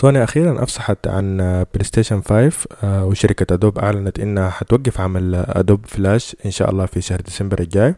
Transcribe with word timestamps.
سوني 0.00 0.24
أخيرا 0.24 0.62
أفصحت 0.62 1.08
عن 1.08 1.36
PlayStation 1.74 2.20
5 2.20 2.52
آه، 2.84 3.04
وشركة 3.04 3.54
Adobe 3.54 3.78
أعلنت 3.78 4.20
إنها 4.20 4.50
حتوقف 4.50 5.00
عمل 5.00 5.34
Adobe 5.34 5.86
Flash 5.86 6.36
إن 6.46 6.50
شاء 6.50 6.70
الله 6.70 6.86
في 6.86 7.00
شهر 7.00 7.20
ديسمبر 7.20 7.60
الجاي. 7.60 7.94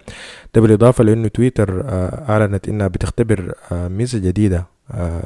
ده 0.55 0.61
بالإضافة 0.61 1.05
لأنه 1.05 1.29
تويتر 1.29 1.83
آه، 1.85 2.31
أعلنت 2.33 2.69
إنها 2.69 2.89
بتختبر 2.89 3.55
آه، 3.73 3.89
ميزة 3.89 4.19
جديدة 4.19 4.67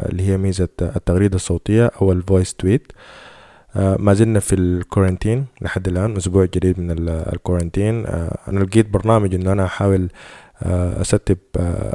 اللي 0.08 0.22
هي 0.22 0.36
ميزة 0.36 0.68
التغريدة 0.82 1.36
الصوتية 1.36 1.90
أو 2.02 2.12
ال 2.12 2.19
voice 2.19 2.54
tweet 2.54 2.92
ما 3.76 4.14
زلنا 4.14 4.40
في 4.40 4.54
ال 4.54 4.62
quarantine 4.62 5.44
لحد 5.60 5.88
الآن 5.88 6.16
أسبوع 6.16 6.44
جديد 6.44 6.80
من 6.80 6.94
ال 7.08 7.17
quarantine 7.17 8.06
أنا 8.48 8.60
لقيت 8.60 8.88
برنامج 8.88 9.34
إنه 9.34 9.52
أنا 9.52 9.64
أحاول 9.64 10.08
أستب 10.62 11.38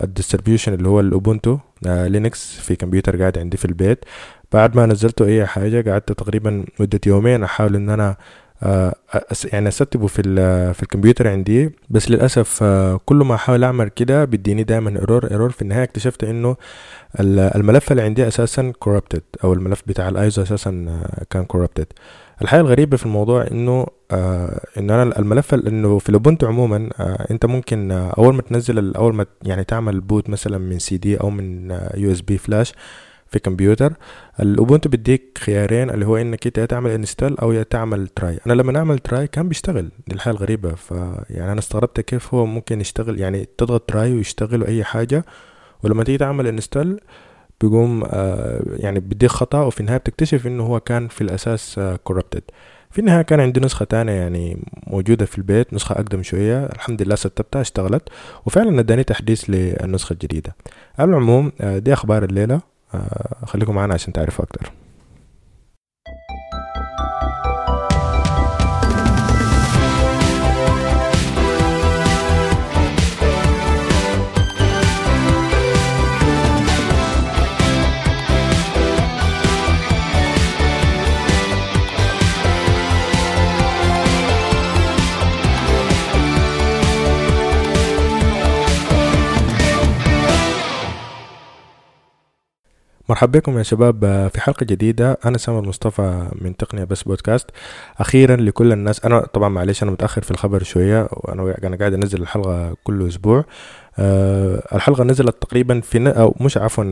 ال 0.04 0.09
distribution 0.09 0.74
اللي 0.74 0.90
هو 0.90 1.00
ال 1.00 1.08
Ubuntu 1.08 1.58
Linux 1.86 2.60
في 2.60 2.76
كمبيوتر 2.76 3.20
قاعد 3.20 3.38
عندي 3.38 3.58
في 3.58 3.66
البيت. 3.66 4.06
بعد 4.54 4.76
ما 4.76 4.86
نزلته 4.86 5.26
أي 5.26 5.46
حاجة 5.46 5.92
قعدت 5.92 6.12
تقريبا 6.12 6.66
مدة 6.80 7.00
يومين 7.08 7.44
أحاول 7.44 7.76
إن 7.76 7.90
أنا 7.90 8.16
آه، 8.64 8.96
يعني 9.54 9.68
استبه 9.68 10.08
في 10.08 10.24
في 10.74 10.84
الكمبيوتر 10.84 11.28
عندي. 11.28 11.72
بس 11.90 12.12
للأسف 12.12 12.60
آه، 12.64 13.00
كل 13.06 13.16
ما 13.16 13.36
أحاول 13.36 13.64
أعمل 13.64 13.90
كده 13.90 14.26
بيديني 14.26 14.64
دائما 14.64 14.90
error 15.00 15.32
error 15.32 15.50
في 15.52 15.62
النهاية 15.62 15.84
اكتشفت 15.84 16.24
إنه 16.24 16.56
الملف 17.20 17.92
اللي 17.92 18.02
عندي 18.02 18.28
أساسا 18.28 18.74
corrupted 18.86 19.22
أو 19.44 19.54
الملف 19.54 19.84
بتاع 19.88 20.10
الايزو 20.10 20.42
أساسا 20.42 20.86
آه، 20.90 21.24
كان 21.30 21.46
corrupted. 21.54 21.86
الحاجة 22.42 22.62
الغريبة 22.62 22.98
في 22.98 23.06
الموضوع 23.06 23.48
إنه 23.52 23.88
آه 24.12 24.62
انه 24.78 25.02
أنا 25.04 25.20
الملف 25.20 25.54
إنه 25.54 26.00
في 26.00 26.10
ال 26.10 26.15
Ubuntu 26.15 26.48
عموما 26.48 26.90
آه 27.00 27.28
أنت 27.32 27.46
ممكن 27.46 27.92
آه 27.92 28.14
أول 28.18 28.34
ما 28.36 28.42
تنزل 28.42 28.96
أول 28.96 29.16
ما 29.16 29.26
يعني 29.44 29.64
تعمل 29.64 30.02
boot 30.02 30.30
مثلا 30.30 30.58
من 30.58 30.80
سي 30.80 30.98
دي 30.98 31.18
أو 31.18 31.30
من 31.30 31.72
USB 31.96 32.38
flash 32.38 32.74
في 33.32 33.40
كمبيوتر. 33.40 33.94
ال 34.40 34.47
Ubuntu 34.47 34.90
بيديك 34.90 35.38
خيارين 35.38 35.90
اللي 35.90 36.06
هو 36.06 36.18
إنك 36.18 36.46
أنت 36.48 36.60
تعمل 36.60 36.92
install 36.92 37.40
أو 37.40 37.52
يا 37.52 37.64
تعمل 37.64 38.08
try 38.08 38.40
أنا 38.48 38.54
لما 38.54 38.78
اعمل 38.78 39.00
try 39.00 39.28
كان 39.28 39.48
بيشتغل 39.48 39.92
دي 40.08 40.16
الحاجة 40.16 40.34
الغريبة. 40.34 40.76
فيعني 40.76 41.52
أنا 41.52 41.60
استغربت 41.60 42.00
كيف 42.00 42.34
هو 42.34 42.46
ممكن 42.46 42.82
يشتغل 42.82 43.20
يعني 43.20 43.48
تضغط 43.58 43.90
try 43.90 44.14
ويشتغل 44.14 44.64
أي 44.64 44.84
حاجة. 44.84 45.26
ولما 45.84 46.04
تيجي 46.04 46.18
تعمل 46.18 46.48
install 46.48 47.00
بيقوم 47.62 48.04
آه 48.06 48.62
يعني 48.66 49.00
بيديك 49.00 49.30
خطأ 49.30 49.62
وفي 49.62 49.80
النهاية 49.80 49.98
بتكتشف 49.98 50.48
إنه 50.48 50.64
هو 50.64 50.80
كان 50.80 51.08
في 51.08 51.22
الأساس 51.22 51.80
آه 51.80 52.00
corrupted. 52.10 52.42
في 52.92 53.00
النهاية 53.00 53.22
كان 53.22 53.40
عندي 53.40 53.60
نسخة 53.60 53.86
تانية 53.86 54.14
يعني 54.14 54.64
موجودة 54.88 55.26
في 55.26 55.38
البيت 55.38 55.74
نسخة 55.74 55.94
أقدم 55.94 56.24
شوية. 56.24 56.66
الحمد 56.66 57.02
لله 57.02 57.16
ستبتها 57.16 57.62
اشتغلت. 57.62 58.10
وفعلا 58.46 58.80
اداني 58.80 59.04
تحديث 59.04 59.50
للنسخة 59.50 60.14
الجديدة 60.14 60.56
على 61.00 61.10
العموم 61.10 61.52
آه 61.62 61.78
دي 61.78 61.94
أخبار 61.94 62.24
الليلة. 62.24 62.56
آه، 62.56 62.62
خليكم 63.46 63.76
معنا 63.76 63.94
عشان 63.94 64.14
تعرفوا 64.14 64.46
أكتر. 64.46 64.72
مرحبا 93.12 93.40
بكم 93.40 93.58
يا 93.58 93.64
شباب 93.64 94.04
آه، 94.04 94.28
في 94.28 94.42
حلقة 94.42 94.64
جديدة. 94.64 95.20
أنا 95.26 95.38
سامر 95.38 95.62
مصطفى 95.62 96.28
من 96.42 96.58
تقنية 96.58 96.84
بس 96.84 97.04
بودكاست. 97.04 97.50
أخيرا 98.00 98.36
لكل 98.36 98.72
الناس 98.72 99.06
أنا 99.06 99.20
طبعا 99.20 99.50
معلش 99.50 99.84
أنا 99.84 99.92
متأخر 99.92 100.22
في 100.22 100.32
الخبر 100.32 100.64
شوية 100.64 101.08
وأنا 101.12 101.56
أنا 101.64 101.76
قاعد 101.76 101.94
أنزل 101.94 102.22
الحلقة 102.22 102.76
كل 102.84 103.08
أسبوع. 103.08 103.46
أه 104.00 104.64
الحلقة 104.76 105.04
نزلت 105.04 105.42
تقريبا 105.42 105.82
في 105.82 106.10
أو 106.10 106.36
مش 106.42 106.58
عفوا 106.58 106.84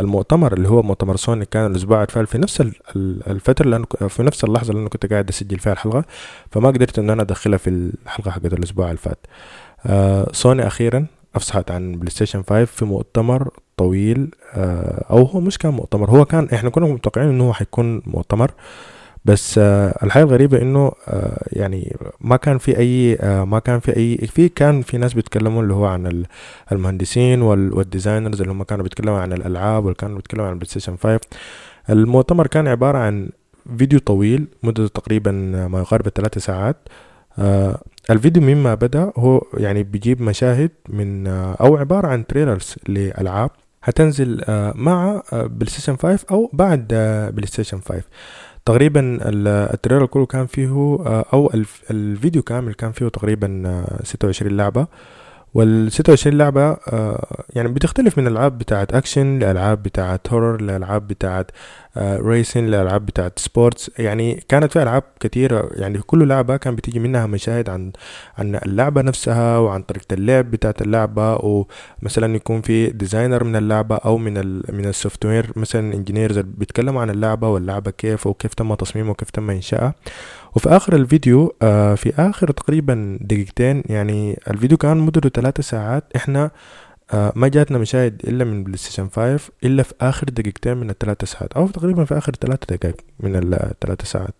المؤتمر 0.00 0.52
اللي 0.52 0.68
هو 0.68 0.82
مؤتمر 0.82 1.16
سوني 1.16 1.44
كان 1.44 1.70
الأسبوع 1.70 2.06
اللي 2.16 2.26
في 2.26 2.38
نفس 2.38 2.60
الفترة 2.96 3.76
أنا 3.76 3.86
في 4.08 4.22
نفس 4.22 4.44
اللحظة 4.44 4.70
اللي 4.70 4.80
أنا 4.80 4.88
كنت 4.88 5.06
قاعد 5.06 5.28
أسجل 5.28 5.58
فيها 5.58 5.72
الحلقة 5.72 6.04
فما 6.50 6.68
قدرت 6.68 6.98
إن 6.98 7.10
أنا 7.10 7.22
أدخلها 7.22 7.58
في 7.58 7.70
الحلقة 7.70 8.30
حقت 8.30 8.52
الأسبوع 8.52 8.86
اللي 8.86 8.98
فات. 8.98 9.26
أه 9.86 10.28
سوني 10.32 10.66
أخيرا 10.66 11.06
أفصحت 11.34 11.70
عن 11.70 11.92
PlayStation 11.92 12.42
5 12.42 12.64
في 12.64 12.84
مؤتمر 12.84 13.48
طويل 13.82 14.30
آه، 14.54 15.04
أو 15.10 15.22
هو 15.24 15.40
مش 15.40 15.58
كان 15.58 15.72
مؤتمر. 15.74 16.10
هو 16.10 16.24
كان 16.24 16.48
إحنا 16.54 16.70
كنا 16.70 16.86
متوقعين 16.86 17.28
إنه 17.28 17.44
هو 17.44 17.52
حيكون 17.52 18.02
مؤتمر 18.06 18.50
بس 19.24 19.58
آه 19.58 19.98
الحاجة 20.02 20.24
الغريبة 20.24 20.62
إنه 20.62 20.92
آه 21.08 21.42
يعني 21.52 21.96
ما 22.20 22.36
كان 22.36 22.58
في 22.58 22.78
أي 22.78 23.18
ما 23.44 23.58
كان 23.58 23.80
في 23.80 23.96
أي 23.96 24.16
في 24.16 24.48
كان 24.48 24.82
في 24.82 24.98
ناس 24.98 25.14
بيتكلموا 25.14 25.62
اللي 25.62 25.74
هو 25.74 25.84
عن 25.86 26.24
المهندسين 26.72 27.42
وال 27.42 27.60
designers 27.60 28.40
اللي 28.40 28.52
هم 28.52 28.62
كانوا 28.62 28.82
بيتكلموا 28.82 29.18
عن 29.18 29.32
الألعاب 29.32 29.84
واللي 29.84 29.94
كانوا 29.96 30.16
بيتكلموا 30.16 30.46
عن 30.46 30.52
ال 30.52 30.68
PlayStation 30.70 30.96
5 30.96 31.20
المؤتمر 31.90 32.46
كان 32.46 32.68
عبارة 32.68 32.98
عن 32.98 33.28
فيديو 33.78 33.98
طويل 33.98 34.46
مدته 34.62 34.86
تقريبا 34.86 35.30
ما 35.72 35.78
يقارب 35.80 36.08
ثلاثة 36.08 36.40
ساعات. 36.40 36.76
الفيديو 38.10 38.42
مما 38.42 38.74
بدأ 38.74 39.12
هو 39.16 39.42
يعني 39.54 39.82
بيجيب 39.82 40.22
مشاهد 40.22 40.70
من 40.88 41.26
أو 41.26 41.76
عبارة 41.76 42.06
عن 42.08 42.26
trailers 42.26 42.74
لألعاب. 42.88 43.50
هتنزل 43.82 44.40
آه، 44.48 44.72
مع 44.76 45.22
PlayStation 45.32 45.96
5 45.96 46.26
أو 46.30 46.50
بعد 46.52 46.86
PlayStation 47.34 47.80
5 47.80 48.02
تقريبا 48.64 49.18
ال 49.74 49.78
trailer 49.78 50.06
كله 50.06 50.26
كان 50.26 50.46
فيه 50.46 50.98
آه، 51.06 51.24
أو 51.32 51.50
الفيديو 51.90 52.42
كامل 52.42 52.74
كان 52.74 52.92
فيه 52.92 53.08
تقريبا 53.08 53.84
26 54.04 54.52
آه، 54.52 54.56
لعبة. 54.56 54.86
وال 55.54 55.92
26 55.92 56.38
لعبة 56.38 56.62
آه 56.70 57.44
يعني 57.54 57.68
بتختلف 57.68 58.18
من 58.18 58.26
الألعاب 58.26 58.58
بتاعت 58.58 58.94
أكشن 58.94 59.38
لألعاب 59.38 59.82
بتاعت 59.82 60.32
horror 60.32 60.60
لألعاب 60.62 61.08
بتاعت 61.08 61.50
آه 61.50 61.56
racing 61.98 62.66
لألعاب 62.66 63.06
بتاعت 63.06 63.38
sports 63.38 63.90
يعني 63.98 64.44
كانت 64.48 64.72
في 64.72 64.82
ألعاب 64.82 65.02
كتيرة 65.20 65.70
يعني 65.72 65.98
كل 65.98 66.28
لعبة 66.28 66.56
كان 66.56 66.76
بتيجي 66.76 66.98
منها 66.98 67.26
مشاهد 67.26 67.68
عن 67.70 67.92
عن 68.38 68.56
اللعبة 68.56 69.02
نفسها 69.02 69.58
وعن 69.58 69.82
طريقة 69.82 70.14
اللعب 70.14 70.50
بتاعت 70.50 70.82
اللعبة 70.82 71.34
ومثلا 71.34 72.36
يكون 72.36 72.60
في 72.62 72.86
designer 72.90 73.44
من 73.44 73.56
اللعبة 73.56 73.96
أو 73.96 74.18
من 74.18 74.36
ال 74.38 74.62
من 74.72 74.84
ال 74.86 75.26
software 75.26 75.52
مثلا 75.56 75.94
engineers 75.94 76.38
بيتكلموا 76.38 77.02
عن 77.02 77.10
اللعبة 77.10 77.48
واللعبة 77.48 77.90
كيف 77.90 78.26
وكيف 78.26 78.54
تم 78.54 78.74
تصميمها 78.74 79.10
وكيف 79.10 79.30
تم 79.30 79.50
إنشائها. 79.50 79.94
وفي 80.56 80.68
آخر 80.68 80.96
الفيديو 80.96 81.54
آه 81.62 81.94
في 81.94 82.12
آخر 82.18 82.50
تقريبا 82.50 83.18
دقيقتين 83.20 83.82
يعني 83.86 84.40
الفيديو 84.50 84.76
كان 84.78 84.96
مدته 84.96 85.28
ثلاثة 85.28 85.62
ساعات 85.62 86.04
إحنا 86.16 86.44
آه 86.44 86.50
ما 87.14 87.48
جاتنا 87.48 87.78
مشاهد 87.78 88.22
إلا 88.24 88.44
من 88.44 88.64
PlayStation 88.64 89.08
5 89.08 89.40
إلا 89.64 89.82
في 89.82 89.94
آخر 90.00 90.26
دقيقتين 90.26 90.76
من 90.76 90.90
الثلاثة 90.90 91.26
ساعات 91.26 91.52
أو 91.52 91.68
تقريبا 91.68 92.04
في 92.04 92.18
آخر 92.18 92.32
ثلاثة 92.40 92.76
دقائق 92.76 92.96
من 93.20 93.54
الثلاثة 93.54 94.04
ساعات. 94.04 94.34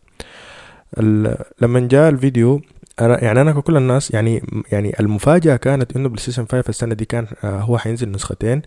لما 1.60 1.80
جاء 1.80 2.08
الفيديو 2.08 2.60
يعني 3.00 3.40
أنا 3.40 3.52
ككل 3.52 3.76
الناس 3.76 4.10
يعني 4.10 4.42
يعني 4.72 5.00
المفاجأة 5.00 5.56
كانت 5.56 5.96
إنه 5.96 6.08
PlayStation 6.08 6.46
5 6.46 6.68
السنة 6.68 6.94
دي 6.94 7.04
كان 7.04 7.26
آه 7.44 7.60
هو 7.60 7.78
حينزل 7.78 8.10
نسختين. 8.10 8.62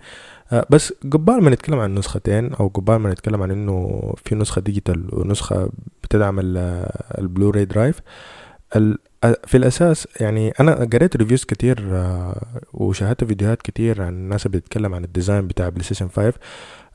آه 0.51 0.65
بس 0.69 0.93
قبال 1.11 1.43
ما 1.43 1.49
نتكلم 1.49 1.79
عن 1.79 1.95
نسختين 1.95 2.53
أو 2.53 2.67
قبال 2.67 2.95
ما 2.95 3.11
نتكلم 3.11 3.41
عن 3.43 3.51
إنه 3.51 4.01
في 4.25 4.35
نسخة 4.35 4.61
digital 4.61 5.09
ونسخة 5.13 5.69
بتدعم 6.03 6.39
ال 7.17 7.23
Blu-ray 7.23 7.65
drive 7.65 7.99
في 9.47 9.57
الأساس 9.57 10.07
يعني 10.19 10.53
أنا 10.59 10.89
قريت 10.93 11.17
reviews 11.17 11.43
كتير 11.43 11.79
آه، 11.91 12.45
وشاهدت 12.73 13.23
فيديوهات 13.23 13.61
كتير 13.61 14.01
عن 14.01 14.13
الناس 14.13 14.47
بتتكلم 14.47 14.93
عن 14.95 15.03
ال 15.03 15.09
design 15.09 15.47
بتاع 15.47 15.69
PlayStation 15.69 16.07
5 16.09 16.33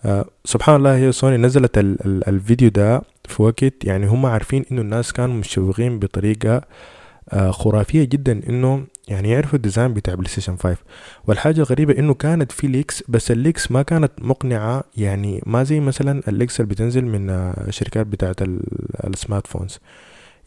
آه 0.04 0.24
سبحان 0.44 0.76
الله 0.76 0.96
هي 0.96 1.12
سوني 1.12 1.36
نزلت 1.36 1.78
ال 1.78 2.06
ال 2.06 2.28
الفيديو 2.28 2.68
ده 2.68 3.02
في 3.28 3.42
وقت 3.42 3.84
يعني 3.84 4.06
هم 4.06 4.26
عارفين 4.26 4.64
إنه 4.72 4.80
الناس 4.80 5.12
كانوا 5.12 5.34
مشوقين 5.34 5.98
بطريقة 5.98 6.62
آه 7.30 7.50
خرافية 7.50 8.04
جدا 8.04 8.40
إنه 8.48 8.86
يعني 9.08 9.30
يعرفوا 9.30 9.56
ال 9.56 9.62
design 9.62 9.94
بتاع 9.94 10.14
PlayStation 10.14 10.56
5 10.56 10.76
والحاجة 11.26 11.58
الغريبة 11.58 11.98
إنه 11.98 12.14
كانت 12.14 12.52
في 12.52 12.66
leaks 12.66 13.02
بس 13.08 13.30
ال 13.30 13.37
leaks 13.37 13.70
ما 13.70 13.82
كانت 13.82 14.12
مقنعة. 14.18 14.84
يعني 14.96 15.42
ما 15.46 15.62
زي 15.64 15.80
مثلا 15.80 16.22
ال 16.28 16.33
leaks 16.33 16.60
اللي 16.60 16.70
بتنزل 16.70 17.04
من 17.04 17.30
الشركات 17.30 18.06
بتاعت 18.06 18.36
ال 19.04 19.46
smartphones 19.46 19.78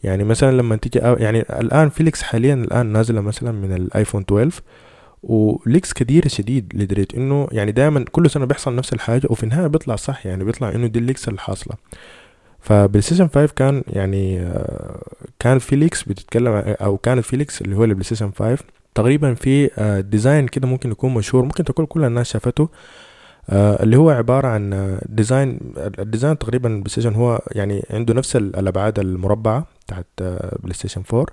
يعني 0.04 0.24
مثلا 0.24 0.56
لما 0.56 0.76
تيجي 0.76 0.98
يعني 0.98 1.40
الآن 1.40 1.88
في 1.88 2.02
leaks 2.02 2.22
حاليا 2.22 2.54
الآن 2.54 2.86
نازلة 2.86 3.20
مثلا 3.20 3.52
من 3.52 3.72
ال 3.72 3.79
iPhone 3.79 4.22
12 4.22 4.62
و 5.22 5.34
leaks 5.34 5.92
كثيرة 5.92 6.28
شديد 6.28 6.72
لدرجة 6.74 7.08
إنه 7.16 7.48
يعني 7.52 7.72
دائما 7.72 8.04
كل 8.12 8.30
سنة 8.30 8.44
بيحصل 8.44 8.76
نفس 8.76 8.92
الحاجة 8.92 9.26
وفي 9.30 9.42
النهاية 9.42 9.66
بيطلع 9.66 9.96
صح 9.96 10.26
يعني 10.26 10.44
بيطلع 10.44 10.68
إنه 10.68 10.86
دي 10.86 10.98
ال 10.98 11.03
leaks 11.03 11.28
الحاصلة 11.28 11.76
ف 12.60 13.02
PlayStation 13.02 13.28
5 13.28 13.52
كان 13.56 13.82
يعني 13.86 14.40
آه، 14.40 15.02
كان 15.38 15.58
في 15.58 15.71
leaks 15.71 16.02
بتتكلم 16.02 16.52
أو 16.66 16.96
كانت 16.96 17.24
في 17.24 17.35
leaks 17.35 17.62
اللي 17.62 17.76
هو 17.76 17.84
ال 17.84 18.04
PlayStation 18.04 18.30
5 18.38 18.64
تقريبا 18.94 19.34
في 19.34 19.70
design 20.10 20.44
آه، 20.44 20.48
كده 20.48 20.68
ممكن 20.68 20.90
يكون 20.90 21.14
مشهور 21.14 21.44
ممكن 21.44 21.64
تكون 21.64 21.86
كل 21.86 22.04
الناس 22.04 22.32
شافته 22.32 22.68
آه 23.50 23.82
اللي 23.82 23.96
هو 23.96 24.10
عبارة 24.10 24.48
عن 24.48 24.98
design 25.06 25.58
ال 25.98 26.04
design 26.04 26.38
تقريبا 26.38 26.68
PlayStation 26.68 27.14
هو 27.14 27.42
يعني 27.52 27.84
عنده 27.90 28.14
نفس 28.14 28.36
الأبعاد 28.36 28.98
المربعة. 28.98 29.66
بتاعت 29.86 30.06
PlayStation 30.62 31.02
4 31.12 31.26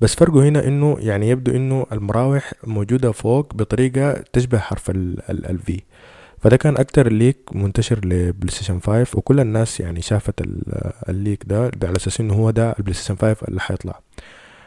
بس 0.00 0.14
فرقه 0.14 0.48
هنا 0.48 0.66
إنه 0.66 0.96
يعني 1.00 1.28
يبدو 1.28 1.52
إنه 1.52 1.86
المراوح 1.92 2.52
موجودة 2.64 3.12
فوق 3.12 3.54
بطريقة 3.54 4.12
تشبه 4.32 4.58
حرف 4.58 4.90
ال 5.30 5.55
V 5.55 5.80
فده 6.38 6.56
كان 6.56 6.76
أكتر 6.76 7.12
leak 7.12 7.38
منتشر 7.52 8.04
ل 8.04 8.50
PlayStation 8.50 8.80
5 8.80 9.18
وكل 9.18 9.40
الناس 9.40 9.80
يعني 9.80 10.02
شافت 10.02 10.34
ال 11.08 11.15
leak 11.15 11.42
ده, 11.46 11.68
ده 11.68 11.88
على 11.88 11.96
أساس 11.96 12.20
إنه 12.20 12.34
هو 12.34 12.50
ده 12.50 12.74
ال 12.78 12.94
PlayStation 12.94 13.16
5 13.16 13.36
اللي 13.48 13.60
حيطلع. 13.60 14.00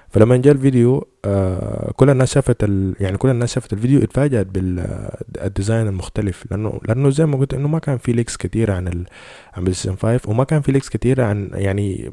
فلما 0.10 0.38
جاء 0.38 0.54
الفيديو 0.54 1.08
آه 1.26 1.92
كل 1.96 2.10
الناس 2.10 2.34
شافت 2.34 2.64
ال... 2.64 2.96
يعني 3.00 3.18
كل 3.18 3.30
الناس 3.30 3.54
شافت 3.54 3.74
الفيديو 3.74 4.00
اتفاجأت 4.04 4.48
بال 4.48 4.83
design 4.83 5.88
المختلف. 5.88 6.46
لأنه 6.52 6.80
لأنه 6.88 7.10
زي 7.10 7.26
ما 7.26 7.38
قلت 7.38 7.54
إنه 7.54 7.68
ما 7.68 7.80
كان 7.80 7.98
في 7.98 8.12
leaks 8.12 8.38
كتير 8.38 8.72
عن 8.72 8.88
ال... 8.88 9.06
عن 9.54 9.64
PlayStation 9.64 9.96
5 9.96 10.30
وما 10.30 10.44
كان 10.44 10.62
في 10.62 10.72
leaks 10.72 10.90
كتير 10.90 11.22
عن 11.22 11.50
يعني 11.54 12.12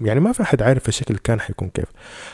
يعني 0.00 0.20
ما 0.20 0.32
في 0.32 0.44
حد 0.44 0.62
عارف 0.62 0.88
الشكل 0.88 1.16
كان 1.16 1.40
حيكون 1.40 1.68
كيف. 1.68 1.86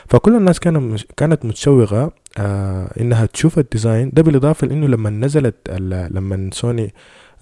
فكل 0.07 0.35
الناس 0.35 0.59
كان 0.59 0.97
كانت 1.17 1.45
متشوقة 1.45 2.11
آه 2.37 2.91
إنها 3.01 3.25
تشوف 3.25 3.59
ال 3.59 3.65
design. 3.65 4.09
ده 4.13 4.21
بالإضافة 4.23 4.67
لإنه 4.67 4.87
لما 4.87 5.09
نزلت 5.09 5.55
ال... 5.69 6.15
لما 6.15 6.49
سوني 6.53 6.93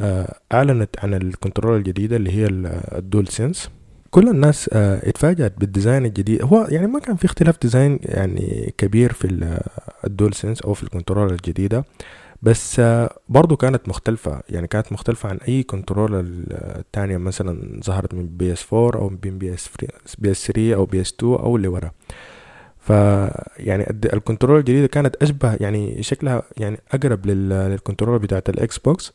آه 0.01 0.36
أعلنت 0.54 0.89
عن 1.00 1.13
ال 1.13 1.22
control 1.22 1.78
الجديدة 1.77 2.15
اللي 2.15 2.31
هي 2.31 2.48
ال 2.98 3.28
DualSense 3.28 3.69
كل 4.12 4.30
الناس 4.30 4.70
آه 4.74 5.10
اتفاجأت 5.10 5.54
بال 5.60 5.71
design 5.71 6.06
الجديد. 6.06 6.42
هو 6.44 6.68
يعني 6.70 6.88
ما 6.88 7.00
كان 7.00 7.16
في 7.16 7.26
اختلاف 7.26 7.62
design 7.62 8.00
يعني 8.02 8.74
كبير 8.78 9.14
في 9.14 9.58
ال 10.07 10.34
DualSense 10.34 10.62
أو 10.62 10.74
في 10.74 10.84
ال 10.84 10.90
control 10.90 11.31
الجديدة. 11.32 11.86
بس 12.42 12.80
آه 12.80 13.10
برضو 13.30 13.56
كانت 13.58 13.90
مختلفة. 13.90 14.42
يعني 14.50 14.68
كانت 14.68 14.92
مختلفة 14.94 15.30
عن 15.30 15.38
أي 15.48 15.64
control 15.63 16.16
التانية 16.52 17.18
مثلا 17.18 17.80
ظهرت 17.84 18.14
من 18.14 18.28
PS 18.38 18.74
4 18.74 19.02
أو 19.02 19.10
من 19.10 19.38
PS 19.38 19.69
PS 20.19 20.48
3 20.48 20.76
أو 20.76 20.86
PS 20.86 21.13
2 21.14 21.34
أو 21.34 21.56
اللي 21.56 21.68
ورا. 21.68 21.92
ف 22.80 22.90
يعني 23.58 23.90
ال 24.13 24.19
control 24.19 24.60
الجديدة 24.60 24.88
كانت 24.88 25.16
أشبه 25.16 25.56
يعني 25.60 26.04
شكلها 26.04 26.44
يعني 26.58 26.80
أقرب 26.92 27.26
لل 27.25 27.46
control 27.46 28.19
بتاعت 28.20 28.50
ال 28.50 28.78
Xbox. 28.78 29.13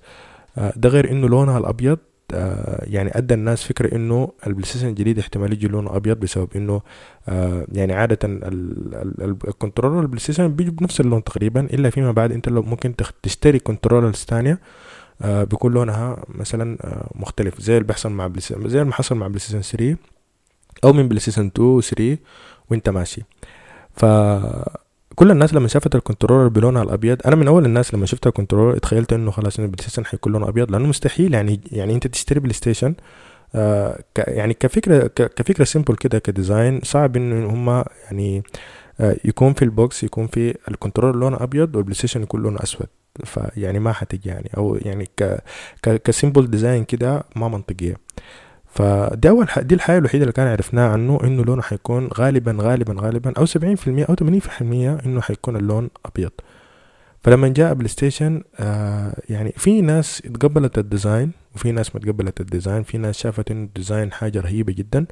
ده 0.76 0.88
غير 0.88 1.10
إنه 1.10 1.28
لونها 1.28 1.58
الأبيض 1.58 1.98
آه 1.98 2.13
يعني 2.82 3.18
أدى 3.18 3.34
الناس 3.34 3.64
فكرة 3.64 3.94
إنه 3.96 4.32
ال 4.46 4.66
PlayStation 4.66 4.88
الجديد 4.88 5.18
احتمال 5.18 5.52
يجي 5.52 5.68
لونه 5.68 5.96
أبيض 5.96 6.16
بسبب 6.20 6.48
إنه 6.56 6.80
آه 7.28 7.66
يعني 7.72 7.92
عادة 7.92 8.18
ال 9.48 9.53
controller 9.53 10.00
ال 10.00 10.20
PlayStation 10.20 10.48
بيجي 10.48 10.70
بنفس 10.70 11.00
اللون 11.00 11.24
تقريبا 11.24 11.60
إلا 11.60 11.90
فيما 11.90 12.12
بعد 12.12 12.32
أنت 12.32 12.48
لو 12.48 12.62
ممكن 12.62 12.94
تشتري 13.22 13.58
controllers 13.58 14.14
ثانية 14.16 14.58
آه 15.22 15.44
بيكون 15.44 15.72
لونها 15.72 16.24
مثلا 16.28 16.78
مختلف 17.14 17.60
زي 17.60 17.72
اللي 17.76 17.86
بيحصل 17.86 18.10
مع 18.12 18.26
Play 18.26 18.42
زي 18.68 18.84
ما 18.84 18.92
حصل 18.92 19.14
مع 19.16 19.26
PlayStation 19.26 19.62
3 19.62 19.96
أو 20.84 20.92
من 20.92 21.08
PlayStation 21.08 21.46
2 21.46 21.80
3 21.80 22.18
وأنت 22.70 22.88
ماشي. 22.88 23.22
ف 23.96 24.04
كل 25.14 25.30
الناس 25.30 25.54
لما 25.54 25.68
شافت 25.68 25.94
ال 25.94 25.99
controller 25.99 26.48
بلونها 26.48 26.82
الأبيض 26.82 27.18
أنا 27.26 27.36
من 27.36 27.48
أول 27.48 27.64
الناس 27.64 27.94
لما 27.94 28.06
شفت 28.06 28.26
ال 28.26 28.31
controller 28.31 28.76
اتخيلت 28.76 29.12
إنه 29.12 29.30
خلاص 29.30 29.58
ان 29.58 29.64
ال 29.64 29.82
PlayStation 29.82 30.06
حيكون 30.06 30.32
لونه 30.32 30.48
أبيض 30.48 30.70
لأنه 30.70 30.88
مستحيل 30.88 31.34
يعني 31.34 31.60
يعني 31.72 31.94
أنت 31.94 32.06
تشتري 32.06 32.40
PlayStation 32.40 32.94
آه 33.54 34.04
يعني 34.18 34.54
كفكرة 34.54 35.06
كفكرة 35.06 35.64
simple 35.64 35.96
كده 35.96 36.18
ك 36.18 36.27
design 36.27 36.80
صعب 36.84 37.16
انه 37.16 37.46
هم 37.46 37.84
يعني 38.04 38.42
آه 39.00 39.16
يكون 39.24 39.52
في 39.52 39.62
ال 39.64 39.74
box 39.74 40.04
يكون 40.04 40.26
في 40.26 40.54
ال 40.68 40.73
controller 40.73 41.16
لونه 41.16 41.36
أبيض 41.40 41.76
وال 41.76 41.94
PlayStation 41.94 42.22
يكون 42.22 42.42
لونه 42.42 42.62
أسود. 42.62 42.86
فيعني 43.24 43.78
ما 43.78 43.92
حتجي 43.92 44.28
يعني 44.28 44.50
أو 44.56 44.76
يعني 44.76 45.08
ك 45.16 45.42
ك 46.04 46.11
simple 46.11 46.50
design 46.50 46.84
كده 46.84 47.24
ما 47.36 47.48
منطقية. 47.48 47.96
فدي 48.74 49.28
اول 49.28 49.48
ح... 49.50 49.58
دي 49.58 49.74
الحاجة 49.74 49.98
الوحيدة 49.98 50.22
اللي 50.22 50.32
كان 50.32 50.46
عرفناها 50.46 50.88
عنه 50.92 51.18
إنه 51.24 51.44
لونه 51.44 51.62
حيكون 51.62 52.08
غالبا 52.14 52.56
غالبا 52.60 52.94
غالبا 52.98 53.32
أو 53.38 53.46
70% 53.46 53.50
أو 53.88 54.14
80% 55.00 55.06
إنه 55.06 55.20
حيكون 55.20 55.56
اللون 55.56 55.90
أبيض. 56.06 56.30
فلما 57.22 57.48
جاء 57.48 57.74
PlayStation 57.74 58.42
آه 58.60 59.16
يعني 59.28 59.52
في 59.56 59.80
ناس 59.80 60.22
اتقبلت 60.26 60.78
ال 60.78 60.86
design 60.86 61.30
وفي 61.54 61.72
ناس 61.72 61.94
ما 61.94 62.00
تقبلت 62.00 62.40
ال 62.40 62.46
design 62.46 62.82
في 62.82 62.98
ناس 62.98 63.18
شافت 63.18 63.50
إنه 63.50 63.64
ال 63.64 63.71
design 63.71 64.12
حاجة 64.12 64.40
رهيبة 64.40 64.72
جدا 64.72 65.06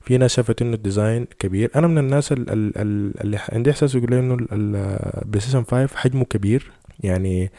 في 0.00 0.18
ناس 0.18 0.34
شافت 0.34 0.62
إنه 0.62 0.74
ال 0.74 0.81
design 0.81 1.26
كبير. 1.38 1.70
أنا 1.76 1.86
من 1.86 1.98
الناس 1.98 2.32
ال 2.32 2.50
ال 2.50 2.78
ال 2.78 3.20
اللي 3.20 3.38
عندي 3.52 3.70
إحساس 3.70 3.94
يقول 3.94 4.14
إنه 4.14 4.36
ال 4.52 5.40
PlayStation 5.40 5.64
5 5.64 5.96
حجمه 5.96 6.24
كبير 6.24 6.70
يعني 7.00 7.50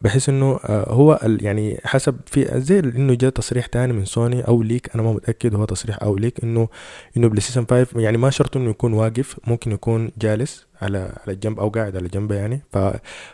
بحيث 0.00 0.28
إنه 0.28 0.60
آه 0.64 0.92
هو 0.92 1.20
يعني 1.22 1.80
حسب 1.84 2.16
في 2.26 2.60
زي 2.60 2.78
إنه 2.78 3.14
جاء 3.14 3.30
تصريح 3.30 3.66
تاني 3.66 3.92
من 3.92 4.04
سوني 4.04 4.42
أو 4.48 4.62
leak 4.62 4.90
أنا 4.94 5.02
ما 5.02 5.12
متأكد 5.12 5.54
هو 5.54 5.64
تصريح 5.64 6.02
أو 6.02 6.16
leak 6.16 6.44
إنه 6.44 6.68
إنه 7.16 7.28
PlayStation 7.28 7.66
5 7.70 8.00
يعني 8.00 8.18
ما 8.18 8.30
شرط 8.30 8.56
إنه 8.56 8.70
يكون 8.70 8.92
واقف 8.92 9.36
ممكن 9.46 9.72
يكون 9.72 10.10
جالس 10.18 10.66
على 10.82 10.98
على 10.98 11.32
الجنب 11.34 11.60
أو 11.60 11.68
قاعد 11.68 11.96
على 11.96 12.08
جنبه 12.08 12.34
يعني 12.34 12.62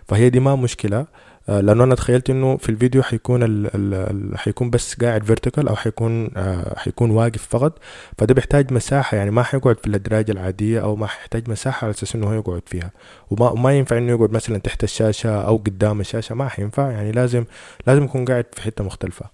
فهي 0.09 0.31
دي 0.31 0.41
ما 0.41 0.57
مشكلة. 0.57 0.99
آه 0.99 1.07
لأنه 1.49 1.85
أنا 1.85 1.95
تخيلت 1.95 2.31
إنه 2.31 2.57
في 2.57 2.69
الفيديو 2.69 3.03
حيكون 3.03 3.43
ال 3.43 3.67
ال 3.75 3.95
ال 3.95 4.39
حيكون 4.39 4.71
بس 4.71 4.95
قاعد 4.95 5.25
vertical 5.25 5.69
أو 5.69 5.77
حيكون 5.77 6.31
آه 6.37 6.79
حيكون 6.79 7.11
واقف 7.11 7.47
فقط 7.51 7.79
فده 8.19 8.35
بيحتاج 8.35 8.73
مساحة 8.73 9.17
يعني 9.17 9.31
ما 9.31 9.43
حيقعد 9.43 9.79
في 9.79 9.87
الأدراج 9.87 10.31
العادية 10.31 10.81
أو 10.81 10.97
ما 10.97 11.07
حيحتاج 11.07 11.51
مساحة 11.51 11.85
على 11.85 11.91
أساس 11.91 12.15
إنه 12.15 12.27
هو 12.27 12.33
يقعد 12.33 12.63
فيها. 12.67 12.91
وما 13.31 13.55
ما 13.55 13.79
ينفع 13.79 13.99
إنه 13.99 14.13
يقعد 14.13 14.33
مثلا 14.33 14.59
تحت 14.59 14.85
الشاشة 14.85 15.31
أو 15.47 15.57
قدام 15.57 16.01
الشاشة 16.01 16.35
ما 16.35 16.49
حينفع 16.49 16.91
يعني 16.91 17.13
لازم 17.13 17.45
لازم 17.87 18.05
يكون 18.05 18.25
قاعد 18.25 18.45
في 18.53 18.63
حتة 18.63 18.85
مختلفة. 18.85 19.27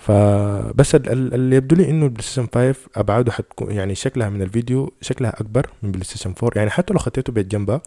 فبس 0.00 0.94
اللي 0.94 1.56
يبدو 1.56 1.76
لي 1.76 1.90
إنه 1.90 2.04
ال 2.04 2.22
PlayStation 2.22 2.46
5 2.54 2.74
أبعاده 2.96 3.32
حتكون 3.32 3.70
يعني 3.70 3.94
شكلها 3.94 4.28
من 4.28 4.42
الفيديو 4.42 4.92
شكلها 5.00 5.40
أكبر 5.40 5.66
من 5.82 5.92
PlayStation 5.92 6.34
4 6.42 6.58
يعني 6.58 6.70
حتى 6.70 6.92
لو 6.92 6.98
ختيته 6.98 7.32
بجنبها 7.32 7.82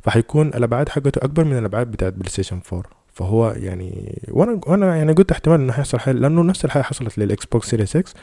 فحيكون 0.00 0.48
الأبعاد 0.48 0.88
حقته 0.88 1.18
أكبر 1.24 1.44
من 1.44 1.58
الأبعاد 1.58 1.90
بتاعت 1.90 2.12
PlayStation 2.12 2.60
4 2.72 2.90
فهو 3.12 3.50
يعني 3.50 4.18
وأنا 4.28 4.60
وأنا 4.66 4.96
يعني 4.96 5.12
قلت 5.12 5.32
احتمال 5.32 5.60
إنه 5.60 5.72
حيحصل 5.72 5.98
حاجة 5.98 6.14
لأنه 6.14 6.42
نفس 6.42 6.64
الحاجة 6.64 6.82
حصلت 6.82 7.18
لل 7.18 7.46
Xbox 7.46 7.70
Series 7.70 7.96
X 7.96 8.14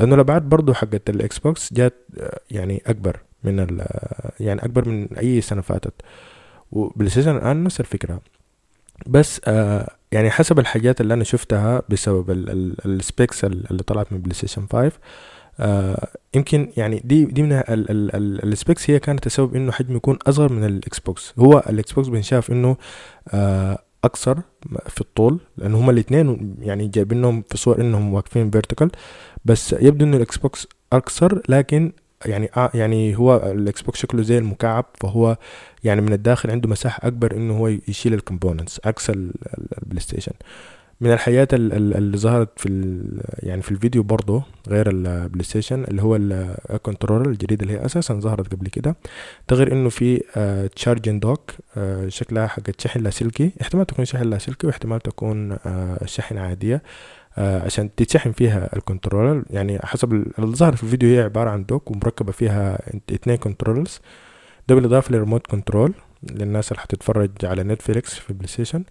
لأنه 0.00 0.14
الأبعاد 0.14 0.42
برضه 0.42 0.74
حقت 0.74 1.10
ال 1.10 1.38
Xbox 1.38 1.72
جات 1.72 1.94
يعني 2.50 2.82
أكبر 2.86 3.20
من 3.44 3.60
ال 3.60 3.86
يعني 4.40 4.64
أكبر 4.64 4.88
من 4.88 5.08
أي 5.18 5.40
سنة 5.40 5.62
فاتت 5.62 5.94
و 6.72 7.10
PlayStation 7.10 7.36
الان 7.36 7.64
نفس 7.64 7.80
الفكرة 7.80 8.20
بس 9.06 9.40
آه 9.44 9.90
يعني 10.14 10.30
حسب 10.30 10.58
الحاجات 10.58 11.00
اللي 11.00 11.14
أنا 11.14 11.24
شفتها 11.24 11.82
بسبب 11.88 12.30
ال 12.86 12.96
specs 12.96 13.44
اللي 13.44 13.82
طلعت 13.82 14.12
من 14.12 14.18
PlayStation 14.18 14.66
5 14.72 14.92
آه 15.60 16.08
يمكن 16.34 16.70
يعني 16.76 17.02
دي 17.04 17.24
دي 17.24 17.42
من 17.42 17.62
ال 17.68 17.88
specs 17.88 18.90
هي 18.90 18.98
كانت 18.98 19.26
السبب 19.26 19.56
إنه 19.56 19.72
حجمه 19.72 19.96
يكون 19.96 20.18
أصغر 20.26 20.52
من 20.52 20.64
ال 20.64 20.98
Xbox 20.98 21.34
هو 21.38 21.64
ال 21.68 21.92
Xbox 21.92 22.08
بنشاف 22.08 22.50
إنه 22.50 22.76
آه 23.28 23.78
اقصر 24.04 24.36
في 24.88 25.00
الطول 25.00 25.38
لأن 25.56 25.74
هما 25.74 25.90
الاثنين 25.92 26.56
يعني 26.60 26.88
جايبينهم 26.88 27.44
في 27.50 27.56
صور 27.56 27.80
إنهم 27.80 28.14
واقفين 28.14 28.50
vertical 28.50 28.90
بس 29.44 29.72
يبدو 29.72 30.04
إنه 30.04 30.16
ال 30.16 30.36
Xbox 30.36 30.68
اقصر 30.92 31.40
لكن 31.48 31.92
يعني 32.26 32.50
آه 32.56 32.70
يعني 32.74 33.18
هو 33.18 33.36
ال 33.36 33.82
Xbox 33.82 33.98
شكله 34.00 34.22
زي 34.22 34.38
المكعب 34.38 34.84
فهو 35.00 35.36
يعني 35.84 36.00
من 36.00 36.12
الداخل 36.12 36.50
عنده 36.50 36.68
مساحة 36.68 37.08
أكبر 37.08 37.36
إنه 37.36 37.58
هو 37.58 37.68
يشيل 37.68 38.14
ال 38.14 38.20
components 38.20 38.80
عكس 38.84 39.10
ال 39.10 40.00
PlayStation. 40.00 40.32
من 41.04 41.12
الحاجات 41.12 41.54
اللي 41.54 42.18
ظهرت 42.18 42.48
في 42.56 42.68
يعني 43.42 43.62
في 43.62 43.70
الفيديو 43.70 44.02
برضه 44.02 44.42
غير 44.68 44.90
ال 44.90 45.44
PlayStation 45.44 45.84
اللي 45.84 46.02
هو 46.02 46.16
ال 46.16 46.26
controller 46.26 47.28
الجديد 47.30 47.62
اللي 47.62 47.72
هي 47.74 47.84
أساسا 47.84 48.14
ظهرت 48.14 48.52
قبل 48.54 48.68
كده. 48.68 48.96
ده 49.48 49.56
غير 49.56 49.72
إنه 49.72 49.88
في 49.88 50.16
charging 50.76 51.18
dock 51.20 51.50
آه 51.76 52.08
شكلها 52.08 52.46
حقت 52.46 52.80
شحن 52.80 53.00
لاسلكي 53.00 53.52
احتمال 53.62 53.86
تكون 53.86 54.04
شحن 54.04 54.24
لاسلكي 54.24 54.66
واحتمال 54.66 55.00
تكون 55.00 55.52
آه 55.66 55.98
شحن 56.06 56.38
عادية 56.38 56.82
آه 57.38 57.62
عشان 57.64 57.94
تتشحن 57.94 58.32
فيها 58.32 58.76
ال 58.76 58.82
controller 58.82 59.44
يعني 59.50 59.78
حسب 59.84 60.12
اللي 60.12 60.56
ظهر 60.56 60.76
في 60.76 60.82
الفيديو 60.82 61.08
هي 61.08 61.20
عبارة 61.22 61.50
عن 61.50 61.64
dock 61.64 61.90
ومركبة 61.90 62.32
فيها 62.32 62.78
اتنين 63.10 63.36
controllers 63.36 64.00
ده 64.68 64.74
بالإضافة 64.74 65.12
لل 65.12 65.20
remote 65.20 65.46
control 65.46 65.94
للناس 66.30 66.72
اللي 66.72 66.80
حتتفرج 66.80 67.30
على 67.44 67.62
Netflix 67.62 68.14
في 68.14 68.32
PlayStation 68.32 68.84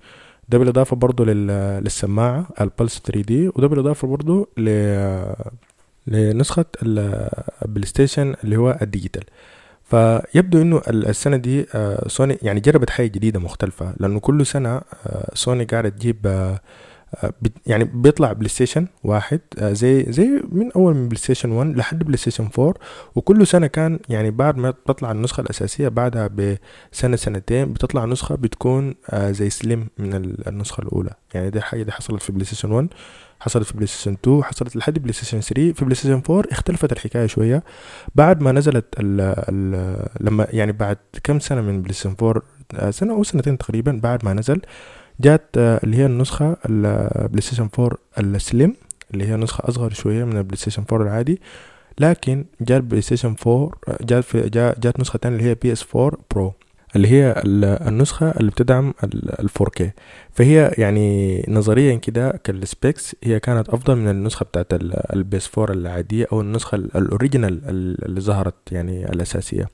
ده 0.50 0.58
بالإضافة 0.58 0.96
برضو 0.96 1.24
للسماعة 1.24 2.48
ال 2.62 2.68
Pulse 2.68 3.00
3 3.06 3.22
دي 3.22 3.48
وده 3.48 3.68
بالإضافة 3.68 4.08
برضو 4.08 4.50
ل 4.58 4.70
لنسخة 6.08 6.66
ال 6.84 7.86
PlayStation 7.86 8.36
اللي 8.44 8.58
هو 8.58 8.78
ال 8.82 8.87
digital. 8.87 9.24
فيبدو 9.84 10.62
إنه 10.62 10.82
السنة 10.88 11.38
دي 11.38 11.66
سوني 12.08 12.38
يعني 12.42 12.60
جربت 12.60 12.90
حاجة 12.90 13.08
جديدة 13.08 13.40
مختلفة 13.40 13.94
لأنه 14.00 14.20
كل 14.20 14.46
سنة 14.46 14.82
سوني 15.34 15.64
قاعدة 15.64 15.90
تجيب 15.90 16.18
آه، 16.28 16.60
يعني 17.66 17.84
بيطلع 17.84 18.34
بلاي 18.34 18.50
ستيشن 18.50 18.88
واحد 19.04 19.40
آه، 19.60 19.74
زي 19.74 20.06
زي 20.12 20.42
من 20.52 20.72
أول 20.72 20.94
من 20.94 21.08
بلاي 21.08 21.18
ستيشن 21.18 21.52
1 21.52 21.78
لحد 21.78 22.04
بلاي 22.04 22.18
ستيشن 22.18 22.50
4 22.60 22.74
وكل 23.16 23.48
سنة 23.48 23.68
كان 23.68 24.00
يعني 24.10 24.32
بعد 24.32 24.58
ما 24.58 24.72
تطلع 24.86 25.12
النسخة 25.12 25.42
الأساسية 25.42 25.88
بعدها 25.88 26.28
بسنة 26.28 27.16
سنتين 27.16 27.74
بتطلع 27.74 28.06
نسخة 28.06 28.36
بتكون 28.36 28.96
زي 29.16 29.50
slim 29.50 29.88
من 29.98 30.14
النسخة 30.48 30.82
الأولى. 30.82 31.14
يعني 31.34 31.50
دي 31.50 31.62
حاجة 31.62 31.84
دي 31.84 31.92
حصلت 31.92 32.22
في 32.24 32.32
بلاي 32.32 32.46
ستيشن 32.46 32.72
1 32.72 32.88
حصلت 33.40 33.66
في 33.66 33.74
بلاي 33.74 33.88
ستيشن 33.88 34.14
2 34.24 34.44
حصلت 34.44 34.76
لحد 34.76 35.00
بلاي 35.00 35.14
ستيشن 35.14 35.42
3 35.42 35.74
في 35.74 35.86
بلاي 35.86 35.96
ستيشن 35.96 36.22
4 36.30 36.44
اختلفت 36.52 36.92
الحكاية 36.92 37.26
شوية. 37.26 37.64
بعد 38.16 38.42
ما 38.42 38.52
نزلت 38.52 38.86
ال 39.00 39.22
ال 39.50 40.08
لما 40.20 40.48
يعني 40.50 40.72
بعد 40.72 40.98
كم 41.24 41.40
سنة 41.40 41.62
من 41.62 41.82
بلاي 41.82 41.94
ستيشن 41.94 42.16
4 42.22 42.92
سنة 42.92 43.14
أو 43.14 43.24
سنتين 43.24 43.58
تقريبا 43.58 44.00
بعد 44.04 44.26
ما 44.26 44.34
نزل. 44.34 44.62
جات 45.20 45.46
آه، 45.58 45.80
اللي 45.84 45.98
هي 45.98 46.06
النسخة 46.06 46.58
البلاي 46.70 47.42
ستيشن 47.42 47.70
4 47.80 47.98
ال 48.20 48.31
slim 48.31 48.76
اللي 49.14 49.28
هي 49.28 49.36
نسخة 49.36 49.70
أصغر 49.70 49.94
شوية 49.94 50.24
من 50.24 50.38
البلاي 50.38 50.58
ستيشن 50.58 50.84
4 50.92 51.08
العادي. 51.08 51.42
لكن 52.00 52.46
جات 52.62 52.82
البلاي 52.82 53.02
ستيشن 53.02 53.36
4 53.48 53.72
جات 54.02 54.24
في 54.24 54.50
جات 54.50 55.00
نسخة 55.00 55.18
تانية 55.18 55.38
اللي 55.38 55.50
هي 55.50 55.56
PS 55.56 55.86
4 55.96 56.12
Pro 56.32 56.54
اللي 56.96 57.08
هي 57.08 57.42
النسخة 57.88 58.32
اللي 58.32 58.52
بتدعم 58.52 58.94
ال 59.04 59.50
4K 59.50 59.84
فهي 60.32 60.72
يعني 60.78 61.46
نظريا 61.48 61.96
كده 61.96 62.40
كال 62.44 62.64
specs 62.64 63.16
هي 63.24 63.40
كانت 63.40 63.70
أفضل 63.70 63.96
من 63.96 64.08
النسخة 64.10 64.44
بتاعت 64.44 64.68
ال 65.14 65.38
PS 65.38 65.50
4 65.58 65.74
العادية 65.76 66.28
أو 66.32 66.42
النسخة 66.42 66.76
ال 66.76 66.85
original 66.85 67.62
اللي 68.06 68.22
ظهرت 68.22 68.56
يعني 68.72 69.06
الأساسية. 69.06 69.70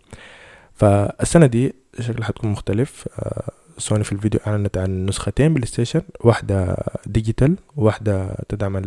فالسنة 0.73 1.45
دي 1.45 1.75
شكلها 1.99 2.27
حتكون 2.27 2.49
مختلف 2.51 3.07
آه، 3.19 3.51
سوني 3.79 4.03
في 4.03 4.11
الفيديو 4.11 4.39
أعلنت 4.47 4.77
عن 4.77 5.05
نسختين 5.05 5.53
بلاي 5.53 5.67
ستيشن 5.67 6.01
واحدة 6.21 6.77
digital 7.05 7.55
وواحدة 7.75 8.35
تدعم 8.49 8.77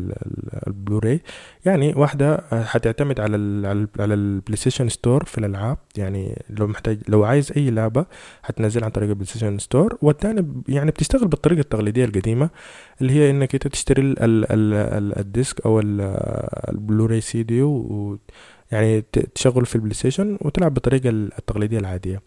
البلوراي. 0.66 1.20
يعني 1.64 1.94
واحدة 1.96 2.44
حتعتمد 2.64 3.20
على 3.20 3.36
ال 3.36 3.88
على 4.00 4.14
البلاي 4.14 4.56
ستيشن 4.56 4.88
store 4.88 5.24
في 5.24 5.38
الألعاب. 5.38 5.78
يعني 5.96 6.42
لو 6.50 6.66
محتاج 6.66 6.98
لو 7.08 7.24
عايز 7.24 7.52
أي 7.56 7.70
لعبة 7.70 8.06
حتنزل 8.42 8.84
عن 8.84 8.90
طريق 8.90 9.08
البلاي 9.08 9.26
ستيشن 9.26 9.58
store 9.58 9.98
والتاني 10.02 10.62
يعني 10.68 10.90
بتشتغل 10.90 11.28
بالطريقة 11.28 11.60
التقليدية 11.60 12.04
القديمة 12.04 12.50
اللي 13.00 13.12
هي 13.12 13.30
إنك 13.30 13.54
أنت 13.54 13.68
تشتري 13.68 14.02
ال 14.02 14.22
ال 14.22 14.44
ال 14.74 15.18
ال 15.18 15.26
disc 15.26 15.60
أو 15.66 15.80
ال 15.80 17.20
Blu-ray 17.20 17.42
CD 17.42 17.62
يعني 18.72 19.04
تشغل 19.34 19.66
في 19.66 19.74
البلاي 19.74 19.94
ستيشن 19.94 20.38
وتلعب 20.40 20.74
بالطريقة 20.74 21.08
التقليدية 21.10 21.78
العادية. 21.78 22.22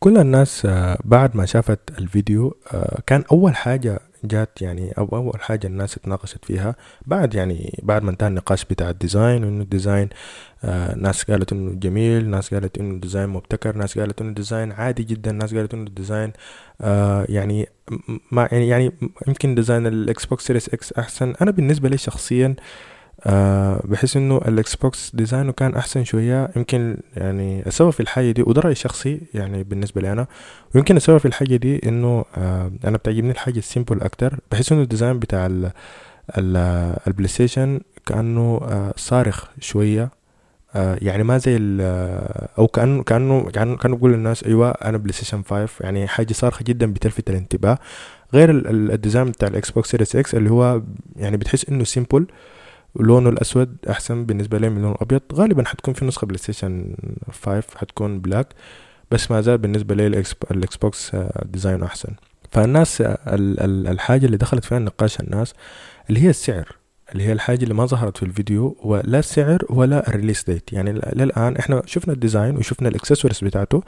كل 0.00 0.18
الناس 0.18 0.66
آه، 0.66 0.98
بعد 1.04 1.36
ما 1.36 1.46
شافت 1.46 1.80
الفيديو 1.98 2.56
آه، 2.72 3.02
كان 3.06 3.24
أول 3.32 3.56
حاجة 3.56 4.00
جات 4.24 4.62
يعني 4.62 4.92
أو 4.98 5.04
أول 5.04 5.40
حاجة 5.40 5.66
الناس 5.66 5.96
اتناقشت 5.96 6.44
فيها 6.44 6.76
بعد 7.06 7.34
يعني 7.34 7.80
بعد 7.82 8.02
ما 8.02 8.10
انتهى 8.10 8.28
النقاش 8.28 8.64
بتاع 8.64 8.90
ال 8.90 8.98
design 8.98 9.44
وإنه 9.44 9.62
ال 9.62 9.69
design 9.69 10.08
آه 10.64 10.94
ناس 10.94 11.24
قالت 11.24 11.52
إنه 11.52 11.72
جميل 11.72 12.30
ناس 12.30 12.54
قالت 12.54 12.78
إنه 12.78 12.94
ال 12.94 12.99
design 12.99 13.28
مبتكر 13.28 13.76
ناس 13.76 13.98
قالت 13.98 14.20
إنه 14.20 14.30
ال 14.30 14.36
design 14.36 14.72
عادي 14.72 15.02
جدا 15.02 15.32
ناس 15.32 15.54
قالت 15.54 15.74
إنه 15.74 15.86
ال 15.86 15.93
design 15.93 16.32
يعني 17.28 17.68
ما 18.30 18.48
يعني 18.52 18.92
يمكن 19.28 19.54
design 19.54 19.86
الإكس 19.86 20.26
بوكس 20.26 20.46
Series 20.46 20.68
X 20.68 20.92
أحسن. 20.92 21.34
أنا 21.40 21.50
بالنسبة 21.50 21.88
لي 21.88 21.98
شخصيا 21.98 22.56
آه 23.26 23.80
بحس 23.84 24.16
إنه 24.16 24.36
الاكس 24.38 24.74
بوكس 24.76 25.10
design 25.16 25.47
ه 25.47 25.52
كان 25.52 25.74
أحسن 25.74 26.04
شوية. 26.04 26.50
يمكن 26.56 26.96
يعني 27.16 27.66
السبب 27.66 27.90
في 27.90 28.00
الحاجة 28.00 28.30
دي 28.30 28.42
وده 28.42 28.60
رأيي 28.60 28.72
الشخصي 28.72 29.20
يعني 29.34 29.62
بالنسبة 29.64 30.00
لي 30.00 30.12
أنا 30.12 30.26
ويمكن 30.74 30.96
السبب 30.96 31.18
في 31.18 31.26
الحاجة 31.28 31.56
دي 31.56 31.88
إنه 31.88 32.24
آه 32.36 32.72
أنا 32.84 32.96
بتعجبني 32.96 33.30
الحاجة 33.30 33.58
ال 33.58 33.64
simple 33.64 34.00
أكتر. 34.00 34.38
بحس 34.52 34.72
إنه 34.72 34.82
ال 34.82 34.87
design 34.87 35.18
بتاع 35.18 35.46
ال 35.46 35.70
البلاي 37.06 37.28
ستيشن 37.28 37.80
كأنه 38.06 38.60
آه 38.62 38.94
صارخ 38.96 39.44
شوية. 39.60 40.10
آه 40.74 40.98
يعني 41.02 41.22
ما 41.22 41.38
زي 41.38 41.58
أو 42.58 42.66
كانه 42.68 43.02
كأنه 43.02 43.50
كانه 43.50 43.76
كأنه 43.76 43.96
بقول 43.96 44.12
للناس 44.12 44.44
أيوه 44.44 44.70
أنا 44.70 44.98
بلاي 44.98 45.12
ستيشن 45.12 45.42
5 45.42 45.68
يعني 45.80 46.06
حاجة 46.08 46.32
صارخة 46.32 46.62
جدا 46.64 46.92
بتلفت 46.92 47.30
الانتباه. 47.30 47.78
غير 48.34 48.50
ال 48.70 48.78
design 48.78 49.24
بتاع 49.30 49.48
الاكس 49.48 49.70
بوكس 49.70 49.90
Series 49.90 50.16
X 50.16 50.34
اللي 50.34 50.50
هو 50.50 50.82
يعني 51.16 51.36
بتحس 51.36 51.68
إنه 51.68 51.84
simple 51.84 52.26
لونه 52.96 53.28
الأسود 53.28 53.76
أحسن 53.90 54.24
بالنسبة 54.24 54.58
لي 54.58 54.68
من 54.70 54.82
لون 54.82 54.92
الأبيض. 54.92 55.20
غالبا 55.34 55.64
حتكون 55.68 55.94
في 55.94 56.04
نسخة 56.04 56.26
بلاي 56.26 56.38
ستيشن 56.38 56.94
5 57.44 57.62
حتكون 57.76 58.20
black 58.20 58.46
بس 59.10 59.30
ما 59.30 59.40
زال 59.40 59.58
بالنسبة 59.58 59.94
لي 59.94 60.06
الاكس 60.50 60.76
بوكس 60.76 61.16
design 61.44 61.82
أحسن. 61.82 62.14
فالناس 62.50 63.00
آه، 63.00 63.18
الحاجة 63.90 64.26
اللي 64.26 64.36
دخلت 64.36 64.64
فيها 64.64 64.78
نقاش 64.78 65.20
الناس 65.20 65.54
اللي 66.08 66.20
هي 66.20 66.30
السعر 66.30 66.76
اللي 67.12 67.24
هي 67.24 67.32
الحاجة 67.32 67.62
اللي 67.62 67.74
ما 67.74 67.86
ظهرت 67.86 68.16
في 68.16 68.22
الفيديو 68.22 68.76
ولا 68.82 69.18
السعر 69.18 69.58
ولا 69.70 70.08
ال 70.08 70.12
release 70.12 70.44
date 70.44 70.72
يعني 70.72 70.92
للآن 70.92 71.56
إحنا 71.56 71.82
شفنا 71.86 72.14
ال 72.14 72.20
design 72.20 72.56
وشفنا 72.56 72.88
الاكسسوارز 72.88 73.44
بتاعته 73.44 73.82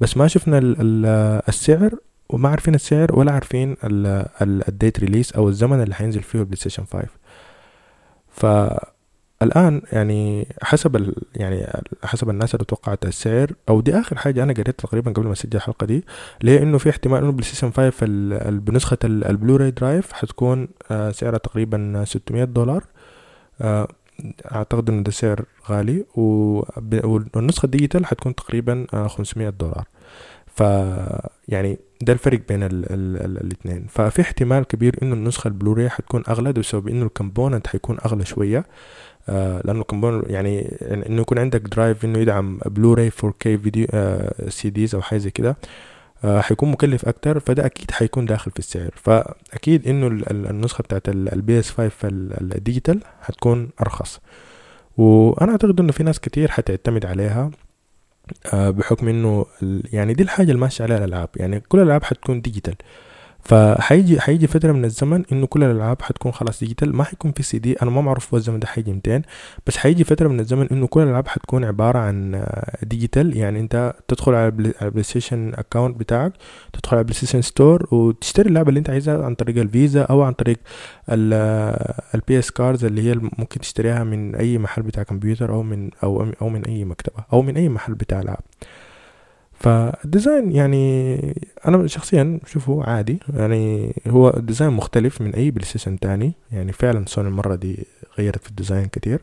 بس 0.00 0.16
ما 0.16 0.28
شفنا 0.28 0.60
السعر 1.48 1.90
وما 2.28 2.48
عارفين 2.48 2.74
السعر 2.74 3.18
ولا 3.18 3.32
عارفين 3.32 3.76
ال 4.42 4.54
date 4.54 5.00
release 5.00 5.32
أو 5.32 5.48
الزمن 5.48 5.82
اللي 5.82 5.94
حينزل 5.94 6.22
فيه 6.22 6.38
البلاي 6.38 6.56
ستيشن 6.56 6.84
5 6.84 7.08
فالآن 8.36 9.82
يعني 9.92 10.48
حسب 10.62 10.96
ال 10.96 11.14
يعني 11.34 11.66
حسب 12.04 12.30
الناس 12.30 12.54
اللي 12.54 12.64
توقعت 12.64 13.04
السعر 13.04 13.52
أو 13.68 13.80
دي 13.80 13.98
آخر 13.98 14.18
حاجة 14.18 14.42
أنا 14.42 14.52
قريت 14.52 14.80
تقريبا 14.80 15.12
قبل 15.12 15.26
ما 15.26 15.32
أسجل 15.32 15.56
الحلقة 15.56 15.86
دي 15.86 16.04
اللي 16.40 16.50
هي 16.52 16.62
إنه 16.62 16.78
في 16.78 16.90
احتمال 16.90 17.22
إنه 17.22 17.32
بلاي 17.32 17.44
ستيشن 17.44 17.70
5 17.70 17.92
بنسخة 18.50 18.98
ال 19.04 19.12
Blu-ray 19.12 19.70
drive 19.70 20.12
حتكون 20.12 20.68
آه، 20.90 21.10
سعرها 21.10 21.38
تقريبا 21.38 22.04
600 22.06 22.44
دولار. 22.44 22.84
آه، 23.60 23.88
أعتقد 24.52 24.90
إنه 24.90 25.02
ده 25.02 25.10
سعر 25.10 25.44
غالي 25.70 26.04
والنسخة 26.14 27.66
ال 27.66 27.71
digital 27.71 28.06
حتكون 28.06 28.34
تقريبا 28.34 28.86
500 29.08 29.48
آه، 29.48 29.50
دولار. 29.50 29.84
ف 30.46 30.60
يعني 31.48 31.78
ده 32.02 32.12
الفرق 32.12 32.40
بين 32.48 32.62
الاثنين. 32.62 33.86
ففي 33.88 34.22
احتمال 34.22 34.64
كبير 34.64 34.96
إنه 35.02 35.14
النسخة 35.14 35.48
البلوراي 35.48 35.88
حتكون 35.90 36.22
أغلى 36.28 36.52
بسبب 36.52 36.88
إنه 36.88 37.06
ال 37.06 37.12
component 37.12 37.66
حيكون 37.66 37.96
أغلى 38.04 38.24
شوية. 38.24 38.64
آه 39.28 39.62
لأنه 39.64 39.80
ال 39.80 39.85
component 39.85 40.30
يعني 40.30 40.76
إنه 41.08 41.20
يكون 41.20 41.38
عندك 41.38 41.60
drive 41.60 42.04
إنه 42.04 42.18
يدعم 42.18 42.58
بلوراي 42.66 43.10
4K 43.10 43.42
فيديو 43.42 43.86
آه 43.90 44.48
CDs 44.48 44.94
أو 44.94 45.02
حاجة 45.02 45.18
زي 45.18 45.30
كده 45.30 45.56
آه 46.24 46.40
حيكون 46.40 46.70
مكلف 46.70 47.08
أكتر 47.08 47.40
فده 47.40 47.66
أكيد 47.66 47.90
حيكون 47.90 48.26
داخل 48.26 48.50
في 48.50 48.58
السعر. 48.58 48.90
فأكيد 48.94 49.88
إنه 49.88 50.06
النسخة 50.30 50.82
بتاعت 50.82 51.08
ال 51.08 51.58
PS 51.58 51.70
5 51.70 51.90
ال 52.04 52.16
digital 52.16 53.00
حتكون 53.22 53.68
أرخص. 53.80 54.20
وأنا 54.96 55.52
أعتقد 55.52 55.80
إنه 55.80 55.92
في 55.92 56.02
ناس 56.02 56.20
كتير 56.20 56.50
حتعتمد 56.50 57.06
عليها. 57.06 57.50
بحكم 58.54 59.08
إنه 59.08 59.46
يعني 59.92 60.14
دي 60.14 60.22
الحاجة 60.22 60.48
اللي 60.50 60.60
ماشيه 60.60 60.84
عليها 60.84 60.98
الألعاب. 60.98 61.28
يعني 61.36 61.60
كل 61.60 61.78
الألعاب 61.78 62.04
حتكون 62.04 62.40
digital 62.40 62.74
فحيجي 63.48 64.20
حيجي 64.20 64.46
فترة 64.46 64.72
من 64.72 64.84
الزمن 64.84 65.24
إنه 65.32 65.46
كل 65.46 65.64
الألعاب 65.64 66.02
حتكون 66.02 66.32
خلاص 66.32 66.60
digital 66.60 66.96
ما 66.96 67.04
حيكون 67.04 67.32
في 67.32 67.42
سي 67.42 67.58
دي 67.58 67.72
أنا 67.82 67.90
ما 67.90 68.00
معروف 68.00 68.34
هو 68.34 68.38
الزمن 68.38 68.58
ده 68.60 68.66
حيجي 68.66 68.92
متين. 68.92 69.22
بس 69.66 69.76
حيجي 69.76 70.04
فترة 70.04 70.28
من 70.28 70.40
الزمن 70.40 70.68
إنه 70.72 70.86
كل 70.86 71.00
الألعاب 71.02 71.28
حتكون 71.28 71.64
عبارة 71.64 71.98
عن 71.98 72.44
digital 72.82 73.36
يعني 73.36 73.60
أنت 73.60 73.94
تدخل 74.08 74.34
على 74.34 74.48
البلاي 74.82 75.02
ستيشن 75.02 75.52
account 75.54 75.96
بتاعك 76.00 76.32
تدخل 76.72 76.96
على 76.96 77.00
البلاي 77.00 77.14
ستيشن 77.16 77.42
store 77.42 77.94
وتشتري 77.94 78.48
اللعبة 78.48 78.68
اللي 78.68 78.78
أنت 78.78 78.90
عايزها 78.90 79.24
عن 79.24 79.34
طريق 79.34 79.58
الفيزا 79.58 80.02
أو 80.02 80.22
عن 80.22 80.32
طريق 80.32 80.58
ال 82.14 82.38
PS 82.38 82.50
cards 82.50 82.84
اللي 82.84 83.10
هي 83.10 83.14
ممكن 83.38 83.60
تشتريها 83.60 84.04
من 84.04 84.34
أي 84.34 84.58
محل 84.58 84.82
بتاع 84.82 85.02
كمبيوتر 85.02 85.52
أو 85.52 85.62
من 85.62 85.90
أو 86.02 86.26
أو 86.42 86.48
من 86.48 86.64
أي 86.64 86.84
مكتبة 86.84 87.24
أو 87.32 87.42
من 87.42 87.56
أي 87.56 87.68
محل 87.68 87.94
بتاع 87.94 88.20
العاب 88.20 88.38
فال 89.60 89.83
design 89.83 90.52
يعني 90.52 91.16
أنا 91.68 91.86
شخصيا 91.86 92.40
بشوفه 92.44 92.84
عادي 92.84 93.18
يعني 93.34 93.94
هو 94.08 94.30
design 94.30 94.70
مختلف 94.72 95.20
من 95.20 95.34
أي 95.34 95.50
بلاي 95.50 95.64
ستيشن 95.64 95.98
تاني 95.98 96.32
يعني 96.52 96.72
فعلا 96.72 97.04
سوني 97.06 97.28
المرة 97.28 97.54
دي 97.54 97.86
غيرت 98.18 98.42
في 98.42 98.50
ال 98.50 98.55
design 98.55 98.86
كتير. 98.86 99.20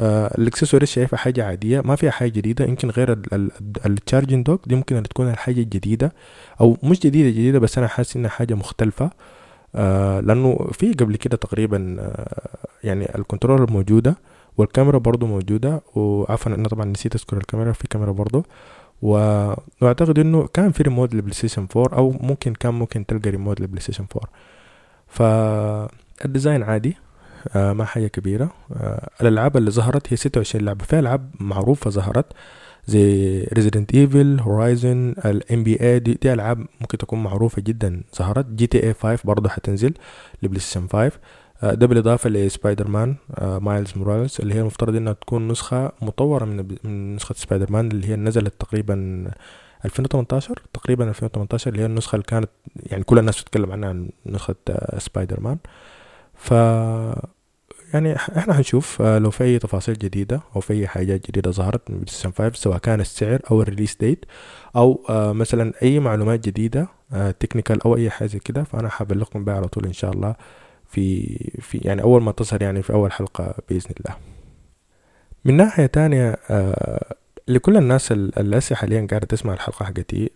آه 0.00 0.34
الإكسسوارز 0.38 0.86
شايفها 0.88 1.16
حاجة 1.18 1.44
عادية 1.44 1.80
ما 1.80 1.96
فيها 1.96 2.10
حاجة 2.10 2.30
جديدة 2.30 2.64
يمكن 2.64 2.90
غير 2.90 3.18
ال 3.86 3.93
charging 3.93 4.46
dock 4.46 4.68
دي 4.68 4.74
ممكن 4.74 5.02
تكون 5.02 5.30
الحاجة 5.30 5.60
الجديدة 5.60 6.12
أو 6.60 6.76
مش 6.82 7.00
جديدة 7.00 7.28
جديدة 7.30 7.58
بس 7.58 7.78
أنا 7.78 7.86
حاسس 7.88 8.16
إنها 8.16 8.30
حاجة 8.30 8.54
مختلفة. 8.54 9.10
آه 9.74 10.20
لأنه 10.20 10.68
في 10.72 10.92
قبل 10.92 11.16
كده 11.16 11.36
تقريبا 11.36 11.96
آه 12.00 12.48
يعني 12.84 13.14
ال 13.18 13.23
controller 13.23 13.70
موجودة 13.70 14.16
والكاميرا 14.58 14.98
برضو 14.98 15.26
موجودة 15.26 15.82
وعفوا 15.94 16.52
أنا 16.54 16.68
طبعا 16.68 16.84
نسيت 16.84 17.14
أذكر 17.14 17.36
الكاميرا 17.36 17.72
في 17.72 17.88
كاميرا 17.88 18.12
برضو. 18.12 18.44
وأعتقد 19.02 20.18
إنه 20.18 20.46
كان 20.46 20.72
في 20.72 20.82
ريموت 20.82 21.14
للبلاي 21.14 21.34
ستيشن 21.34 21.66
4 21.76 21.98
أو 21.98 22.10
ممكن 22.20 22.54
كان 22.54 22.74
ممكن 22.74 23.06
تلقى 23.06 23.30
ريموت 23.30 23.60
للبلاي 23.60 23.80
ستيشن 23.80 24.06
4 24.16 24.30
فال 25.08 25.47
design 25.47 26.62
عادي 26.62 26.96
آه 27.56 27.72
ما 27.72 27.84
حاجة 27.84 28.06
كبيرة. 28.06 28.50
آه 28.76 29.10
الألعاب 29.20 29.56
اللي 29.56 29.70
ظهرت 29.70 30.12
هي 30.12 30.16
ستة 30.16 30.38
وعشرين 30.38 30.64
لعبة. 30.64 30.84
في 30.84 30.98
ألعاب 30.98 31.30
معروفة 31.40 31.90
ظهرت 31.90 32.26
زي 32.86 33.42
Resident 33.52 33.94
Evil 33.94 34.40
Horizon 34.40 35.14
ال 35.24 35.62
NBA 35.64 35.98
دي, 35.98 36.14
دي 36.22 36.32
ألعاب 36.32 36.66
ممكن 36.80 36.98
تكون 36.98 37.22
معروفة 37.22 37.62
جدا 37.62 38.02
ظهرت. 38.16 38.46
GTA 38.46 38.94
5 38.94 39.18
برضه 39.24 39.48
حتنزل 39.48 39.94
لبلاي 40.42 40.60
ستيشن 40.60 40.86
5 40.88 40.98
آه، 40.98 41.12
ده 41.62 41.86
بالإضافة 41.86 42.30
لسبايدر 42.30 42.88
مان 42.88 43.16
آه، 43.38 43.58
Miles 43.58 43.92
Morales 43.96 44.40
اللي 44.40 44.54
هي 44.54 44.60
المفترض 44.60 44.96
إنها 44.96 45.12
تكون 45.12 45.48
نسخة 45.48 45.92
مطورة 46.02 46.44
من 46.44 46.76
من 46.84 47.16
نسخة 47.16 47.34
سبايدر 47.34 47.72
مان 47.72 47.90
اللي 47.90 48.08
هي 48.08 48.16
نزلت 48.16 48.54
تقريبا 48.58 49.24
2018 49.84 50.62
تقريبا 50.72 51.08
2018 51.08 51.70
اللي 51.70 51.82
هي 51.82 51.86
النسخة 51.86 52.14
اللي 52.16 52.24
كانت 52.26 52.50
يعني 52.76 53.04
كل 53.04 53.18
الناس 53.18 53.40
بتتكلم 53.42 53.72
عنها 53.72 53.88
عن 53.88 54.10
نسخة 54.26 54.54
سبايدر 54.98 55.40
مان 55.40 55.58
ف 56.34 56.50
يعني 57.94 58.16
إحنا 58.16 58.58
هنشوف 58.58 59.02
لو 59.02 59.30
في 59.30 59.44
أي 59.44 59.58
تفاصيل 59.58 59.98
جديدة 59.98 60.40
أو 60.56 60.60
في 60.60 60.72
أي 60.72 60.86
حاجات 60.88 61.26
جديدة 61.28 61.50
ظهرت 61.50 61.90
من 61.90 61.96
بلايستيشن 61.96 62.30
5 62.32 62.52
سواء 62.54 62.78
كان 62.78 63.00
السعر 63.00 63.40
أو 63.50 63.62
ال 63.62 63.66
release 63.66 63.96
date 64.00 64.24
أو 64.76 65.04
مثلا 65.10 65.72
أي 65.82 66.00
معلومات 66.00 66.40
جديدة 66.48 66.88
technical 67.40 67.82
أو 67.82 67.96
أي 67.96 68.10
حاجة 68.10 68.38
كده 68.44 68.62
فأنا 68.64 68.88
حبلغكم 68.88 69.44
بها 69.44 69.54
على 69.54 69.68
طول 69.68 69.84
إن 69.86 69.92
شاء 69.92 70.12
الله. 70.12 70.34
في 70.90 71.36
في 71.60 71.78
يعني 71.78 72.02
أول 72.02 72.22
ما 72.22 72.32
تظهر 72.32 72.62
يعني 72.62 72.82
في 72.82 72.92
أول 72.92 73.12
حلقة 73.12 73.54
بإذن 73.68 73.90
الله. 74.00 74.16
من 75.44 75.56
ناحية 75.56 75.86
تانية 75.86 76.36
لكل 77.48 77.76
الناس 77.76 78.12
اللي 78.12 78.60
حاليا 78.74 79.06
قاعدة 79.10 79.26
تسمع 79.26 79.52
الحلقة 79.52 79.84
حقتي 79.84 80.30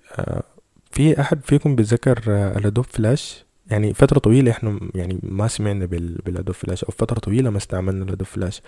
في 0.90 1.20
أحد 1.20 1.40
فيكم 1.44 1.76
بيتذكر 1.76 2.22
ال 2.56 2.61
Adobe 2.61 2.84
Flash؟ 2.84 3.43
يعني 3.70 3.94
فترة 3.94 4.18
طويلة 4.18 4.50
إحنا 4.50 4.80
يعني 4.94 5.18
ما 5.22 5.48
سمعنا 5.48 5.86
ب 5.86 5.98
Adobe 5.98 6.54
Flash 6.54 6.84
أو 6.84 6.90
فترة 6.90 7.18
طويلة 7.18 7.50
ما 7.50 7.56
استعملنا 7.56 8.04
ال 8.04 8.08
Adobe 8.08 8.26
Flash. 8.26 8.62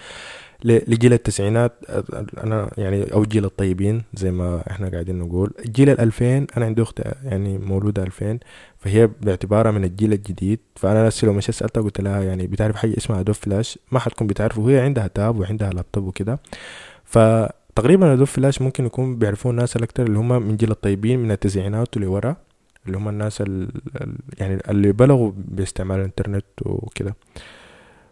لجيل 0.64 1.12
التسعينات 1.12 1.72
أنا 2.44 2.70
يعني 2.78 3.12
أو 3.12 3.24
جيل 3.24 3.44
الطيبين 3.44 4.02
زي 4.14 4.30
ما 4.30 4.62
إحنا 4.70 4.88
قاعدين 4.88 5.18
نقول. 5.18 5.52
جيل 5.66 5.90
الألفين 5.90 6.46
أنا 6.56 6.66
عندي 6.66 6.82
أخت 6.82 7.00
يعني 7.24 7.58
مولودة 7.58 8.02
ألفين 8.02 8.40
فهي 8.78 9.06
باعتبارها 9.22 9.70
من 9.70 9.84
الجيل 9.84 10.12
الجديد. 10.12 10.58
فأنا 10.76 11.06
نفسي 11.06 11.26
لو 11.26 11.32
مشيت 11.32 11.54
سألتها 11.54 11.80
قلت 11.80 12.00
لها 12.00 12.22
يعني 12.22 12.46
بتعرف 12.46 12.76
حاجة 12.76 12.96
اسمها 12.96 13.20
Adobe 13.20 13.34
Flash؟ 13.34 13.78
ما 13.92 13.98
حتكون 13.98 14.26
بتعرفه. 14.26 14.60
وهي 14.60 14.80
عندها 14.80 15.06
tab 15.06 15.38
وعندها 15.40 15.70
لابتوب 15.70 16.04
وكده. 16.04 16.38
فتقريبا 17.04 18.12
Adobe 18.12 18.26
Flash 18.26 18.62
ممكن 18.62 18.86
يكون 18.86 19.16
بيعرفوه 19.16 19.52
الناس 19.52 19.76
الأكتر 19.76 20.06
اللي 20.06 20.18
هم 20.18 20.42
من 20.42 20.56
جيل 20.56 20.70
الطيبين 20.70 21.18
من 21.18 21.30
التسعينات 21.30 21.96
ولورا 21.96 22.36
اللي 22.86 22.98
هم 22.98 23.08
الناس 23.08 23.40
ال 23.40 23.68
يعني 24.38 24.60
اللي 24.70 24.92
بلغوا 24.92 25.32
باستعمال 25.36 25.98
الإنترنت 25.98 26.44
وكده. 26.62 27.16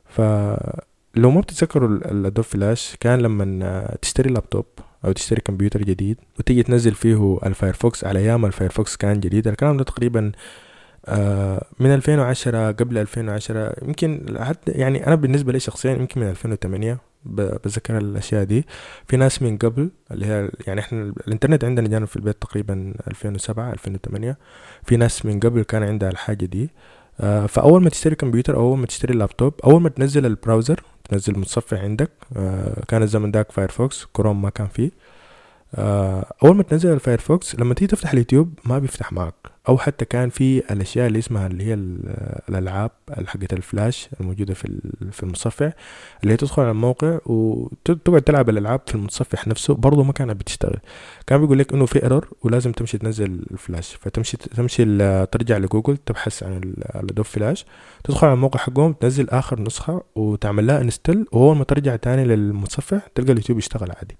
فلو 0.09 1.31
ما 1.31 1.40
بتتذكروا 1.40 1.88
ال 1.88 1.98
Adobe 1.98 2.44
Flash 2.44 2.97
كان 3.00 3.19
لما 3.21 3.97
تشتري 4.02 4.31
لابتوب 4.31 4.66
أو 5.04 5.12
تشتري 5.12 5.40
كمبيوتر 5.40 5.83
جديد 5.83 6.16
وتيجي 6.38 6.62
تنزل 6.62 6.95
فيه 6.95 7.38
ال 7.47 7.54
Firefox 7.54 8.04
على 8.04 8.19
أيام 8.19 8.45
ال 8.47 8.53
Firefox 8.53 8.97
كان 8.97 9.21
جديد. 9.21 9.49
الكلام 9.49 9.76
ده 9.76 9.85
تقريبا 9.85 10.33
آه، 11.07 11.66
من 11.81 11.95
2010 11.95 12.71
قبل 12.73 12.99
2010 12.99 13.75
يمكن 13.83 14.37
حتى 14.40 14.73
يعني 14.73 15.07
أنا 15.07 15.14
بالنسبة 15.14 15.52
لي 15.52 15.61
شخصيا 15.61 15.93
يمكن 15.93 16.21
من 16.21 16.31
2008 16.31 16.99
بذكر 17.25 17.99
الأشياء 17.99 18.45
دي. 18.45 18.66
في 19.07 19.16
ناس 19.16 19.43
من 19.43 19.59
قبل 19.59 19.90
اللي 20.11 20.26
هي 20.26 20.50
يعني 20.66 20.81
إحنا 20.81 21.02
الإنترنت 21.26 21.64
عندنا 21.64 21.88
جانا 21.88 22.07
في 22.07 22.16
البيت 22.16 22.43
تقريبا 22.43 22.95
2007 23.09 23.73
2008 23.73 24.38
في 24.83 24.97
ناس 24.97 25.26
من 25.26 25.40
قبل 25.40 25.62
كان 25.62 25.83
عندها 25.83 26.11
الحاجة 26.11 26.45
دي. 26.45 26.71
آه 27.21 27.47
فأول 27.47 27.83
ما 27.83 27.90
تشتري 27.90 28.14
كمبيوتر 28.14 28.57
أو 28.57 28.61
أول 28.61 28.78
ما 28.78 28.87
تشتري 28.87 29.14
لابتوب 29.14 29.54
أول 29.64 29.81
ما 29.83 29.88
تنزل 29.88 30.26
ال 30.26 30.34
browser 30.34 30.83
تنزل 31.09 31.33
المتصفح 31.35 31.81
عندك. 31.81 32.11
آه 32.37 32.83
كان 32.88 33.02
الزمن 33.02 33.31
داك 33.31 33.52
Firefox 33.52 34.06
Chrome 34.12 34.42
ما 34.43 34.50
كان 34.50 34.66
فيه. 34.66 34.90
أول 36.43 36.57
ما 36.57 36.62
تنزل 36.62 36.93
ال 36.92 37.00
Firefox 37.00 37.54
لما 37.57 37.75
تيجي 37.75 37.87
تفتح 37.87 38.12
اليوتيوب 38.12 38.59
ما 38.64 38.78
بيفتح 38.78 39.12
معك. 39.12 39.35
أو 39.69 39.78
حتى 39.78 40.04
كان 40.04 40.31
في 40.31 40.73
الأشياء 40.73 41.07
اللي 41.07 41.19
اسمها 41.19 41.47
اللي 41.47 41.64
هي 41.64 41.75
الألعاب 42.49 42.90
حقت 43.26 43.52
الفلاش 43.52 44.09
الموجودة 44.21 44.54
في 44.54 44.81
في 45.12 45.23
المتصفح 45.23 45.73
اللي 46.23 46.33
هي 46.33 46.37
تدخل 46.37 46.62
على 46.62 46.71
الموقع 46.71 47.19
وتقعد 47.26 48.23
تلعب 48.23 48.49
الألعاب 48.49 48.81
في 48.87 48.95
المتصفح 48.95 49.47
نفسه 49.49 49.75
برضه 49.75 50.04
ما 50.04 50.12
كانت 50.12 50.40
بتشتغل. 50.40 50.78
كان 51.26 51.40
بيقول 51.40 51.59
لك 51.59 51.73
إنه 51.73 51.87
في 51.87 52.02
error 52.02 52.28
ولازم 52.43 52.73
تمشي 52.73 52.99
تنزل 52.99 53.47
الفلاش. 53.50 53.95
فتمشي 53.95 54.37
تمشي 54.37 54.85
ترجع 55.26 55.59
لجوجل 55.59 55.97
تبحث 55.97 56.43
عن 56.43 56.57
ال 56.97 57.01
Adobe 57.01 57.26
Flash 57.26 57.66
تدخل 58.04 58.26
على 58.26 58.35
الموقع 58.35 58.61
حقهم 58.61 58.93
تنزل 58.93 59.31
آخر 59.31 59.61
نسخة 59.61 60.02
وتعمل 60.14 60.66
لها 60.66 60.81
install 60.80 61.26
وأول 61.33 61.57
ما 61.57 61.64
ترجع 61.64 61.97
تاني 61.97 62.25
للمتصفح 62.25 63.07
تلقى 63.14 63.33
اليوتيوب 63.33 63.59
يشتغل 63.59 63.90
عادي. 63.90 64.16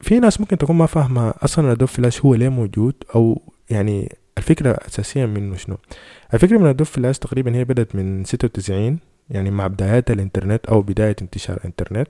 ففي 0.00 0.20
ناس 0.20 0.40
ممكن 0.40 0.58
تكون 0.58 0.76
ما 0.76 0.86
فاهمة 0.86 1.34
أصلا 1.42 1.66
ال 1.66 1.70
Adobe 1.70 1.88
Flash 1.88 2.20
هو 2.20 2.34
ليه 2.34 2.48
موجود 2.48 2.94
أو 3.14 3.42
يعني 3.70 4.16
الفكرة 4.38 4.78
أساسيا 4.88 5.26
منه 5.26 5.56
شنو. 5.56 5.76
الفكرة 6.34 6.58
من 6.58 6.70
ال 6.70 6.73
Adobe 6.73 6.86
Flash 6.86 7.18
تقريبا 7.18 7.56
هي 7.56 7.64
بدأت 7.64 7.94
من 7.94 8.24
ستة 8.24 8.46
وتسعين 8.46 8.98
يعني 9.30 9.50
مع 9.50 9.66
بدايات 9.66 10.10
الإنترنت 10.10 10.66
أو 10.66 10.82
بداية 10.82 11.16
انتشار 11.22 11.56
الإنترنت. 11.56 12.08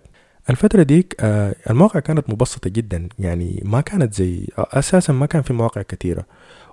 الفترة 0.50 0.82
ديك 0.82 1.16
آه 1.20 1.54
المواقع 1.70 2.00
كانت 2.00 2.30
مبسطة 2.30 2.70
جدا 2.70 3.08
يعني 3.18 3.62
ما 3.64 3.80
كانت 3.80 4.14
زي 4.14 4.46
أساسا 4.58 5.12
ما 5.12 5.26
كان 5.26 5.42
في 5.42 5.52
مواقع 5.52 5.82
كثيرة 5.82 6.24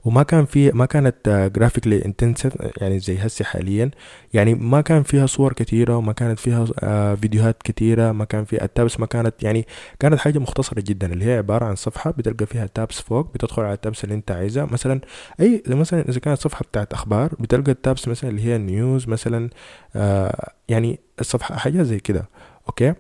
وما 0.05 0.23
كان 0.23 0.45
في 0.45 0.71
ما 0.71 0.85
كانت 0.85 1.49
graphically 1.55 2.05
intensive 2.05 2.53
يعني 2.77 2.99
زي 2.99 3.17
هسه 3.17 3.45
حاليا. 3.45 3.91
يعني 4.33 4.55
ما 4.55 4.81
كان 4.81 5.03
فيها 5.03 5.25
صور 5.25 5.53
كثيره 5.53 5.97
وما 5.97 6.13
كانت 6.13 6.39
فيها 6.39 6.65
آه، 6.79 7.15
فيديوهات 7.15 7.63
كثيره 7.63 8.11
ما 8.11 8.25
كان 8.25 8.45
في 8.45 8.63
ال 8.63 8.71
tabs 8.71 8.99
ما 8.99 9.05
كانت 9.05 9.43
يعني 9.43 9.67
كانت 9.99 10.19
حاجة 10.19 10.39
مختصرة 10.39 10.81
جدا 10.81 11.13
اللي 11.13 11.25
هي 11.25 11.37
عبارة 11.37 11.65
عن 11.65 11.75
صفحة 11.75 12.11
بتلقى 12.11 12.45
فيها 12.45 12.65
tabs 12.65 13.01
فوق 13.01 13.33
بتدخل 13.33 13.61
على 13.61 13.73
ال 13.73 13.81
tab 13.81 14.03
اللي 14.03 14.15
انت 14.15 14.31
عايزها. 14.31 14.65
مثلا 14.65 15.01
أي 15.39 15.63
مثلا 15.67 16.09
إذا 16.09 16.19
كانت 16.19 16.39
صفحة 16.41 16.63
بتاعت 16.71 16.93
أخبار 16.93 17.33
بتلقى 17.39 17.71
ال 17.71 17.79
tabs 17.79 18.07
مثلا 18.07 18.29
اللي 18.29 18.41
هي 18.45 18.55
ال 18.55 18.66
news 18.66 19.07
مثلا 19.07 19.49
آه 19.95 20.51
يعني 20.69 20.99
الصفحه 21.19 21.55
حاجة 21.55 21.83
زي 21.83 21.99
كده 21.99 22.29
أوكي؟ 22.67 22.93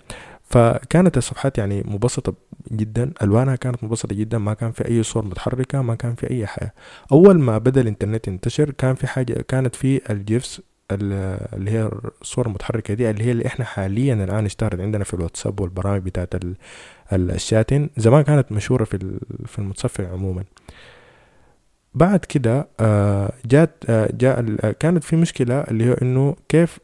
فكانت 0.49 1.17
الصفحات 1.17 1.57
يعني 1.57 1.83
مبسطة 1.85 2.33
جدا 2.71 3.11
ألوانها 3.21 3.55
كانت 3.55 3.83
مبسطة 3.83 4.15
جدا 4.15 4.37
ما 4.37 4.53
كان 4.53 4.71
في 4.71 4.87
أي 4.87 5.03
صور 5.03 5.25
متحركة 5.25 5.81
ما 5.81 5.95
كان 5.95 6.15
في 6.15 6.29
أي 6.31 6.47
حاجة. 6.47 6.73
أول 7.11 7.39
ما 7.39 7.57
بدأ 7.57 7.81
الإنترنت 7.81 8.27
ينتشر 8.27 8.71
كان 8.71 8.95
في 8.95 9.07
حاجة 9.07 9.33
كانت 9.47 9.75
في 9.75 10.11
ال 10.11 10.21
GIFs 10.21 10.61
اللي 10.91 11.71
هي 11.71 11.91
الصور 12.21 12.45
المتحركة 12.47 12.93
دي 12.93 13.09
اللي 13.09 13.23
هي 13.23 13.31
اللي 13.31 13.45
إحنا 13.45 13.65
حاليا 13.65 14.13
الآن 14.13 14.45
اشتهرت 14.45 14.79
عندنا 14.79 15.03
في 15.03 15.13
الواتساب 15.13 15.59
والبرامج 15.59 16.01
بتاعت 16.01 16.33
الشاتين. 17.13 17.89
زمان 17.97 18.21
كانت 18.21 18.51
مشهورة 18.51 18.83
في 18.83 19.19
في 19.45 19.59
المتصفح 19.59 20.03
عموما. 20.03 20.43
بعد 21.95 22.25
كده 22.25 22.67
آه، 22.79 23.31
جات 23.45 23.83
آه، 23.89 24.09
جاء 24.13 24.41
كانت 24.71 25.03
في 25.03 25.15
مشكلة 25.15 25.61
اللي 25.61 25.89
هو 25.89 25.93
إنه 25.93 26.35
كيف 26.49 26.79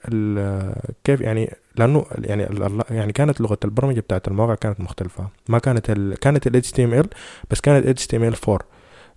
كيف 1.04 1.22
يعني 1.22 1.56
لأنه 1.76 2.06
يعني 2.18 2.48
يعني 2.90 3.14
كانت 3.14 3.42
لغة 3.42 3.58
البرمجة 3.66 4.00
بتاعت 4.00 4.28
المواقع 4.28 4.56
كانت 4.56 4.82
مختلفة. 4.82 5.30
ما 5.50 5.60
كانت 5.60 5.90
ال 5.90 6.16
كانت 6.20 6.48
ال 6.48 6.64
HTML 6.64 7.08
بس 7.52 7.62
كانت 7.62 8.00
HTML4 8.00 8.58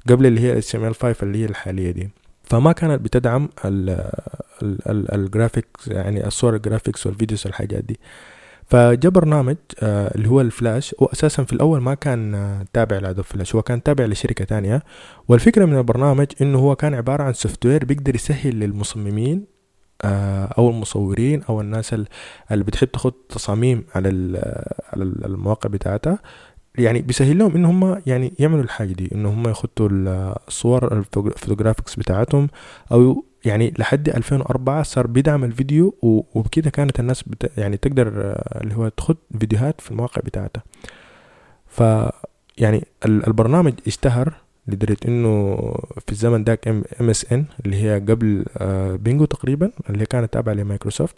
قبل 0.08 0.26
اللي 0.26 0.40
هي 0.40 0.62
HTML5 0.62 1.04
اللي 1.22 1.38
هي 1.38 1.44
الحالية 1.44 1.90
دي. 1.90 2.10
فما 2.44 2.72
كانت 2.72 3.00
بتدعم 3.02 3.48
ال 5.12 5.21
graphics 5.21 5.88
يعني 5.88 6.26
الصور 6.26 6.54
ال 6.54 6.60
graphics 6.60 7.06
وال 7.06 7.16
videos 7.16 7.46
والحاجات 7.46 7.84
دي. 7.84 8.00
فجاء 8.68 9.12
برنامج 9.12 9.56
آه 9.80 10.14
اللي 10.14 10.28
هو 10.28 10.40
الفلاش. 10.40 10.94
واساسا 10.98 11.44
في 11.44 11.52
الأول 11.52 11.80
ما 11.80 11.94
كان 11.94 12.34
آه 12.34 12.64
تابع 12.72 12.98
ل 12.98 13.03
Adobe 13.03 13.24
Flash 13.24 13.54
هو 13.54 13.62
كان 13.62 13.82
تابع 13.82 14.04
لشركة 14.04 14.44
تانية. 14.44 14.82
والفكرة 15.28 15.64
من 15.64 15.78
البرنامج 15.78 16.26
إنه 16.42 16.58
هو 16.58 16.76
كان 16.76 16.94
عبارة 16.94 17.22
عن 17.22 17.32
software 17.32 17.84
بيقدر 17.84 18.14
يسهل 18.14 18.60
للمصممين 18.60 19.44
آه، 20.04 20.44
أو 20.44 20.70
المصورين 20.70 21.42
أو 21.42 21.60
الناس 21.60 21.94
اللي 21.94 22.64
بتحب 22.64 22.88
تخت 22.88 23.12
تصاميم 23.12 23.84
على 23.94 24.08
على 24.92 25.04
المواقع 25.04 25.68
بتاعتها. 25.70 26.18
يعني 26.78 27.02
بيسهل 27.02 27.38
لهم 27.38 27.54
إن 27.54 27.64
هم 27.64 28.02
يعني 28.06 28.32
يعملوا 28.38 28.62
الحاجة 28.64 28.92
دي. 28.92 29.10
إن 29.14 29.26
هم 29.26 29.48
يختوا 29.48 29.88
الصور 30.48 30.92
ال 30.98 31.05
photographics 31.05 31.96
بتاعتهم 31.96 32.48
أو 32.92 33.24
يعني 33.46 33.74
لحد 33.78 34.08
2004 34.08 34.82
صار 34.82 35.06
بيدعم 35.06 35.44
الفيديو 35.44 35.94
وبكده 36.02 36.70
كانت 36.70 37.00
الناس 37.00 37.22
بت 37.22 37.58
يعني 37.58 37.76
تقدر 37.76 38.12
آه، 38.16 38.60
اللي 38.62 38.74
هو 38.76 38.88
تخت 38.88 39.16
فيديوهات 39.40 39.80
في 39.80 39.90
المواقع 39.90 40.22
بتاعتها 40.24 40.62
ف 41.66 41.82
يعني 42.58 42.84
البرنامج 43.04 43.72
اشتهر 43.86 44.34
لدرجة 44.68 44.96
إنه 45.08 45.56
في 46.06 46.12
الزمن 46.12 46.44
داك 46.44 46.68
MSN 46.68 47.44
اللي 47.66 47.82
هي 47.82 47.94
قبل 47.94 48.44
آه، 48.56 48.96
Bing 48.96 49.19
و 49.19 49.24
تقريبا 49.24 49.70
اللي 49.90 50.06
كانت 50.06 50.32
تابعة 50.32 50.52
لمايكروسوفت 50.52 51.16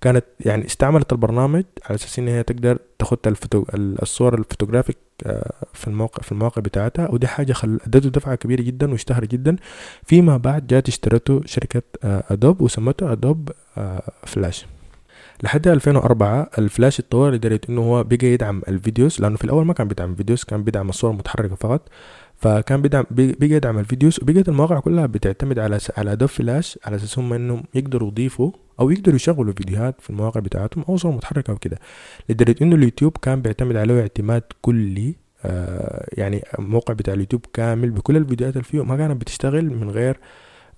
كانت 0.00 0.24
يعني 0.40 0.66
استعملت 0.66 1.12
البرنامج 1.12 1.64
على 1.84 1.94
أساس 1.94 2.18
إن 2.18 2.28
هي 2.28 2.42
تقدر 2.42 2.78
تاخد 2.98 3.18
الفوتو 3.26 3.64
الصور 3.74 4.34
ال 4.38 4.42
photographic 4.42 4.96
آه، 5.26 5.52
في 5.74 5.88
الموقع 5.88 6.22
في 6.22 6.32
المواقع 6.32 6.62
بتاعتها. 6.62 7.10
ودي 7.10 7.26
حاجة 7.26 7.52
خل 7.52 7.80
ادته 7.86 8.08
دفعة 8.10 8.34
كبيرة 8.34 8.62
جدا 8.62 8.90
واشتهر 8.92 9.24
جدا. 9.24 9.56
فيما 10.04 10.36
بعد 10.36 10.66
جات 10.66 10.88
اشترته 10.88 11.40
شركة 11.44 11.82
Adobe 12.04 12.60
آه، 12.60 12.64
وسمته 12.64 13.12
Adobe 13.12 13.50
Flash 14.26 14.66
لحد 15.42 15.68
2004 15.68 16.50
الفلاش 16.58 17.00
اتطور 17.00 17.30
لدرجة 17.32 17.60
إنه 17.68 17.80
هو 17.80 18.04
بقى 18.04 18.26
يدعم 18.26 18.62
ال 18.68 18.75
videos 18.75 19.20
لأنه 19.20 19.36
في 19.36 19.44
الأول 19.44 19.66
ما 19.66 19.72
كان 19.72 19.88
بيدعم 19.88 20.14
videos 20.14 20.44
كان 20.44 20.64
بيدعم 20.64 20.88
الصور 20.88 21.10
المتحركة 21.10 21.54
فقط. 21.54 21.88
فكان 22.38 22.82
بيدعم 22.82 23.04
بقى 23.10 23.34
يدعم 23.50 23.78
ال 23.78 23.84
videos 23.84 24.18
وبقت 24.22 24.48
المواقع 24.48 24.80
كلها 24.80 25.06
بتعتمد 25.06 25.58
على 25.58 25.78
على 25.96 26.12
Adobe 26.12 26.28
Flash 26.28 26.78
على 26.84 26.96
أساس 26.96 27.18
هم 27.18 27.32
إنهم 27.32 27.62
يقدروا 27.74 28.08
يضيفوا 28.08 28.52
أو 28.80 28.90
يقدروا 28.90 29.16
يشغلوا 29.16 29.52
فيديوهات 29.52 30.00
في 30.00 30.10
المواقع 30.10 30.40
بتاعتهم 30.40 30.84
أو 30.88 30.96
صور 30.96 31.12
متحركة 31.12 31.52
وكده. 31.52 31.78
لدرجة 32.28 32.56
إنه 32.64 32.76
اليوتيوب 32.76 33.16
كان 33.22 33.42
بيعتمد 33.42 33.76
عليه 33.76 34.00
اعتماد 34.00 34.42
كلي 34.62 35.14
آه 35.44 36.08
يعني 36.12 36.42
الموقع 36.58 36.94
بتاع 36.94 37.14
اليوتيوب 37.14 37.46
كامل 37.52 37.90
بكل 37.90 38.16
الفيديوهات 38.16 38.54
اللي 38.56 38.64
فيه 38.64 38.84
ما 38.84 38.96
كانت 38.96 39.20
بتشتغل 39.20 39.64
من 39.70 39.90
غير 39.90 40.18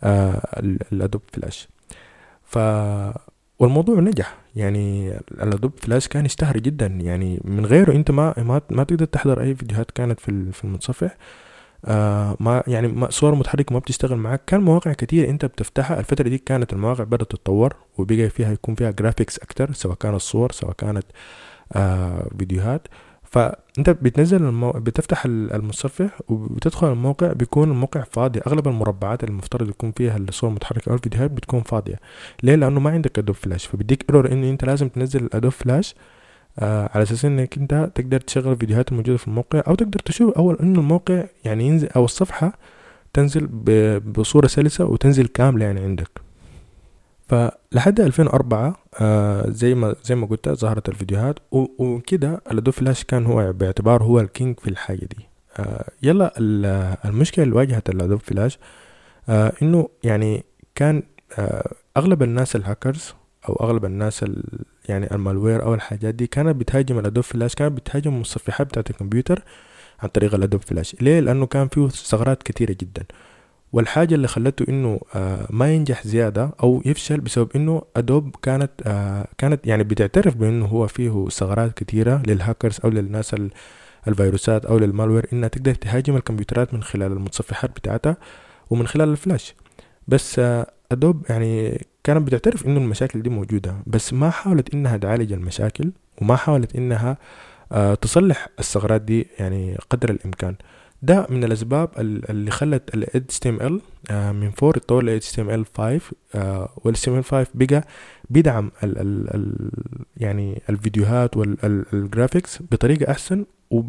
آه 0.02 0.60
ال 0.92 0.97
Adobe 0.97 1.22
Flash. 1.32 1.68
ف 2.44 2.58
والموضوع 3.58 4.00
نجح. 4.00 4.38
يعني 4.56 5.12
ال 5.30 5.37
Adobe 5.37 5.72
Flash 5.76 6.08
كان 6.08 6.24
يشتهر 6.26 6.58
جدا. 6.58 6.86
يعني 6.86 7.40
من 7.44 7.66
غيره 7.66 7.92
أنت 7.92 8.10
ما 8.10 8.34
ما, 8.38 8.60
ما 8.70 8.84
تقدر 8.84 9.04
تحضر 9.04 9.40
أي 9.40 9.54
فيديوهات 9.54 9.90
كانت 9.90 10.20
في 10.20 10.52
في 10.52 10.64
المتصفح. 10.64 11.16
آه 11.84 12.36
ما 12.40 12.62
يعني 12.66 12.88
ما 12.88 13.10
صور 13.10 13.34
متحركة 13.34 13.72
ما 13.72 13.78
بتشتغل 13.78 14.16
معاك. 14.18 14.42
كان 14.46 14.60
مواقع 14.60 14.92
كتير 14.92 15.30
انت 15.30 15.44
بتفتحها. 15.44 15.98
الفترة 16.00 16.28
دي 16.28 16.38
كانت 16.38 16.72
المواقع 16.72 17.04
بدأت 17.04 17.30
تتطور 17.30 17.76
وبقى 17.98 18.28
فيها 18.30 18.52
يكون 18.52 18.74
فيها 18.74 18.90
graphics 18.90 19.38
أكتر 19.38 19.72
سواء 19.72 19.94
كانت 19.94 20.20
صور 20.20 20.52
سواء 20.52 20.72
كانت 20.72 21.04
آه 21.72 22.28
فيديوهات. 22.38 22.88
فانت 23.24 23.90
بتنزل 23.90 24.36
المو... 24.44 24.70
بتفتح 24.70 25.24
المتصفح 25.26 26.18
وبتدخل 26.28 26.92
الموقع 26.92 27.32
بيكون 27.32 27.70
الموقع 27.70 28.02
فاضي. 28.10 28.40
أغلب 28.46 28.68
المربعات 28.68 29.24
المفترض 29.24 29.68
يكون 29.68 29.92
فيها 29.92 30.16
الصور 30.16 30.50
المتحركة 30.50 30.90
أو 30.90 30.94
الفيديوهات 30.94 31.30
بتكون 31.30 31.62
فاضية. 31.62 32.00
ليه؟ 32.42 32.54
لأنه 32.54 32.80
ما 32.80 32.90
عندك 32.90 33.18
Adobe 33.18 33.36
Flash 33.36 33.66
فبيديك 33.66 34.04
error 34.10 34.32
انه 34.32 34.50
أنت 34.50 34.64
لازم 34.64 34.88
تنزل 34.88 35.24
ال 35.24 35.29
Adobe 35.29 35.52
Flash 35.52 35.94
آه 36.58 36.90
على 36.94 37.02
أساس 37.02 37.24
إنك 37.24 37.58
أنت 37.58 37.90
تقدر 37.94 38.20
تشغل 38.20 38.52
الفيديوهات 38.52 38.92
الموجودة 38.92 39.16
في 39.18 39.28
الموقع 39.28 39.62
أو 39.68 39.74
تقدر 39.74 40.00
تشوف 40.00 40.34
أول 40.34 40.56
إنه 40.62 40.80
الموقع 40.80 41.24
يعني 41.44 41.66
ينزل 41.66 41.88
أو 41.88 42.04
الصفحة 42.04 42.52
تنزل 43.12 43.46
بصورة 44.00 44.46
سلسة 44.46 44.84
وتنزل 44.84 45.26
كاملة 45.26 45.64
يعني 45.64 45.80
عندك. 45.80 46.10
فلحد 47.28 48.00
2004 48.00 48.76
آه 49.00 49.50
زي 49.50 49.74
ما 49.74 49.94
زي 50.04 50.14
ما 50.14 50.26
قلت 50.26 50.48
ظهرت 50.48 50.88
الفيديوهات 50.88 51.38
وكده 51.52 52.42
ال 52.50 52.54
Adobe 52.54 52.74
Flash 52.74 53.04
كان 53.04 53.26
هو 53.26 53.52
باعتبار 53.52 54.02
هو 54.02 54.20
ال 54.20 54.28
king 54.28 54.60
في 54.60 54.70
الحاجة 54.70 55.04
دي. 55.18 55.28
آه 55.58 55.90
يلا 56.02 56.32
المشكلة 57.04 57.44
اللي 57.44 57.56
واجهت 57.56 57.88
ال 57.88 57.94
Adobe 57.94 58.20
Flash 58.20 58.58
آه 59.28 59.52
إنه 59.62 59.88
يعني 60.04 60.44
كان 60.74 61.02
آه 61.38 61.72
أغلب 61.96 62.22
الناس 62.22 62.56
الهاكرز 62.56 63.14
أو 63.48 63.54
أغلب 63.54 63.84
الناس 63.84 64.24
يعني 64.90 65.14
ال 65.14 65.20
malware 65.20 65.62
أو 65.62 65.74
الحاجات 65.74 66.14
دي 66.14 66.26
كانت 66.26 66.56
بتهاجم 66.56 66.98
ال 66.98 67.03
Adobe 67.03 67.24
Flash 67.24 67.54
كانت 67.54 67.72
بتهاجم 67.72 68.14
المتصفحات 68.14 68.66
بتاعت 68.66 68.90
الكمبيوتر 68.90 69.42
عن 70.00 70.08
طريق 70.08 70.34
ال 70.34 70.39
Adobe 70.39 70.62
Flash. 70.62 70.96
ليه؟ 71.00 71.20
لأنه 71.20 71.46
كان 71.46 71.68
فيه 71.68 71.88
ثغرات 71.88 72.42
كتيرة 72.42 72.76
جدا. 72.80 73.04
والحاجة 73.72 74.14
اللي 74.14 74.28
خلته 74.28 74.64
إنه 74.68 75.00
آه 75.14 75.46
ما 75.50 75.74
ينجح 75.74 76.06
زيادة 76.06 76.50
أو 76.62 76.82
يفشل 76.86 77.20
بسبب 77.20 77.48
إنه 77.56 77.82
Adobe 77.96 78.36
كانت 78.42 78.70
آه 78.86 79.28
كانت 79.38 79.66
يعني 79.66 79.84
بتعترف 79.84 80.36
بإنه 80.36 80.66
هو 80.66 80.86
فيه 80.86 81.28
ثغرات 81.28 81.78
كتيرة 81.78 82.22
للهاكرز 82.26 82.80
أو 82.84 82.90
للناس 82.90 83.36
الفيروسات 84.08 84.64
أو 84.66 84.78
لل 84.78 84.89
malware 84.89 85.26
إنها 85.32 85.48
تقدر 85.48 85.74
تهاجم 85.74 86.16
الكمبيوترات 86.16 86.74
من 86.74 86.82
خلال 86.82 87.12
المتصفحات 87.12 87.70
بتاعتها 87.70 88.16
ومن 88.70 88.86
خلال 88.86 89.08
الفلاش. 89.08 89.54
بس 90.08 90.38
آه 90.38 90.66
Adobe 90.92 91.26
يعني 91.30 91.84
كانت 92.04 92.26
بتعترف 92.26 92.66
إنه 92.66 92.80
المشاكل 92.80 93.22
دي 93.22 93.30
موجودة 93.30 93.76
بس 93.86 94.12
ما 94.12 94.30
حاولت 94.30 94.74
إنها 94.74 94.96
تعالج 94.96 95.32
المشاكل 95.32 95.90
وما 96.22 96.36
حاولت 96.36 96.76
إنها 96.76 97.16
آه 97.72 97.94
تصلح 97.94 98.48
الثغرات 98.58 99.00
دي 99.02 99.26
يعني 99.38 99.76
قدر 99.90 100.10
الإمكان. 100.10 100.54
ده 101.02 101.26
من 101.30 101.44
الأسباب 101.44 101.88
اللي 101.98 102.50
خلت 102.50 102.94
ال 102.94 103.06
HTML 103.06 103.72
آه 104.10 104.32
من 104.32 104.50
4 104.62 104.68
يتطور 104.76 105.04
ل 105.04 105.20
HTML5 105.20 105.80
آه 106.34 106.68
وال 106.84 106.96
HTML5 106.96 107.34
بقى 107.54 107.84
بيدعم 108.30 108.70
ال 108.84 108.98
ال 108.98 109.34
ال 109.34 109.70
يعني 110.16 110.62
الفيديوهات 110.70 111.36
وال 111.36 111.61
graphics 111.61 112.58
بطريقة 112.70 113.10
أحسن 113.10 113.44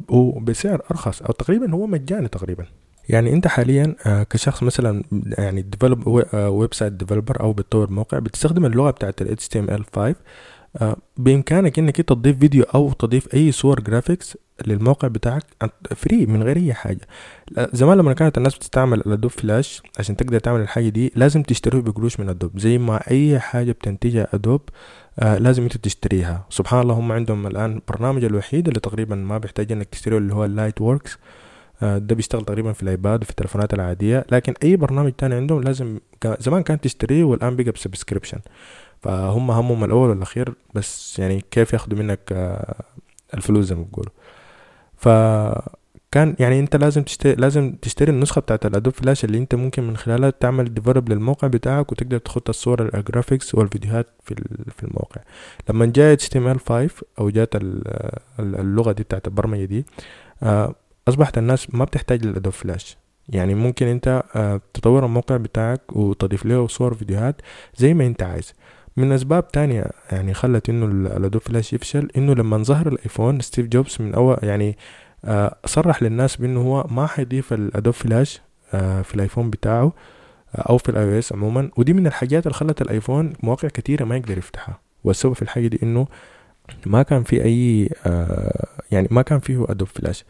وبسعر 0.09 0.81
أرخص 0.91 1.21
أو 1.21 1.31
تقريبا 1.31 1.71
هو 1.73 1.87
مجاني 1.87 2.27
تقريبا. 2.27 2.65
يعني 3.09 3.33
انت 3.33 3.47
حاليا 3.47 3.95
كشخص 4.29 4.63
مثلا 4.63 5.03
يعني 5.37 5.61
develop 5.61 6.07
website 6.33 6.93
developer 6.93 7.39
أو 7.39 7.53
بتطور 7.53 7.91
موقع 7.91 8.19
بتستخدم 8.19 8.65
اللغة 8.65 8.91
بتاعت 8.91 9.21
ال 9.21 9.37
HTML5 9.39 10.13
بإمكانك 11.17 11.79
إنك 11.79 11.99
أنت 11.99 12.09
تضيف 12.09 12.39
فيديو 12.39 12.63
أو 12.63 12.91
تضيف 12.91 13.33
أي 13.35 13.51
صور 13.51 13.79
graphics 13.79 14.37
للموقع 14.67 15.07
بتاعك 15.07 15.43
free 15.95 16.25
من 16.25 16.43
غير 16.43 16.57
أي 16.57 16.73
حاجة. 16.73 17.07
زمان 17.73 17.97
لما 17.97 18.13
كانت 18.13 18.37
الناس 18.37 18.55
بتستعمل 18.55 18.99
ال 18.99 19.05
Adobe 19.05 19.31
Flash 19.31 19.81
عشان 19.99 20.15
تقدر 20.17 20.39
تعمل 20.39 20.61
الحاجة 20.61 20.89
دي 20.89 21.11
لازم 21.15 21.43
تشتريه 21.43 21.81
بقروش 21.81 22.19
من 22.19 22.29
Adobe 22.29 22.59
زي 22.59 22.77
ما 22.77 23.11
أي 23.11 23.39
حاجة 23.39 23.71
بتنتجها 23.71 24.27
Adobe 24.33 24.61
آه 25.19 25.37
لازم 25.37 25.63
أنت 25.63 25.77
تشتريها. 25.77 26.45
سبحان 26.49 26.81
الله 26.81 26.93
هم 26.93 27.11
عندهم 27.11 27.47
الآن 27.47 27.81
برنامج 27.87 28.23
الوحيد 28.23 28.67
اللي 28.67 28.79
تقريبا 28.79 29.15
ما 29.15 29.37
بيحتاج 29.37 29.71
إنك 29.71 29.87
تشتريه 29.89 30.17
اللي 30.17 30.33
هو 30.33 30.45
ال 30.45 30.81
Lightworks 30.81 31.17
ده 31.81 32.15
بيشتغل 32.15 32.45
تقريبا 32.45 32.73
في 32.73 32.83
الايباد 32.83 33.21
وفي 33.21 33.29
التليفونات 33.31 33.73
العادية. 33.73 34.25
لكن 34.31 34.53
أي 34.63 34.75
برنامج 34.75 35.11
تاني 35.11 35.35
عندهم 35.35 35.61
لازم 35.61 35.99
زمان 36.39 36.63
كان 36.63 36.81
تشتريه 36.81 37.23
والآن 37.23 37.55
بقى 37.55 37.71
ب 37.71 37.76
subscription. 37.76 38.39
فهم 39.01 39.51
همهم 39.51 39.83
الأول 39.83 40.09
والأخير 40.09 40.53
بس 40.75 41.19
يعني 41.19 41.43
كيف 41.51 41.73
ياخدوا 41.73 41.97
منك 41.97 42.19
الفلوس 43.33 43.65
زي 43.65 43.75
ما 43.75 43.83
بيقولوا. 43.83 44.11
فكان 44.97 46.35
يعني 46.39 46.59
أنت 46.59 46.75
لازم 46.75 47.03
تشتري 47.03 47.35
لازم 47.35 47.75
تشتري 47.81 48.11
النسخة 48.11 48.41
بتاعت 48.41 48.65
ال 48.65 48.70
Adobe 48.70 48.93
Flash 48.93 49.25
اللي 49.25 49.37
أنت 49.37 49.55
ممكن 49.55 49.83
من 49.83 49.97
خلالها 49.97 50.29
تعمل 50.29 50.73
develop 50.73 51.09
للموقع 51.09 51.47
بتاعك 51.47 51.91
وتقدر 51.91 52.17
تحط 52.17 52.49
الصور 52.49 52.81
ال 52.95 53.02
graphics 53.02 53.55
والفيديوهات 53.55 54.07
في 54.23 54.35
في 54.77 54.83
الموقع. 54.83 55.21
لما 55.69 55.85
جاء 55.85 56.17
HTML5 56.17 56.71
أو 57.19 57.29
جات 57.29 57.53
اللغة 58.39 58.91
دي 58.91 59.03
بتاعت 59.03 59.27
البرمجة 59.27 59.65
دي 59.65 59.85
أصبحت 61.11 61.37
الناس 61.37 61.75
ما 61.75 61.85
بتحتاج 61.85 62.25
لل 62.25 62.33
Adobe 62.33 62.53
Flash 62.53 62.97
يعني 63.29 63.55
ممكن 63.55 63.87
أنت 63.87 64.23
تطور 64.73 65.05
الموقع 65.05 65.37
بتاعك 65.37 65.81
وتضيف 65.95 66.45
له 66.45 66.67
صور 66.67 66.93
فيديوهات 66.93 67.41
زي 67.75 67.93
ما 67.93 68.05
أنت 68.05 68.23
عايز. 68.23 68.53
من 68.97 69.11
أسباب 69.11 69.47
تانية 69.47 69.85
يعني 70.11 70.33
خلت 70.33 70.69
إنه 70.69 70.85
ال 71.17 71.21
Adobe 71.21 71.41
Flash 71.41 71.73
يفشل 71.73 72.09
إنه 72.17 72.33
لما 72.33 72.57
ظهر 72.57 72.87
الآيفون 72.87 73.39
ستيف 73.39 73.67
جوبز 73.67 73.97
من 73.99 74.13
أول 74.13 74.37
يعني 74.43 74.77
صرح 75.65 76.03
للناس 76.03 76.35
بإنه 76.35 76.61
هو 76.61 76.87
ما 76.89 77.07
حيضيف 77.07 77.53
ال 77.53 77.60
Adobe 77.60 77.93
Flash 77.93 78.41
في 78.71 79.15
الآيفون 79.15 79.49
بتاعه 79.49 79.93
أو 80.55 80.77
في 80.77 80.89
الاي 80.89 81.03
أو 81.03 81.19
اس 81.19 81.33
عموما. 81.33 81.69
ودي 81.77 81.93
من 81.93 82.07
الحاجات 82.07 82.47
اللي 82.47 82.53
خلت 82.53 82.81
الآيفون 82.81 83.33
مواقع 83.43 83.67
كتيرة 83.67 84.05
ما 84.05 84.17
يقدر 84.17 84.37
يفتحها. 84.37 84.79
والسبب 85.03 85.33
في 85.33 85.41
الحاجة 85.41 85.67
دي 85.67 85.79
إنه 85.83 86.07
ما 86.85 87.03
كان 87.03 87.23
في 87.23 87.43
أي 87.43 87.89
يعني 88.91 89.07
ما 89.11 89.21
كان 89.21 89.39
فيه 89.39 89.65
Adobe 89.69 89.87
Flash 89.87 90.25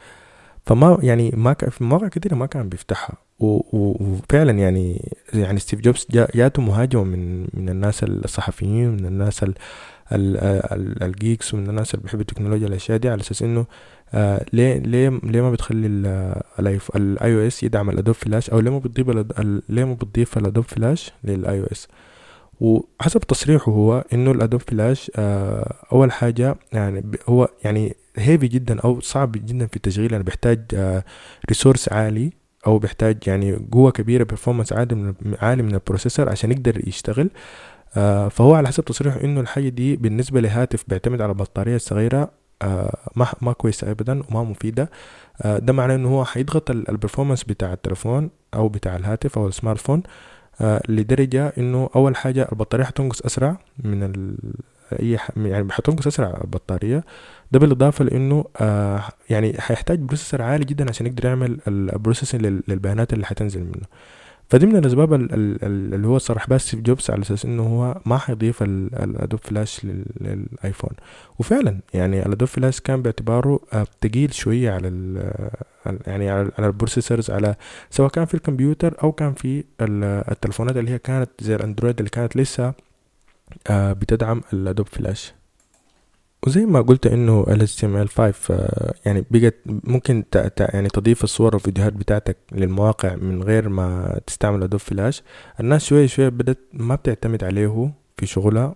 فما 0.66 0.98
يعني 1.02 1.32
ما 1.38 1.54
كان 1.54 1.70
في 1.70 1.84
مواقع 1.84 2.08
كتيرة 2.08 2.36
ما 2.36 2.46
كان 2.46 2.70
بيفتحها. 2.70 3.18
وفعلا 3.40 4.52
يعني 4.52 5.12
يعني 5.34 5.60
ستيف 5.60 5.82
جوبز 5.82 6.08
جاته 6.12 6.62
مهاجمة 6.62 7.04
من 7.04 7.42
من 7.54 7.70
الناس 7.70 8.04
الصحفيين 8.04 8.90
من 8.90 9.06
الناس 9.06 9.44
ال 9.44 9.54
ال 10.12 10.38
ال 10.38 11.04
ال 11.04 11.12
geeks 11.12 11.54
ومن 11.54 11.70
الناس 11.70 11.94
اللي 11.94 12.04
بيحبوا 12.04 12.22
التكنولوجيا 12.22 12.68
الأشياء 12.68 12.98
دي 12.98 13.10
على 13.10 13.22
أساس 13.22 13.42
إنه 13.44 13.66
آه 14.14 14.46
ليه 14.54 14.78
ليه 14.78 15.10
ليه 15.24 15.42
ما 15.42 15.52
بتخلي 15.52 15.88
ال 16.96 17.36
iOS 17.36 17.64
يدعم 17.64 17.90
ال 17.90 17.94
Adobe 17.94 18.16
Flash؟ 18.16 18.50
أو 18.50 18.60
ليه 18.60 18.72
ما 18.72 18.80
بتضيف 18.80 19.10
ليه 19.70 19.86
ما 19.86 19.94
بتضيف 19.94 20.38
ال 20.38 20.64
Adobe 20.64 21.12
Flash 21.24 21.60
لل 21.60 21.66
iOS 21.66 21.88
وحسب 22.62 23.20
تصريحه 23.20 23.72
هو 23.72 24.04
إنه 24.14 24.32
ال 24.32 24.37
Adobe 24.37 24.62
Flash 24.62 25.12
آه 25.16 25.76
أول 25.92 26.12
حاجة 26.12 26.56
يعني 26.74 27.04
هو 27.30 27.50
يعني 27.64 27.96
heavy 28.16 28.48
جدا 28.48 28.80
أو 28.80 29.00
صعب 29.00 29.32
جدا 29.32 29.68
في 29.68 29.76
التشغيل 29.76 30.12
يعني 30.12 30.24
بيحتاج 30.24 30.62
آه 30.74 31.04
resource 31.50 31.90
عالي 31.94 32.32
أو 32.68 32.80
بيحتاج 32.80 33.18
يعني 33.28 33.68
قوة 33.72 33.92
كبيرة 33.92 34.24
performance 34.24 34.74
عالي 34.74 34.96
من 34.96 35.14
عالي 35.42 35.64
من 35.64 35.74
ال 35.74 35.79
processor 35.79 36.30
عشان 36.30 36.52
يقدر 36.52 36.88
يشتغل. 36.88 37.30
آه 37.98 38.28
فهو 38.28 38.54
على 38.56 38.68
حسب 38.68 38.86
تصريحه 38.86 39.24
إنه 39.24 39.40
الحاجة 39.42 39.70
دي 39.70 39.96
بالنسبة 39.96 40.42
لهاتف 40.42 40.84
بيعتمد 40.88 41.22
على 41.22 41.32
البطاريه 41.32 41.76
الصغيره 41.76 42.32
آه 42.62 42.98
ما 43.16 43.28
ما 43.42 43.54
كويسة 43.54 43.92
ابدا 43.92 44.22
وما 44.30 44.44
مفيدة. 44.44 44.90
آه 45.42 45.58
ده 45.60 45.74
معناه 45.74 45.96
إنه 45.96 46.10
هو 46.10 46.26
حيضغط 46.26 46.72
ال 46.72 46.78
performance 46.78 47.44
بتاع 47.44 47.74
التلفون 47.74 48.30
أو 48.54 48.70
بتاع 48.70 48.96
الهاتف 48.96 49.38
أو 49.38 49.48
ال 49.48 49.80
smartphone 49.80 49.98
آه 50.00 50.10
لدرجة 50.90 51.54
إنه 51.58 51.90
أول 51.96 52.16
حاجة 52.16 52.48
البطارية 52.52 52.86
حتنقص 52.86 53.22
أسرع 53.22 53.58
من 53.84 54.04
ال... 54.04 54.36
أي 55.00 55.18
ح... 55.18 55.30
يعني 55.38 55.72
حتنقص 55.72 56.08
أسرع 56.08 56.40
البطارية. 56.44 57.04
ده 57.52 57.60
بالإضافة 57.60 58.06
لإنه 58.06 58.46
آه 58.58 59.04
يعني 59.30 59.48
هيحتاج 59.60 60.00
processor 60.00 60.42
عالي 60.42 60.66
جدا 60.66 60.90
عشان 60.90 61.08
يقدر 61.08 61.26
يعمل 61.26 61.60
ال 61.68 61.74
processing 61.74 62.42
لل... 62.42 62.64
للبيانات 62.68 63.14
اللي 63.14 63.26
حتنزل 63.26 63.62
منه. 63.62 63.86
فدي 64.52 64.66
من 64.66 64.76
الأسباب 64.76 65.14
اللي 65.14 66.08
هو 66.08 66.18
صرح 66.18 66.50
بها 66.50 66.58
ستيف 66.58 66.80
جوبز 66.80 67.12
على 67.12 67.22
أساس 67.22 67.46
إنه 67.46 67.64
هو 67.64 68.02
ما 68.06 68.18
حيضيف 68.18 68.64
ال 68.64 68.76
Adobe 68.76 69.40
Flash 69.40 69.86
للآيفون. 70.22 70.92
وفعلا 71.40 71.80
يعني 71.94 72.26
ال 72.26 72.29
Adobe 72.29 72.48
Flash 72.48 72.80
كان 72.80 73.02
باعتباره 73.02 73.60
تقيل 74.02 74.34
شوية 74.34 74.72
على 74.72 74.88
يعني 76.08 76.30
على 76.30 76.52
ال 76.60 76.66
processors 76.66 77.32
على 77.32 77.56
سواء 77.90 78.10
كان 78.10 78.26
في 78.26 78.34
الكمبيوتر 78.34 79.04
أو 79.04 79.12
كان 79.12 79.34
في 79.34 79.64
التلفونات 79.82 80.78
اللي 80.78 80.92
هي 80.92 81.00
كانت 81.00 81.30
زي 81.40 81.56
الأندرويد 81.56 81.98
اللي 82.00 82.10
كانت 82.10 82.38
لسه 82.38 82.74
آه، 83.70 83.94
بتدعم 83.94 84.42
ال 84.54 84.59
Adobe 84.59 84.88
Flash 84.88 85.34
وزي 86.48 86.66
ما 86.66 86.82
قلت 86.82 87.08
إنه 87.08 87.46
ال 87.48 87.68
HTML5 87.68 88.20
آه، 88.52 88.94
يعني 89.06 89.26
بقت 89.32 89.56
ممكن 89.66 90.24
يعني 90.60 90.88
تضيف 90.88 91.24
الصور 91.24 91.56
والفيديوهات 91.56 91.94
بتاعتك 91.94 92.38
للمواقع 92.52 93.16
من 93.16 93.44
غير 93.44 93.70
ما 93.70 94.20
تستعمل 94.28 94.64
Adobe 94.64 94.80
Flash 94.80 95.24
الناس 95.60 95.86
شوية 95.86 96.08
شوية 96.08 96.30
بدت 96.30 96.60
ما 96.74 96.96
بتعتمد 96.96 97.44
عليه 97.44 97.92
في 98.18 98.26
شغلها 98.26 98.76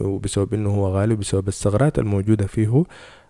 وبسبب 0.00 0.54
إنه 0.54 0.70
هو 0.70 0.88
غالي 0.88 1.14
وبسبب 1.14 1.48
الثغرات 1.48 1.98
الموجودة 1.98 2.46
فيه. 2.46 2.84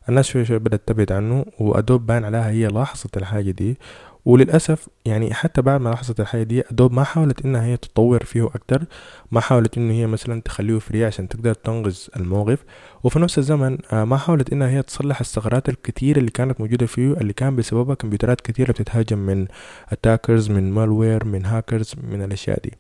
الناس 0.09 0.27
شوية 0.27 0.45
شوية 0.45 0.59
بدأت 0.59 0.83
تبعد 0.87 1.13
عنه 1.13 1.45
و 1.59 1.67
Adobe 1.67 2.07
بان 2.07 2.25
عليها 2.25 2.51
هي 2.51 2.67
لاحظت 2.67 3.17
الحاجة 3.17 3.51
دي. 3.51 3.79
وللأسف 4.25 4.89
يعني 5.05 5.35
حتى 5.35 5.63
بعد 5.63 5.81
ما 5.81 5.89
لاحظت 5.89 6.21
الحاجة 6.21 6.43
دي 6.43 6.61
Adobe 6.71 6.93
ما 6.93 7.05
حاولت 7.05 7.45
إنها 7.45 7.65
هي 7.65 7.77
تطور 7.77 8.25
فيه 8.25 8.47
أكتر 8.47 8.85
ما 9.31 9.41
حاولت 9.41 9.79
إنه 9.79 9.93
هي 9.95 10.07
مثلا 10.07 10.41
تخليه 10.41 10.79
free 10.79 11.05
عشان 11.05 11.29
تقدر 11.29 11.55
تنقذ 11.55 11.99
الموقف. 12.17 12.65
وفي 13.05 13.19
نفس 13.19 13.39
الزمن 13.39 13.79
آه، 13.93 14.05
ما 14.05 14.17
حاولت 14.17 14.53
إنها 14.53 14.69
هي 14.69 14.83
تصلح 14.83 15.21
الثغرات 15.21 15.69
الكتيرة 15.69 16.19
اللي 16.19 16.31
كانت 16.31 16.61
موجودة 16.61 16.87
فيه 16.87 17.13
اللي 17.13 17.33
كان 17.33 17.57
بسببها 17.57 17.95
كمبيوترات 17.95 18.41
كتيرة 18.41 18.73
بتتهاجم 18.73 19.19
من 19.19 19.47
attackers 19.89 20.51
من 20.51 20.73
malware 20.73 21.25
من 21.25 21.47
هاكرز 21.47 21.95
من 22.03 22.23
الأشياء 22.23 22.61
دي. 22.65 22.73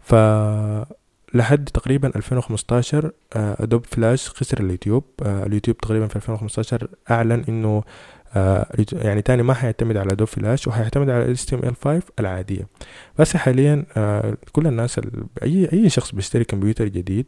ف 0.00 0.14
لحد 1.34 1.64
تقريبا 1.64 2.12
2015 2.16 3.12
Adobe 3.36 3.86
Flash 3.86 4.28
خسر 4.28 4.60
اليوتيوب. 4.60 5.04
آه، 5.22 5.46
اليوتيوب 5.46 5.76
تقريبا 5.78 6.06
في 6.06 6.16
2015 6.16 6.88
أعلن 7.10 7.44
إنه 7.48 7.82
يعني 8.92 9.22
تاني 9.22 9.42
ما 9.42 9.54
حيعتمد 9.54 9.96
على 9.96 10.12
Adobe 10.12 10.28
Flash 10.28 10.68
وحيعتمد 10.68 11.10
على 11.10 11.34
HTML5 11.36 11.88
العادية. 12.20 12.68
بس 13.18 13.36
حاليا 13.36 13.84
آه، 13.96 14.36
كل 14.52 14.66
الناس 14.66 15.00
أي 15.42 15.68
أي 15.72 15.88
شخص 15.88 16.14
بيشتري 16.14 16.44
كمبيوتر 16.44 16.88
جديد 16.88 17.26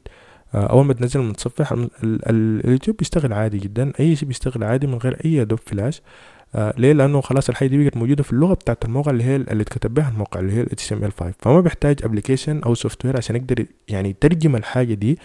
أول 0.54 0.84
ما 0.86 0.94
تنزل 0.94 1.20
المتصفح 1.20 1.74
اليوتيوب 2.04 2.96
بيشتغل 2.96 3.32
عادي 3.32 3.58
جدا. 3.58 3.92
أي 4.00 4.16
شيء 4.16 4.28
بيشتغل 4.28 4.64
عادي 4.64 4.86
من 4.86 4.94
غير 4.98 5.16
أي 5.24 5.42
Adobe 5.42 5.58
Flash 5.66 6.02
آه 6.54 6.74
ليه؟ 6.78 6.92
لأنه 6.92 7.20
خلاص 7.20 7.48
الحاجة 7.48 7.68
دي 7.68 7.84
بقت 7.84 7.96
موجودة 7.96 8.22
في 8.22 8.32
اللغة 8.32 8.54
بتاعت 8.54 8.84
الموقع 8.84 9.10
اللي 9.10 9.24
هي 9.24 9.36
اللي 9.36 9.62
اتكتب 9.62 9.94
بها 9.94 10.08
الموقع 10.08 10.40
اللي 10.40 10.52
هي 10.52 10.60
ال 10.60 10.68
HTML5 10.80 11.24
فما 11.38 11.60
بيحتاج 11.60 12.04
application 12.04 12.60
أو 12.62 12.74
software 12.74 13.16
عشان 13.16 13.36
يقدر 13.36 13.66
يعني 13.88 14.08
يترجم 14.10 14.56
الحاجة 14.56 14.94
دي 14.94 15.18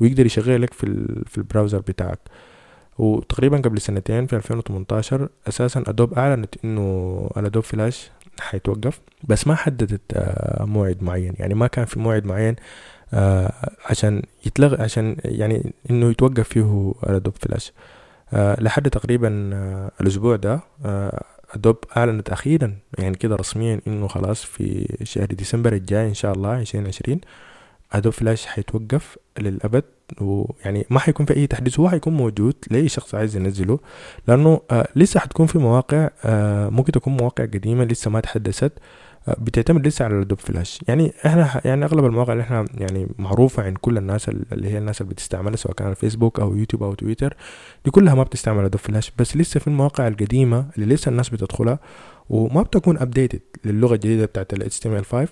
ويقدر 0.00 0.26
يشغلها 0.26 0.58
لك 0.58 0.72
في 0.74 0.86
في 1.26 1.38
ال 1.38 1.43
browser 1.43 1.78
بتاعك. 1.78 2.18
وتقريبا 2.98 3.56
قبل 3.56 3.80
سنتين 3.80 4.26
في 4.26 4.36
2018 4.36 5.28
أساسا 5.48 5.84
Adobe 5.86 6.14
أعلنت 6.14 6.54
إنه 6.64 7.30
ال 7.36 7.40
Adobe 7.40 7.62
Flash 7.62 8.10
حيتوقف 8.40 9.00
بس 9.24 9.46
ما 9.46 9.54
حددت 9.54 10.00
آه 10.12 10.64
موعد 10.64 11.02
معين. 11.02 11.32
يعني 11.38 11.54
ما 11.54 11.66
كان 11.66 11.84
في 11.84 11.98
موعد 12.00 12.24
معين 12.26 12.56
آه 13.14 13.52
عشان 13.86 14.22
يتلغى 14.46 14.82
عشان 14.82 15.16
يعني 15.24 15.72
إنه 15.90 16.10
يتوقف 16.10 16.48
فيه 16.48 16.94
ال 17.06 17.11
Adobe 17.11 17.34
Flash 17.40 17.72
آه 18.32 18.60
لحد 18.60 18.90
تقريبا 18.90 19.28
الأسبوع 20.00 20.36
ده 20.36 20.60
Adobe 21.54 21.76
أعلنت 21.96 22.30
أخيرا 22.30 22.74
يعني 22.98 23.16
كده 23.16 23.36
رسميا 23.36 23.80
إنه 23.86 24.08
خلاص 24.08 24.42
في 24.44 24.96
شهر 25.02 25.26
ديسمبر 25.26 25.72
الجاي 25.72 26.08
إن 26.08 26.14
شاء 26.14 26.32
الله 26.32 26.48
عشرين 26.50 26.86
عشرين 26.86 27.20
Adobe 27.92 28.12
Flash 28.12 28.46
حيتوقف 28.46 29.18
للأبد. 29.38 29.84
ويعني 30.20 30.86
ما 30.90 30.98
حيكون 30.98 31.26
في 31.26 31.36
أي 31.36 31.46
تحديث 31.46 31.80
هو 31.80 31.88
حيكون 31.88 32.12
موجود 32.14 32.54
لأي 32.70 32.88
شخص 32.88 33.14
عايز 33.14 33.36
ينزله 33.36 33.78
لأنه 34.28 34.60
آه 34.70 34.88
لسه 34.96 35.20
حتكون 35.20 35.46
في 35.46 35.58
مواقع 35.58 36.10
آه 36.24 36.68
ممكن 36.68 36.92
تكون 36.92 37.16
مواقع 37.16 37.44
قديمة 37.44 37.84
لسه 37.84 38.10
ما 38.10 38.20
تحدثت 38.20 38.72
بتعتمد 39.38 39.86
لسه 39.86 40.04
على 40.04 40.14
ال 40.14 40.18
Adobe 40.18 40.38
Flash. 40.38 40.80
يعني 40.88 41.12
إحنا 41.26 41.60
يعني 41.64 41.84
أغلب 41.84 42.04
المواقع 42.04 42.32
اللي 42.32 42.42
إحنا 42.42 42.64
يعني 42.74 43.08
معروفة 43.18 43.62
عند 43.62 43.76
كل 43.78 43.98
الناس 43.98 44.28
اللي 44.28 44.68
هي 44.70 44.78
الناس 44.78 45.00
اللي 45.00 45.12
بتستعملها 45.12 45.56
سواء 45.56 45.74
كان 45.74 45.94
فيسبوك 45.94 46.40
أو 46.40 46.56
يوتيوب 46.56 46.82
أو 46.82 46.94
تويتر 46.94 47.36
دي 47.84 47.90
كلها 47.90 48.14
ما 48.14 48.22
بتستعمل 48.22 48.64
ال 48.64 48.67
Adobe 48.67 48.80
Flash. 48.80 49.12
بس 49.18 49.36
لسه 49.36 49.60
في 49.60 49.66
المواقع 49.66 50.08
القديمة 50.08 50.66
اللي 50.78 50.94
لسه 50.94 51.08
الناس 51.08 51.28
بتدخلها 51.28 51.78
وما 52.30 52.62
بتكون 52.62 52.98
updated 52.98 53.40
للغة 53.64 53.94
الجديدة 53.94 54.24
بتاعت 54.26 54.52
ال 54.52 54.70
HTML5 54.72 55.28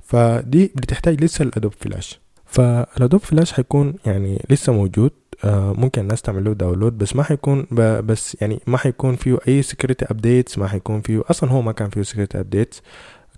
فدي 0.00 0.72
بتحتاج 0.76 1.24
لسه 1.24 1.42
ال 1.42 1.47
Adobe 1.47 1.72
Flash. 1.80 2.20
فال 2.48 2.69
Adobe 2.69 3.20
Flash 3.20 3.52
حيكون 3.52 3.94
يعني 4.06 4.42
لسه 4.50 4.72
موجود 4.72 5.10
آه 5.44 5.72
ممكن 5.72 6.02
الناس 6.02 6.22
تعمل 6.22 6.44
له 6.44 6.52
download 6.52 6.98
بس 6.98 7.16
ما 7.16 7.22
حيكون 7.22 7.66
بس 7.72 8.36
يعني 8.40 8.60
ما 8.66 8.78
حيكون 8.78 9.16
فيه 9.16 9.38
أي 9.48 9.62
security 9.62 10.04
updates 10.10 10.58
ما 10.58 10.66
حيكون 10.68 11.00
فيه 11.00 11.22
أصلا 11.30 11.50
هو 11.50 11.62
ما 11.62 11.72
كان 11.72 11.90
فيه 11.90 12.02
security 12.02 12.40
updates 12.40 12.82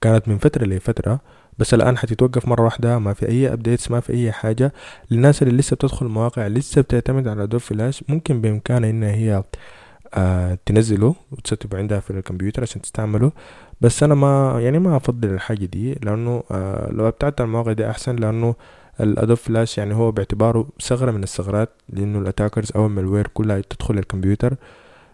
كانت 0.00 0.28
من 0.28 0.38
فترة 0.38 0.64
لفترة 0.64 1.20
بس 1.58 1.74
الآن 1.74 1.98
حتتوقف 1.98 2.48
مرة 2.48 2.62
واحدة 2.62 2.98
ما 2.98 3.12
في 3.12 3.28
أي 3.28 3.52
updates 3.52 3.90
ما 3.90 4.00
في 4.00 4.12
أي 4.12 4.32
حاجة. 4.32 4.72
للناس 5.10 5.42
اللي 5.42 5.56
لسه 5.56 5.74
بتدخل 5.76 6.06
المواقع 6.06 6.46
لسه 6.46 6.80
بتعتمد 6.82 7.28
على 7.28 7.46
Adobe 7.46 7.60
Flash 7.60 8.04
ممكن 8.08 8.40
بإمكانها 8.40 8.90
إن 8.90 9.02
هي 9.02 9.44
آه 10.14 10.58
تنزله 10.66 11.14
وت 11.32 11.45
setup 11.45 11.76
عندها 11.76 12.00
في 12.00 12.10
الكمبيوتر 12.10 12.62
عشان 12.62 12.82
تستعمله. 12.82 13.32
بس 13.80 14.02
أنا 14.02 14.14
ما 14.14 14.60
يعني 14.60 14.78
ما 14.78 14.96
أفضل 14.96 15.28
الحاجة 15.28 15.64
دي 15.64 15.94
لأنه 16.02 16.42
آه 16.50 16.90
لو 16.92 17.12
عن 17.22 17.32
المواقع 17.40 17.72
دي 17.72 17.90
أحسن 17.90 18.16
لأنه 18.16 18.54
ال 19.00 19.06
Adobe 19.06 19.36
Flash 19.36 19.78
يعني 19.78 19.94
هو 19.94 20.10
باعتباره 20.10 20.68
ثغرة 20.82 21.10
من 21.10 21.22
الثغرات 21.22 21.68
لأنه 21.88 22.18
ال 22.18 22.24
attackers 22.24 22.72
أو 22.76 22.86
ال 22.86 22.91
malware 22.91 23.26
كلها 23.26 23.60
تدخل 23.60 23.98
الكمبيوتر. 23.98 24.56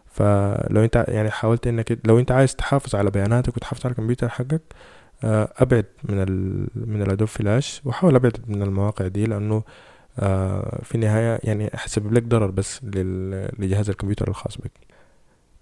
فلو 0.07 0.85
أنت 0.85 1.05
يعني 1.09 1.31
حاولت 1.31 1.66
إنك 1.66 1.99
لو 2.05 2.18
أنت 2.18 2.33
عايز 2.33 2.57
تحافظ 2.57 2.94
على 2.94 3.11
بياناتك 3.11 3.57
وتحافظ 3.57 3.87
على 3.87 3.92
الكمبيوتر 3.92 4.29
حقك 4.29 4.62
آه، 5.25 5.53
أبعد 5.57 5.85
من 6.05 6.22
ال 6.22 6.66
من 6.75 7.03
ال 7.03 7.07
Adobe 7.07 7.29
Flash 7.29 7.83
وحاول 7.85 8.14
أبعد 8.14 8.38
من 8.46 8.62
المواقع 8.62 9.07
دي 9.07 9.27
لأنه 9.27 9.62
آه، 10.18 10.81
في 10.83 10.94
النهاية 10.94 11.38
يعني 11.44 11.70
حسبب 11.75 12.12
لك 12.12 12.22
ضرر 12.22 12.51
بس 12.51 12.85
لجهاز 13.59 13.90
الكمبيوتر 13.90 14.29
الخاص 14.29 14.57
بك. 14.59 14.70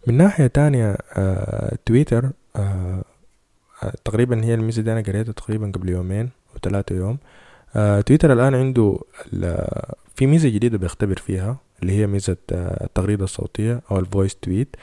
من 0.07 0.17
ناحية 0.17 0.47
تانية 0.47 0.97
آه، 1.13 1.79
تويتر 1.87 2.31
تقريبا 4.05 4.45
هي 4.45 4.55
الميزة 4.55 4.83
دي 4.83 4.93
أنا 4.93 5.01
قريتها 5.01 5.33
تقريبا 5.33 5.73
قبل 5.75 5.89
يومين 5.89 6.31
أو 6.53 6.59
ثلاثة 6.63 6.97
يوم. 6.97 7.19
تويتر 8.07 8.33
الآن 8.33 8.55
عنده 8.55 8.99
في 10.15 10.27
ميزة 10.27 10.49
جديدة 10.49 10.79
بيختبر 10.79 11.17
فيها 11.17 11.57
اللي 11.83 11.93
هي 11.93 12.07
ميزة 12.07 12.37
آه، 12.53 12.85
التغريدة 12.85 13.25
الصوتية 13.25 13.81
أو 13.91 13.99
ال 13.99 14.05
voice 14.05 14.35
tweet 14.35 14.77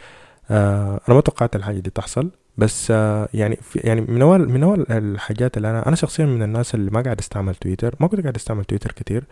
آه، 0.51 1.01
أنا 1.07 1.15
ما 1.15 1.21
توقعت 1.21 1.55
الحاجة 1.55 1.79
دي 1.79 1.89
تحصل 1.89 2.29
بس 2.57 2.91
آه، 2.91 3.29
يعني 3.33 3.55
في 3.55 3.79
يعني 3.79 4.01
من 4.01 4.21
أول 4.21 4.49
من 4.49 4.63
أول 4.63 4.85
الحاجات 4.89 5.57
اللي 5.57 5.69
أنا 5.69 5.87
أنا 5.87 5.95
شخصيا 5.95 6.25
من 6.25 6.43
الناس 6.43 6.75
اللي 6.75 6.91
ما 6.91 7.01
قاعد 7.01 7.19
أستعمل 7.19 7.55
تويتر 7.55 7.95
ما 7.99 8.07
كنت 8.07 8.21
قاعد 8.21 8.35
أستعمل 8.35 8.65
تويتر 8.65 8.91
كتير 8.91 9.23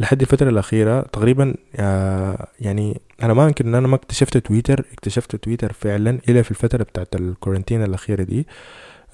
لحد 0.00 0.20
الفترة 0.20 0.48
الأخيرة. 0.50 1.00
تقريبا 1.00 1.54
يعني 2.60 3.00
أنا 3.22 3.34
ما 3.34 3.46
أنكر 3.46 3.64
إن 3.64 3.74
أنا 3.74 3.88
ما 3.88 3.94
اكتشفت 3.94 4.36
تويتر 4.38 4.84
اكتشفت 4.92 5.36
تويتر 5.36 5.72
فعلا 5.72 6.18
إلا 6.28 6.42
في 6.42 6.50
الفترة 6.50 6.82
بتاعت 6.82 7.14
ال 7.14 7.20
quarantine 7.20 7.84
الأخيرة 7.84 8.22
دي. 8.22 8.46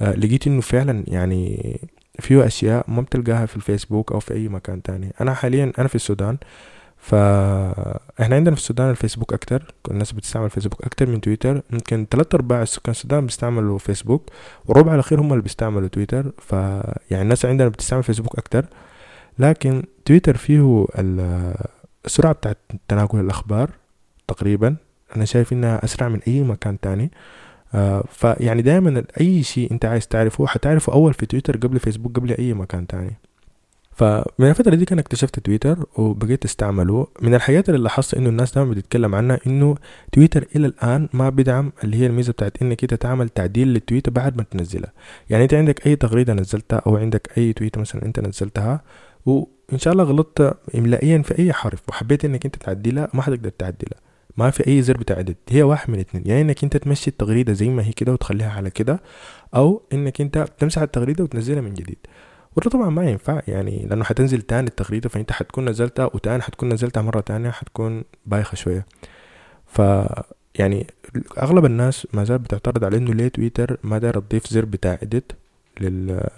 لقيت 0.01 0.47
إنه 0.47 0.61
فعلا 0.61 1.05
يعني 1.09 1.81
فيه 2.21 2.47
أشياء 2.47 2.85
ما 2.89 3.03
بتلقاها 3.03 3.47
في 3.47 3.57
الفيسبوك 3.57 4.13
أو 4.13 4.21
في 4.21 4.35
أي 4.35 4.49
مكان 4.49 4.83
تاني. 4.83 5.13
أنا 5.21 5.35
حاليا 5.35 5.73
أنا 5.79 5.89
في 5.89 5.95
السودان 5.95 6.37
فاحنا 6.97 8.37
عندنا 8.37 8.55
في 8.55 8.61
السودان 8.61 8.91
الفيسبوك 8.91 9.33
أكتر 9.33 9.75
الناس 9.91 10.13
بتستعمل 10.13 10.51
فيسبوك 10.51 10.85
أكتر 10.85 11.07
من 11.07 11.21
تويتر. 11.21 11.63
يمكن 11.73 12.09
تلات 12.09 12.35
أرباع 12.35 12.65
سكان 12.65 12.91
السودان 12.91 13.27
بيستعملوا 13.27 13.79
فيسبوك 13.79 14.31
والربع 14.67 14.95
الأخير 14.95 15.21
هم 15.21 15.33
اللي 15.33 15.43
بيستعملوا 15.43 15.89
تويتر. 15.89 16.33
فيعني 16.39 17.23
الناس 17.23 17.45
عندنا 17.45 17.69
بتستعمل 17.69 18.03
فيسبوك 18.03 18.39
أكتر. 18.39 18.67
لكن 19.39 19.83
تويتر 20.05 20.37
فيه 20.37 20.87
السرعة 22.05 22.33
بتاعت 22.33 22.59
تناقل 22.89 23.21
الأخبار 23.21 23.71
تقريبا. 24.29 24.77
أنا 25.17 25.25
شايف 25.25 25.53
إنها 25.53 25.85
أسرع 25.85 26.09
من 26.09 26.21
أي 26.29 26.43
مكان 26.43 26.81
تاني. 26.81 27.05
آه 27.05 27.09
فيعني 28.09 28.63
دايما 28.63 29.05
أي 29.21 29.43
شيء 29.43 29.73
أنت 29.73 29.85
عايز 29.85 30.09
تعرفه 30.09 30.47
حتعرفه 30.47 30.93
أول 30.93 31.15
في 31.15 31.27
تويتر 31.27 31.57
قبل 31.57 31.79
فيسبوك 31.79 32.17
قبل 32.17 32.33
أي 32.33 32.55
مكان 32.55 32.87
تاني. 32.87 33.17
فمن 33.97 34.49
الفترة 34.49 34.75
دي 34.75 34.85
كان 34.85 34.99
اكتشفت 34.99 35.39
تويتر 35.39 35.87
وبقيت 35.97 36.45
أستعمله. 36.45 37.07
من 37.23 37.35
الحاجات 37.35 37.69
اللي 37.69 37.81
لاحظت 37.81 38.15
إنه 38.15 38.29
الناس 38.29 38.55
دايما 38.55 38.71
بتتكلم 38.71 39.15
عنها 39.15 39.39
إنه 39.47 39.77
تويتر 40.13 40.47
إلى 40.57 40.67
الآن 40.67 41.09
ما 41.13 41.29
بيدعم 41.31 41.73
اللي 41.85 41.97
هي 41.97 42.07
الميزة 42.07 42.33
بتاعت 42.33 42.63
إنك 42.63 42.83
أنت 42.83 42.95
تعمل 42.95 43.29
تعديل 43.29 43.69
للتويتر 43.69 44.11
بعد 44.11 44.37
ما 44.37 44.43
تنزلها. 44.43 44.93
يعني 45.31 45.43
أنت 45.43 45.55
عندك 45.55 45.87
أي 45.87 45.97
تغريدة 45.97 46.35
نزلتها 46.35 46.83
أو 46.87 46.97
عندك 46.97 47.31
أي 47.39 47.53
تويتر 47.53 47.81
مثلا 47.81 48.05
أنت 48.05 48.21
نزلتها 48.21 48.83
وان 49.27 49.79
شاء 49.79 49.93
الله 49.93 50.05
غلطت 50.05 50.57
املائيا 50.75 51.19
في 51.23 51.39
أي 51.39 51.53
حرف 51.53 51.83
وحبيت 51.89 52.25
إنك 52.25 52.45
أنت 52.45 52.57
تعدلها 52.57 53.09
ما 53.15 53.23
حتقدر 53.23 53.49
تعدلها 53.49 54.01
ما 54.37 54.51
في 54.51 54.67
أي 54.67 54.83
زر 54.83 54.97
بتاع 54.97 55.23
edit 55.23 55.35
هي 55.49 55.63
واحد 55.63 55.91
من 55.91 55.99
اتنين. 55.99 56.25
يعني 56.27 56.41
إنك 56.41 56.65
أنت 56.65 56.77
تمشي 56.77 57.11
التغريدة 57.11 57.53
زي 57.53 57.69
ما 57.69 57.85
هي 57.85 57.93
كده 57.93 58.13
وتخليها 58.13 58.51
على 58.51 58.71
كده 58.71 59.01
أو 59.55 59.83
إنك 59.93 60.21
أنت 60.21 60.49
تمسح 60.59 60.83
التغريدة 60.83 61.25
وتنزلها 61.25 61.61
من 61.61 61.75
جديد. 61.75 61.99
وده 62.57 62.71
طبعا 62.71 62.91
ما 62.91 63.11
ينفع. 63.11 63.41
يعني 63.49 63.87
لأنه 63.87 64.05
حتنزل 64.05 64.43
تاني 64.43 64.69
التغريدة 64.69 65.09
فأنت 65.09 65.33
حتكون 65.33 65.69
نزلتها 65.69 66.11
وتاني 66.15 66.43
حتكون 66.43 66.73
نزلتها 66.73 67.03
مرة 67.03 67.21
تانية 67.21 67.51
حتكون 67.51 68.05
بايخة 68.27 68.55
شوية. 68.55 68.87
ف 69.67 69.83
يعني 70.55 70.87
أغلب 71.39 71.65
الناس 71.65 72.07
ما 72.13 72.25
زال 72.25 72.39
بتعترض 72.39 72.85
على 72.85 72.97
إنه 72.97 73.15
ليه 73.15 73.29
تويتر 73.29 73.79
ما 73.83 73.99
داير 73.99 74.21
تضيف 74.21 74.47
زر 74.47 74.65
بتاع 74.65 74.99
إديت 75.03 75.33
لل 75.81 76.29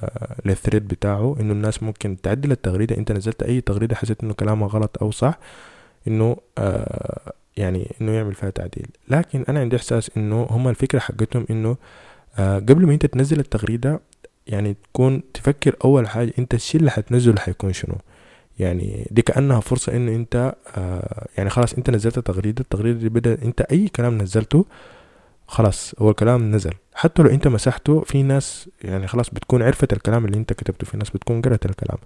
للثريد 0.45 0.89
بتاعه. 0.89 1.37
إنه 1.41 1.53
الناس 1.53 1.83
ممكن 1.83 2.21
تعدل 2.21 2.53
التغريدة. 2.53 2.97
إنت 2.97 3.13
نزلت 3.13 3.43
أي 3.43 3.61
تغريدة 3.61 3.97
حسيت 3.97 4.25
إنه 4.25 4.35
كلامها 4.35 4.69
غلط 4.69 4.97
أو 5.03 5.11
صح 5.11 5.39
إنه 6.09 6.37
آه 6.59 7.33
يعني 7.57 7.95
إنه 8.01 8.13
يعمل 8.13 8.35
فيها 8.35 8.51
تعديل. 8.51 8.87
لكن 9.09 9.45
أنا 9.49 9.61
عندي 9.61 9.77
إحساس 9.77 10.11
إنه 10.17 10.47
هم 10.51 10.69
الفكرة 10.69 10.99
حقتهم 10.99 11.47
إنه 11.51 11.77
آه 12.39 12.59
قبل 12.59 12.87
ما 12.87 12.93
أنت 12.93 13.07
تنزل 13.07 13.41
التغريدة 13.41 14.01
يعني 14.47 14.77
تكون 14.93 15.23
تفكر 15.35 15.77
أول 15.85 16.09
حاجة 16.09 16.33
أنت 16.39 16.55
الشيء 16.55 16.81
اللي 16.81 16.91
حتنزله 16.91 17.41
حيكون 17.41 17.73
شنو. 17.73 17.95
يعني 18.59 19.09
دي 19.11 19.23
كأنها 19.23 19.61
فرصة 19.61 19.97
إنه 19.97 20.15
أنت 20.17 20.55
آه 20.77 21.27
يعني 21.39 21.51
خلاص 21.51 21.75
أنت 21.75 21.91
نزلت 21.91 22.19
تغريده 22.19 22.61
التغريدة 22.61 22.99
دي 22.99 23.09
بدأ 23.09 23.39
أنت 23.45 23.61
أي 23.61 23.89
كلام 23.89 24.19
نزلته 24.19 24.67
خلاص 25.49 25.95
هو 25.99 26.11
الكلام 26.11 26.51
نزل. 26.51 26.73
حتى 26.95 27.23
لو 27.23 27.31
أنت 27.31 27.49
مسحته 27.49 28.01
في 28.01 28.23
ناس 28.23 28.69
يعني 28.85 29.07
خلاص 29.07 29.31
بتكون 29.31 29.63
عرفت 29.63 29.93
الكلام 29.93 30.25
اللي 30.25 30.39
أنت 30.39 30.53
كتبته 30.53 30.87
في 30.87 30.97
ناس 30.97 31.11
بتكون 31.11 31.43
قرأت 31.43 31.67
الكلام. 31.67 31.99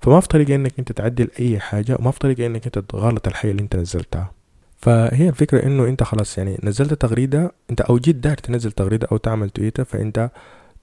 فما 0.00 0.20
في 0.20 0.28
طريقة 0.28 0.54
إنك 0.54 0.72
أنت 0.78 0.92
تعدل 0.92 1.28
أي 1.40 1.60
حاجة 1.60 1.96
وما 2.00 2.10
في 2.10 2.18
طريقة 2.18 2.46
إنك 2.46 2.64
أنت 2.66 2.78
تغلط 2.78 3.28
الحاجة 3.28 3.50
اللي 3.50 3.62
أنت 3.62 3.76
نزلتها. 3.76 4.37
فهي 4.78 5.28
الفكرة 5.28 5.66
إنه 5.66 5.84
أنت 5.88 6.02
خلاص 6.02 6.38
يعني 6.38 6.58
نزلت 6.62 6.94
تغريدة 6.94 7.52
أنت 7.70 7.80
أو 7.80 7.98
جيت 7.98 8.16
داير 8.16 8.36
تنزل 8.36 8.72
تغريدة 8.72 9.08
أو 9.12 9.16
تعمل 9.16 9.50
تويتر 9.50 9.84
فأنت 9.84 10.30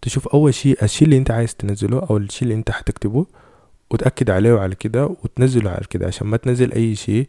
تشوف 0.01 0.27
أول 0.27 0.53
شيء 0.53 0.83
الشيء 0.83 1.05
اللي 1.05 1.17
أنت 1.17 1.31
عايز 1.31 1.55
تنزله 1.55 1.99
أو 2.09 2.17
الشيء 2.17 2.43
اللي 2.43 2.53
أنت 2.55 2.71
حتكتبه 2.71 3.25
وتأكد 3.91 4.29
عليه 4.29 4.53
وعلى 4.53 4.75
كده 4.75 5.05
وتنزله 5.05 5.69
على 5.71 5.83
كده 5.89 6.07
عشان 6.07 6.27
ما 6.27 6.37
تنزل 6.37 6.71
أي 6.71 6.95
شيء 6.95 7.27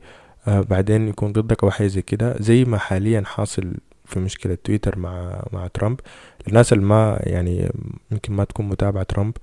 آه 0.49 0.61
بعدين 0.61 1.09
يكون 1.09 1.33
ضدك 1.33 1.65
أو 1.65 1.71
حاجة 1.71 1.87
زي 1.87 2.03
كده. 2.03 2.37
زي 2.41 2.65
ما 2.65 2.79
حاليا 2.79 3.23
حاصل 3.27 3.75
في 4.05 4.21
مشكلة 4.21 4.59
تويتر 4.65 4.99
مع 4.99 5.43
مع 5.53 5.67
ترامب. 5.67 6.01
الناس 6.49 6.73
اللي 6.73 6.85
ما 6.85 7.19
يعني 7.21 7.73
يمكن 8.13 8.33
ما 8.33 8.45
تكون 8.45 8.69
متابعة 8.69 9.03
ترامب 9.03 9.37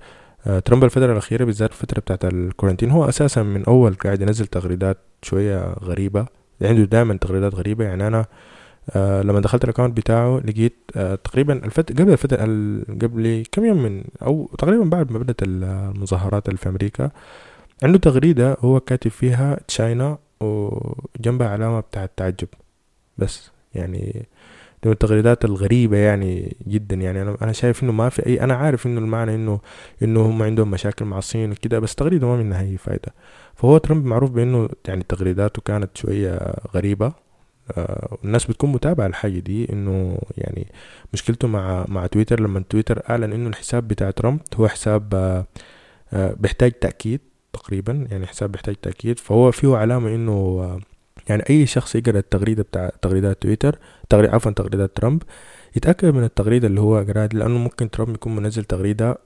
آه 0.46 0.58
ترامب 0.58 0.84
الفترة 0.84 1.12
الأخيرة 1.12 1.44
بالذات 1.44 1.70
الفترة 1.70 2.00
بتاعت 2.00 2.24
ال 2.24 2.30
quarantine 2.30 2.90
هو 2.90 3.08
أساسا 3.08 3.42
من 3.42 3.64
أول 3.64 3.94
قاعد 3.94 4.22
ينزل 4.22 4.46
تغريدات 4.46 4.98
شوية 5.22 5.72
غريبة. 5.82 6.26
عنده 6.62 6.84
دائما 6.84 7.16
تغريدات 7.16 7.54
غريبة. 7.54 7.84
يعني 7.84 8.06
أنا 8.06 8.26
آه 8.90 9.22
لما 9.22 9.40
دخلت 9.40 9.64
ال 9.64 9.68
account 9.68 9.96
بتاعه 9.96 10.40
لقيت 10.44 10.74
آه 10.96 11.14
تقريبا 11.14 11.64
الفت... 11.64 12.00
قبل 12.00 12.12
الفترة 12.12 12.36
قبل 13.02 13.44
كم 13.52 13.64
يوم 13.64 13.82
من 13.82 14.04
أو 14.22 14.50
تقريبا 14.58 14.84
بعد 14.84 15.12
ما 15.12 15.18
بدأت 15.18 15.36
المظاهرات 15.42 16.50
في 16.54 16.68
أمريكا 16.68 17.10
عنده 17.82 17.98
تغريدة 17.98 18.56
هو 18.60 18.80
كاتب 18.80 19.10
فيها 19.10 19.60
China 19.68 20.18
وجنبها 20.40 21.48
علامة 21.48 21.80
بتاعت 21.80 22.10
تعجب 22.16 22.48
بس 23.18 23.50
يعني 23.74 24.26
من 24.86 24.92
التغريدات 24.92 25.44
الغريبة 25.44 25.96
يعني 25.96 26.56
جدا. 26.68 26.96
يعني 26.96 27.22
أنا 27.22 27.36
أنا 27.42 27.52
شايف 27.52 27.82
إنه 27.82 27.92
ما 27.92 28.08
في 28.08 28.26
أي 28.26 28.40
أنا 28.40 28.54
عارف 28.54 28.86
إنه 28.86 29.00
المعنى 29.00 29.34
إنه 29.34 29.60
إنه 30.02 30.20
هم 30.26 30.42
عندهم 30.42 30.70
مشاكل 30.70 31.04
مع 31.04 31.18
الصين 31.18 31.50
وكده 31.52 31.78
بس 31.78 31.94
تغريدة 31.94 32.26
ما 32.26 32.36
منها 32.36 32.60
أي 32.62 32.76
فايدة. 32.76 33.14
فهو 33.54 33.78
ترامب 33.78 34.04
معروف 34.04 34.30
بإنه 34.30 34.68
يعني 34.88 35.02
تغريداته 35.08 35.62
كانت 35.62 35.96
شوية 35.96 36.54
غريبة. 36.74 37.12
آه 37.76 38.18
الناس 38.24 38.44
بتكون 38.46 38.72
متابعة 38.72 39.06
الحاجة 39.06 39.38
دي 39.38 39.72
إنه 39.72 40.18
يعني 40.38 40.66
مشكلته 41.12 41.48
مع 41.48 41.84
مع 41.88 42.06
تويتر 42.06 42.40
لما 42.40 42.64
تويتر 42.70 43.02
أعلن 43.10 43.32
إنه 43.32 43.48
الحساب 43.48 43.88
بتاع 43.88 44.10
ترامب 44.10 44.40
هو 44.56 44.68
حساب 44.68 45.14
آه 45.14 45.46
آه 46.12 46.34
بيحتاج 46.40 46.72
تأكيد 46.72 47.20
تقريبا 47.52 48.06
يعني 48.10 48.26
حساب 48.26 48.52
بيحتاج 48.52 48.74
تأكيد. 48.76 49.18
فهو 49.18 49.50
فيه 49.50 49.76
علامة 49.76 50.08
إنه 50.14 50.32
آه 50.32 50.80
يعني 51.28 51.42
أي 51.50 51.66
شخص 51.66 51.94
يقرأ 51.96 52.18
التغريدة 52.18 52.62
بتاع 52.62 52.90
تغريدات 53.02 53.42
تويتر 53.42 53.78
تغريد 54.10 54.30
عفوا 54.30 54.52
تغريدات 54.52 54.96
ترامب. 54.96 55.22
يتأكد 55.76 56.14
من 56.14 56.24
التغريده 56.24 56.68
اللي 56.68 56.80
هو 56.80 56.96
قراها 56.96 57.28
لأنه 57.32 57.58
ممكن 57.58 57.90
ترامب 57.90 58.14
يكون 58.14 58.36
منزل 58.36 58.64
تغريدة 58.64 59.18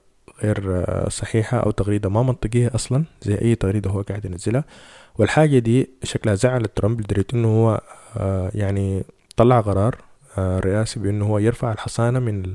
غير 0.43 0.85
صحيحة 1.09 1.59
أو 1.59 1.71
تغريدة 1.71 2.09
ما 2.09 2.23
منطقية 2.23 2.71
أصلا 2.75 3.05
زي 3.23 3.35
أي 3.35 3.55
تغريدة 3.55 3.91
هو 3.91 4.01
قاعد 4.03 4.25
ينزلها. 4.25 4.65
والحاجة 5.19 5.59
دي 5.59 5.91
شكلها 6.03 6.35
زعلت 6.35 6.77
ترامب 6.77 7.01
لدرجة 7.01 7.27
إنه 7.35 7.49
هو 7.49 7.81
يعني 8.55 9.05
طلع 9.37 9.61
قرار 9.61 9.97
رئاسي 10.39 11.01
بإنه 11.01 11.27
هو 11.27 11.39
يرفع 11.39 11.73
الحصانة 11.73 12.19
من 12.19 12.55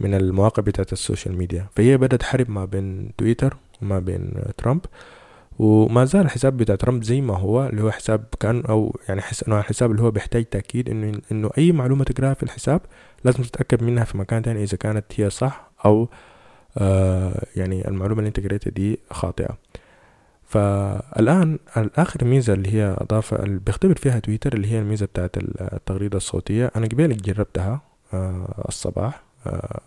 من 0.00 0.14
المواقع 0.14 0.62
بتاعت 0.62 0.92
ال 0.92 0.98
social 0.98 1.36
media. 1.36 1.66
فهي 1.76 1.96
بدأت 1.96 2.22
حرب 2.22 2.50
ما 2.50 2.64
بين 2.64 3.10
تويتر 3.18 3.56
وما 3.82 3.98
بين 3.98 4.32
ترامب. 4.56 4.80
وما 5.60 6.04
زال 6.04 6.20
الحساب 6.20 6.56
بتاع 6.56 6.74
ترامب 6.74 7.02
زي 7.04 7.20
ما 7.20 7.36
هو 7.36 7.66
اللي 7.66 7.82
هو 7.82 7.90
حساب 7.90 8.24
كان 8.40 8.60
أو 8.66 8.96
يعني 9.08 9.20
حس 9.20 9.42
انه 9.44 9.58
الحساب 9.58 9.90
اللي 9.90 10.02
هو 10.02 10.10
بيحتاج 10.10 10.44
تأكيد 10.44 10.88
إنه 10.88 11.20
إنه 11.32 11.50
أي 11.58 11.72
معلومة 11.72 12.04
تقراها 12.04 12.34
في 12.34 12.42
الحساب 12.42 12.80
لازم 13.24 13.42
تتأكد 13.42 13.82
منها 13.82 14.04
في 14.04 14.18
مكان 14.18 14.42
تاني 14.42 14.62
إذا 14.62 14.76
كانت 14.76 15.04
هي 15.16 15.30
صح 15.30 15.70
أو 15.84 16.08
آه 16.78 17.46
يعني 17.56 17.88
المعلومة 17.88 18.18
اللي 18.18 18.28
أنت 18.28 18.40
قريتها 18.40 18.70
دي 18.70 18.98
خاطئة. 19.10 19.58
فالآن 20.44 21.58
الآخر 21.76 22.24
ميزة 22.24 22.52
اللي 22.52 22.74
هي 22.74 22.96
اضافه 22.98 23.42
اللي 23.42 23.58
بيختبر 23.58 23.94
فيها 23.96 24.18
تويتر 24.18 24.52
اللي 24.54 24.68
هي 24.72 24.78
الميزة 24.78 25.06
بتاعت 25.06 25.30
التغريدة 25.36 26.16
الصوتية. 26.16 26.70
أنا 26.76 26.86
قبل 26.86 27.16
جربتها 27.16 27.80
آه 28.14 28.64
الصباح 28.68 29.22
آه 29.46 29.80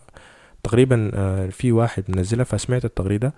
تقريبا 0.63 1.11
آه 1.13 1.47
في 1.49 1.71
واحد 1.71 2.03
منزلها 2.09 2.43
فسمعت 2.43 2.85
التغريدة. 2.85 3.33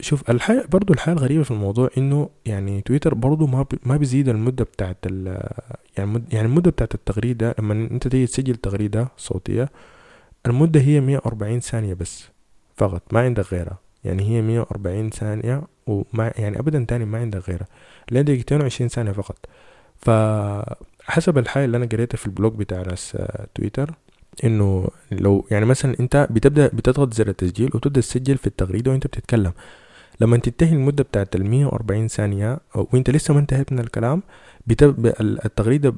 شوف 0.00 0.30
الحاجة 0.30 0.66
برضو 0.70 0.92
الحاجة 0.92 1.14
الغريبة 1.14 1.42
في 1.42 1.50
الموضوع 1.50 1.90
إنه 1.98 2.30
يعني 2.46 2.80
تويتر 2.80 3.14
برضو 3.14 3.46
ما 3.46 3.66
ما 3.84 3.96
بيزيد 3.96 4.28
المدة 4.28 4.64
بتاعت 4.64 4.96
ال 5.06 5.40
يعني 5.98 6.22
يعني 6.32 6.48
المدة 6.48 6.70
بتاعت 6.70 6.94
التغريدة 6.94 7.54
لما 7.58 7.72
أنت 7.74 8.08
تيجي 8.08 8.26
تسجل 8.26 8.56
تغريدة 8.56 9.08
صوتية 9.16 9.68
المدة 10.46 10.80
هي 10.80 11.00
مية 11.00 11.16
وأربعين 11.16 11.60
ثانية 11.60 11.94
بس 11.94 12.28
فقط 12.76 13.02
ما 13.12 13.20
عندك 13.20 13.52
غيرها. 13.52 13.78
يعني 14.04 14.22
هي 14.22 14.42
مية 14.42 14.60
وأربعين 14.60 15.10
ثانية 15.10 15.62
وما 15.86 16.32
يعني 16.36 16.58
أبدا 16.58 16.84
تاني 16.88 17.04
ما 17.04 17.18
عندك 17.18 17.48
غيرها. 17.48 17.66
لين 18.10 18.24
دقيقتين 18.24 18.60
وعشرين 18.60 18.88
ثانية 18.88 19.12
فقط. 19.12 19.38
فحسب 19.98 21.38
الحاجة 21.38 21.64
اللي 21.64 21.76
أنا 21.76 21.86
قريتها 21.86 22.16
في 22.16 22.26
البلوج 22.26 22.54
بتاع 22.54 22.82
ناس 22.82 23.18
تويتر 23.54 23.94
إنه 24.44 24.88
لو 25.12 25.46
يعني 25.50 25.64
مثلا 25.64 25.96
أنت 26.00 26.28
بتبدأ 26.30 26.66
بتضغط 26.66 27.14
زر 27.14 27.28
التسجيل 27.28 27.70
وتبدأ 27.74 28.00
تسجل 28.00 28.36
في 28.38 28.46
التغريده 28.46 28.90
وأنت 28.90 29.06
بتتكلم. 29.06 29.52
لما 30.20 30.36
تنتهي 30.36 30.72
المدة 30.72 31.04
بتاعت 31.04 31.36
ال 31.36 31.46
140 31.50 32.08
ثانية 32.08 32.58
وانت 32.74 33.10
لسه 33.10 33.34
ما 33.34 33.40
انتهيت 33.40 33.72
من 33.72 33.78
الكلام 33.78 34.22
بتب... 34.66 35.06
التغريدة 35.20 35.94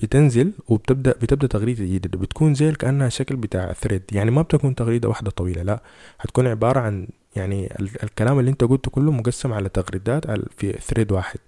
بتنزل 0.00 0.52
وبتبدأ 0.68 1.10
بتبدأ 1.22 1.46
تغريدة 1.46 1.84
جديدة. 1.84 2.18
بتكون 2.18 2.54
زي 2.54 2.72
كأنها 2.72 3.08
شكل 3.08 3.36
بتاع 3.36 3.72
ثريد 3.72 4.02
يعني 4.12 4.30
ما 4.30 4.42
بتكون 4.42 4.74
تغريدة 4.74 5.08
واحدة 5.08 5.30
طويلة 5.30 5.62
لا. 5.62 5.82
هتكون 6.20 6.46
عبارة 6.46 6.80
عن 6.80 7.08
يعني 7.36 7.72
الكلام 8.02 8.38
اللي 8.38 8.50
انت 8.50 8.64
قلته 8.64 8.90
كله 8.90 9.12
مقسم 9.12 9.52
على 9.52 9.68
تغريدات 9.68 10.24
في 10.58 10.72
ثريد 10.72 11.12
واحد. 11.12 11.38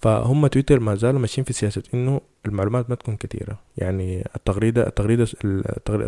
فهم 0.00 0.46
تويتر 0.46 0.80
ما 0.80 0.94
زالوا 0.94 1.20
ماشيين 1.20 1.44
في 1.44 1.52
سياسة 1.52 1.82
إنه 1.94 2.20
المعلومات 2.46 2.90
ما 2.90 2.96
تكون 2.96 3.16
كثيرة 3.16 3.58
يعني 3.76 4.24
التغريدة 4.36 4.86
التغريدة 4.86 5.24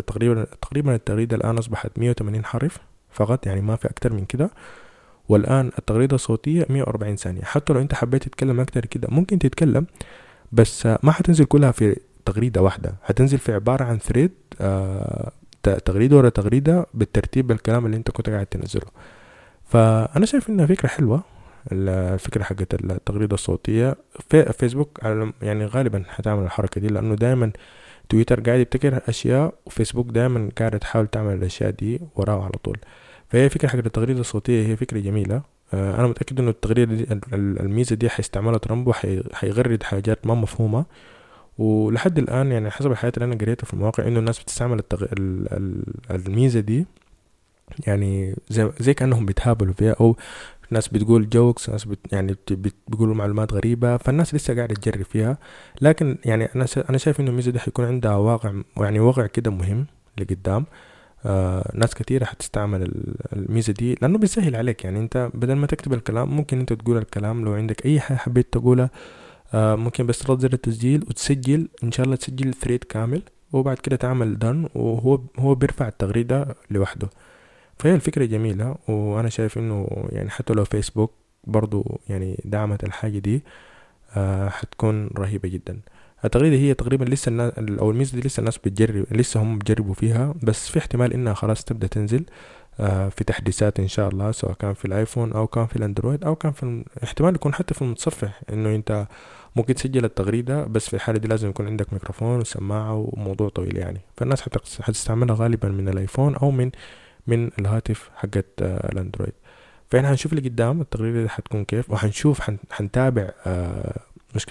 تقريبا 0.06 0.44
تقريبا 0.44 0.94
التغريدة 0.94 1.36
الآن 1.36 1.58
أصبحت 1.58 1.98
180 1.98 2.44
حرف 2.44 2.78
فقط 3.10 3.46
يعني 3.46 3.60
ما 3.60 3.76
في 3.76 3.90
أكتر 3.90 4.12
من 4.12 4.24
كده. 4.24 4.50
والآن 5.30 5.70
التغريدة 5.78 6.14
الصوتية 6.14 6.66
140 6.70 7.16
ثانية. 7.16 7.42
حتى 7.42 7.72
لو 7.72 7.80
أنت 7.80 7.94
حبيت 7.94 8.22
تتكلم 8.22 8.60
أكتر 8.60 8.86
كده 8.86 9.08
ممكن 9.10 9.38
تتكلم 9.38 9.86
بس 10.52 10.86
ما 10.86 11.12
حتنزل 11.12 11.44
كلها 11.44 11.70
في 11.70 11.96
تغريدة 12.24 12.62
واحدة. 12.62 12.94
حتنزل 13.02 13.38
في 13.38 13.52
عبارة 13.54 13.84
عن 13.84 13.98
ثريد 13.98 14.30
آه 14.60 15.32
تغريدة 15.62 16.16
ورا 16.16 16.28
تغريدة 16.28 16.86
بالترتيب 16.94 17.46
بالكلام 17.46 17.86
اللي 17.86 17.96
أنت 17.96 18.10
كنت 18.10 18.30
قاعد 18.30 18.46
تنزله. 18.46 18.86
فأنا 19.64 20.26
شايف 20.26 20.48
إنها 20.50 20.66
فكرة 20.66 20.88
حلوة 20.88 21.22
الفكرة 21.72 22.42
حقت 22.42 22.74
التغريدة 22.74 23.34
الصوتية. 23.34 23.96
في 24.28 24.52
فيسبوك 24.52 24.98
يعني 25.42 25.66
غالبا 25.66 26.04
حتعمل 26.08 26.44
الحركة 26.44 26.80
دي 26.80 26.88
لأنه 26.88 27.14
دايما 27.14 27.52
تويتر 28.08 28.40
قاعد 28.40 28.60
يبتكر 28.60 29.00
أشياء 29.08 29.54
وفيسبوك 29.66 30.06
دايما 30.06 30.50
قاعد 30.58 30.78
تحاول 30.78 31.06
تعمل 31.06 31.34
الأشياء 31.34 31.70
دي 31.70 32.00
وراه 32.16 32.42
على 32.44 32.52
طول. 32.64 32.78
فهي 33.30 33.48
فكرة 33.48 33.68
حق 33.68 33.76
التغريدة 33.76 34.20
الصوتية 34.20 34.66
هي 34.66 34.76
فكرة 34.76 34.98
جميلة. 34.98 35.42
أنا 35.74 36.06
متأكد 36.06 36.40
إنه 36.40 36.50
التغريدة 36.50 36.94
دي 36.94 37.20
الميزة 37.34 37.96
دي 37.96 38.08
حيستعملها 38.08 38.58
ترامب 38.58 38.86
وحيغرد 38.86 39.82
حاجات 39.82 40.26
ما 40.26 40.34
مفهومة. 40.34 40.84
ولحد 41.58 42.18
الآن 42.18 42.52
يعني 42.52 42.70
حسب 42.70 42.90
الحاجات 42.92 43.16
اللي 43.16 43.24
أنا 43.26 43.34
قريتها 43.34 43.66
في 43.66 43.74
المواقع 43.74 44.06
إنه 44.06 44.18
الناس 44.18 44.42
بتستعمل 44.42 44.78
التغ... 44.78 45.04
الميزة 46.10 46.60
دي 46.60 46.86
يعني 47.86 48.36
زي 48.48 48.70
زي 48.80 48.94
كأنهم 48.94 49.26
بيتهابلوا 49.26 49.74
فيها 49.74 49.96
أو 50.00 50.16
ناس 50.70 50.88
بتقول 50.88 51.28
جوكس 51.28 51.70
ناس 51.70 51.84
بت 51.84 51.98
يعني 52.12 52.36
بت 52.50 52.74
بيقولوا 52.88 53.14
معلومات 53.14 53.52
غريبة 53.52 53.96
فالناس 53.96 54.34
لسه 54.34 54.54
قاعدة 54.54 54.74
تجرب 54.74 55.02
فيها. 55.02 55.38
لكن 55.80 56.18
يعني 56.24 56.44
أنا 56.56 56.66
أنا 56.90 56.98
شايف 56.98 57.20
إنه 57.20 57.30
الميزة 57.30 57.50
دي 57.50 57.58
حيكون 57.58 57.84
عندها 57.84 58.16
واقع 58.16 58.52
يعني 58.76 59.00
واقع 59.00 59.26
كده 59.26 59.50
مهم 59.50 59.86
لقدام. 60.18 60.66
آه 61.26 61.72
ناس 61.74 61.94
كتيرة 61.94 62.24
حتستعمل 62.24 63.14
الميزة 63.32 63.72
دي 63.72 63.94
لأنه 64.02 64.18
بيسهل 64.18 64.56
عليك. 64.56 64.84
يعني 64.84 64.98
أنت 65.00 65.30
بدل 65.34 65.54
ما 65.54 65.66
تكتب 65.66 65.92
الكلام 65.92 66.36
ممكن 66.36 66.58
أنت 66.60 66.72
تقول 66.72 66.96
الكلام 66.96 67.44
لو 67.44 67.52
عندك 67.54 67.86
أي 67.86 68.00
حاجة 68.00 68.16
حبيت 68.18 68.52
تقولها 68.52 68.90
آه 69.54 69.74
ممكن 69.76 70.06
بس 70.06 70.18
تضغط 70.18 70.40
زر 70.40 70.52
التسجيل 70.52 71.04
وتسجل 71.08 71.68
إن 71.84 71.92
شاء 71.92 72.06
الله 72.06 72.16
تسجل 72.16 72.54
ثريد 72.54 72.84
كامل 72.84 73.22
وبعد 73.52 73.76
كده 73.78 73.96
تعمل 73.96 74.38
دن 74.38 74.68
وهو 74.74 75.20
هو 75.38 75.54
بيرفع 75.54 75.88
التغريدة 75.88 76.54
لوحده. 76.70 77.08
فهي 77.78 77.94
الفكرة 77.94 78.24
جميلة 78.24 78.76
وأنا 78.88 79.28
شايف 79.28 79.58
إنه 79.58 80.08
يعني 80.12 80.30
حتى 80.30 80.52
لو 80.54 80.64
فيسبوك 80.64 81.12
برضو 81.44 82.00
يعني 82.08 82.40
دعمت 82.44 82.84
الحاجة 82.84 83.18
دي 83.18 83.42
آه 84.16 84.48
حتكون 84.48 85.06
رهيبة 85.18 85.48
جدا. 85.48 85.80
التغريدة 86.24 86.56
هي 86.56 86.74
تقريبا 86.74 87.04
لسه 87.04 87.28
الناس 87.28 87.52
أو 87.58 87.90
الميزة 87.90 88.20
دي 88.20 88.26
لسه 88.28 88.40
الناس 88.40 88.58
بتجرب 88.58 89.06
لسه 89.10 89.42
هم 89.42 89.58
بيجربوا 89.58 89.94
فيها 89.94 90.34
بس 90.42 90.68
في 90.68 90.78
احتمال 90.78 91.12
إنها 91.12 91.34
خلاص 91.34 91.64
تبدأ 91.64 91.86
تنزل 91.86 92.24
آه 92.80 93.08
في 93.08 93.24
تحديثات 93.24 93.80
إن 93.80 93.88
شاء 93.88 94.08
الله 94.08 94.32
سواء 94.32 94.52
كان 94.52 94.74
في 94.74 94.84
الآيفون 94.84 95.32
أو 95.32 95.46
كان 95.46 95.66
في 95.66 95.76
الأندرويد 95.76 96.24
أو 96.24 96.34
كان 96.36 96.52
في 96.52 96.84
احتمال 97.04 97.34
يكون 97.34 97.54
حتى 97.54 97.74
في 97.74 97.82
المتصفح 97.82 98.40
إنه 98.52 98.74
أنت 98.74 99.06
ممكن 99.56 99.74
تسجل 99.74 100.04
التغريدة 100.04 100.64
بس 100.64 100.88
في 100.88 100.94
الحالة 100.94 101.18
دي 101.18 101.28
لازم 101.28 101.48
يكون 101.48 101.66
عندك 101.66 101.92
ميكروفون 101.92 102.40
وسماعة 102.40 102.94
وموضوع 103.12 103.48
طويل 103.48 103.76
يعني. 103.76 104.00
فالناس 104.16 104.42
حتستعملها 104.80 105.36
غالبا 105.36 105.68
من 105.68 105.88
الآيفون 105.88 106.34
أو 106.36 106.50
من 106.50 106.70
من 107.26 107.50
الهاتف 107.58 108.10
حقت 108.16 108.46
آه 108.62 108.92
الأندرويد. 108.92 109.32
فإحنا 109.90 110.12
هنشوف 110.12 110.32
اللي 110.32 110.48
قدام 110.48 110.80
التغريدة 110.80 111.22
دي 111.22 111.28
حتكون 111.28 111.64
كيف 111.64 111.90
وحنشوف 111.90 112.40
حنتابع 112.70 113.30
آه 113.46 114.00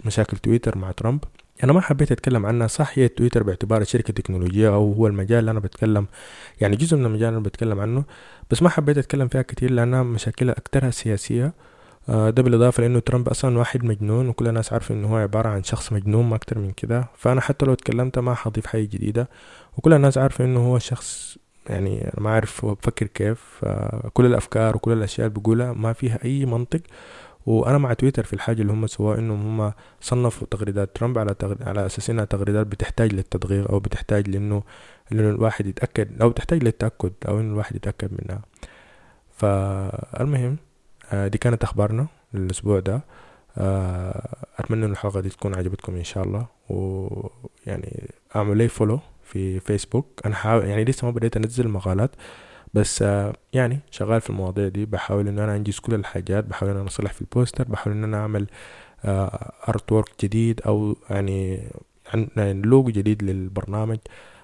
مشاكل 0.06 0.38
تويتر 0.38 0.78
مع 0.78 0.92
ترامب. 0.92 1.24
أنا 1.64 1.74
ما 1.74 1.82
حبيت 1.82 2.12
أتكلم 2.12 2.46
عنها. 2.46 2.68
صح 2.68 2.92
هي 2.96 3.08
تويتر 3.08 3.44
باعتبارها 3.44 3.84
شركة 3.84 4.14
تكنولوجية 4.14 4.70
أو 4.70 4.94
هو 4.94 5.08
المجال 5.08 5.40
اللي 5.40 5.52
أنا 5.52 5.60
بتكلم 5.60 6.08
يعني 6.62 6.76
جزء 6.76 6.98
من 6.98 7.06
المجال 7.06 7.28
اللي 7.28 7.38
أنا 7.38 7.46
بتكلم 7.46 7.80
عنه. 7.80 8.04
بس 8.52 8.64
ما 8.64 8.70
حبيت 8.70 8.98
أتكلم 8.98 9.28
فيها 9.28 9.42
كتير 9.42 9.72
لأنها 9.72 10.04
مشاكلها 10.04 10.58
أكترها 10.58 10.92
سياسية. 10.92 11.54
ده 12.08 12.42
بالإضافة 12.44 12.82
لأنه 12.82 13.00
ترامب 13.00 13.30
أصلا 13.30 13.58
واحد 13.58 13.86
مجنون 13.86 14.30
وكل 14.30 14.48
الناس 14.48 14.74
عارفة 14.74 14.96
إنه 14.96 15.08
هو 15.08 15.16
عبارة 15.16 15.50
عن 15.50 15.64
شخص 15.64 15.94
مجنون 15.94 16.26
ما 16.26 16.36
أكتر 16.36 16.58
من 16.58 16.72
كده. 16.72 17.08
فأنا 17.18 17.42
حتى 17.42 17.66
لو 17.66 17.74
اتكلمت 17.74 18.20
ما 18.20 18.34
حضيف 18.34 18.66
حاجة 18.68 18.82
جديدة 18.82 19.30
وكل 19.78 19.94
الناس 19.94 20.18
عارفة 20.18 20.46
إنه 20.46 20.60
هو 20.60 20.80
شخص 20.80 21.38
يعني 21.70 22.04
أنا 22.04 22.24
ما 22.24 22.30
أعرف 22.30 22.66
هو 22.66 22.74
بفكر 22.74 23.08
كيف. 23.08 23.66
كل 24.14 24.26
الأفكار 24.26 24.76
وكل 24.76 24.92
الأشياء 24.92 25.28
اللي 25.28 25.40
بيقولها 25.40 25.74
ما 25.74 25.94
فيها 25.94 26.20
أي 26.26 26.46
منطق. 26.46 26.82
وأنا 27.50 27.78
مع 27.78 27.94
تويتر 27.94 28.24
في 28.24 28.34
الحاجة 28.34 28.62
اللي 28.62 28.74
هم 28.74 28.88
سووها 28.88 29.18
إنهم 29.18 29.60
هم 29.60 29.74
صنفوا 30.02 30.48
تغريدات. 30.52 30.96
ترامب 30.96 31.18
على 31.18 31.36
على 31.62 31.86
أساس 31.86 32.10
انها 32.10 32.26
تغريدات 32.26 32.68
بتحتاج 32.68 33.14
للتدقيق 33.14 33.72
أو 33.72 33.80
بتحتاج 33.80 34.30
لإنه 34.30 34.64
لأنه 35.12 35.30
الواحد 35.30 35.68
يتأكد 35.68 36.22
أو 36.22 36.30
بتحتاج 36.30 36.64
للتأكد 36.64 37.12
أو 37.28 37.40
إنه 37.40 37.54
الواحد 37.54 37.76
يتأكد 37.76 38.10
منها. 38.24 38.42
فالمهم 39.32 40.58
دي 41.14 41.38
كانت 41.38 41.64
أخبارنا 41.64 42.08
للاسبوع 42.34 42.80
ده. 42.80 43.02
أتمنى 44.58 44.86
ان 44.86 44.92
الحلقة 44.92 45.20
دي 45.20 45.30
تكون 45.30 45.56
عجبتكم 45.56 45.96
إن 45.96 46.04
شاء 46.04 46.24
الله. 46.24 46.46
ويعني 46.70 48.10
أعملوا 48.36 48.56
لي 48.56 48.68
follow 48.68 49.00
في 49.24 49.60
فيسبوك 49.60 50.06
أنا 50.26 50.36
حاول 50.36 50.66
يعني 50.66 50.86
لسه 50.86 51.06
ما 51.06 51.12
بديت 51.12 51.38
أنزل 51.38 51.68
مقالات. 51.68 52.12
بس 52.74 53.02
يعني 53.54 53.80
شغال 53.92 54.22
في 54.22 54.30
المواضيع 54.30 54.68
دي. 54.68 54.86
بحاول 54.86 55.28
إن 55.28 55.40
أنا 55.40 55.56
انجز 55.56 55.80
كل 55.80 55.94
الحاجات 55.94 56.46
بحاول 56.46 56.72
إن 56.72 56.78
أنا 56.78 56.88
أصلح 56.88 57.14
في 57.14 57.22
ال 57.22 57.28
poster 57.28 57.64
بحاول 57.64 57.96
إن 57.96 58.04
أنا 58.04 58.18
أعمل 58.18 58.48
artwork 59.70 60.10
جديد 60.24 60.62
أو 60.62 60.96
يعني 61.10 61.70
يعني 62.38 62.62
لوجو 62.62 62.90
جديد 62.90 63.24
للبرنامج. 63.24 63.98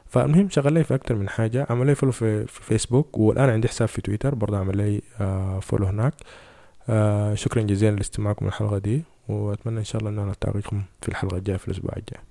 فالمهم 0.05 0.49
شغال 0.49 0.73
لي 0.73 0.83
في 0.83 0.95
أكتر 0.95 1.15
من 1.15 1.29
حاجة. 1.29 1.67
عمل 1.69 1.87
لي 1.87 1.95
follow 1.95 2.11
في, 2.11 2.47
في 2.47 2.63
فيسبوك 2.63 3.17
والآن 3.17 3.49
عندي 3.49 3.67
حساب 3.67 3.87
في 3.87 4.01
تويتر 4.01 4.35
برضه 4.35 4.57
عمل 4.57 4.77
لي 4.77 5.01
follow 5.61 5.85
هناك. 5.85 6.13
شكرا 7.37 7.61
جزيلا 7.61 7.95
لاستماعكم 7.95 8.47
الحلقة 8.47 8.77
دي 8.77 9.03
وأتمنى 9.27 9.79
إن 9.79 9.83
شاء 9.83 9.99
الله 9.99 10.11
إن 10.11 10.19
أنا 10.19 10.31
ألتقيكم 10.31 10.83
في 11.01 11.09
الحلقة 11.09 11.37
الجاية 11.37 11.57
في 11.57 11.67
الأسبوع 11.67 11.93
الجاي. 11.97 12.21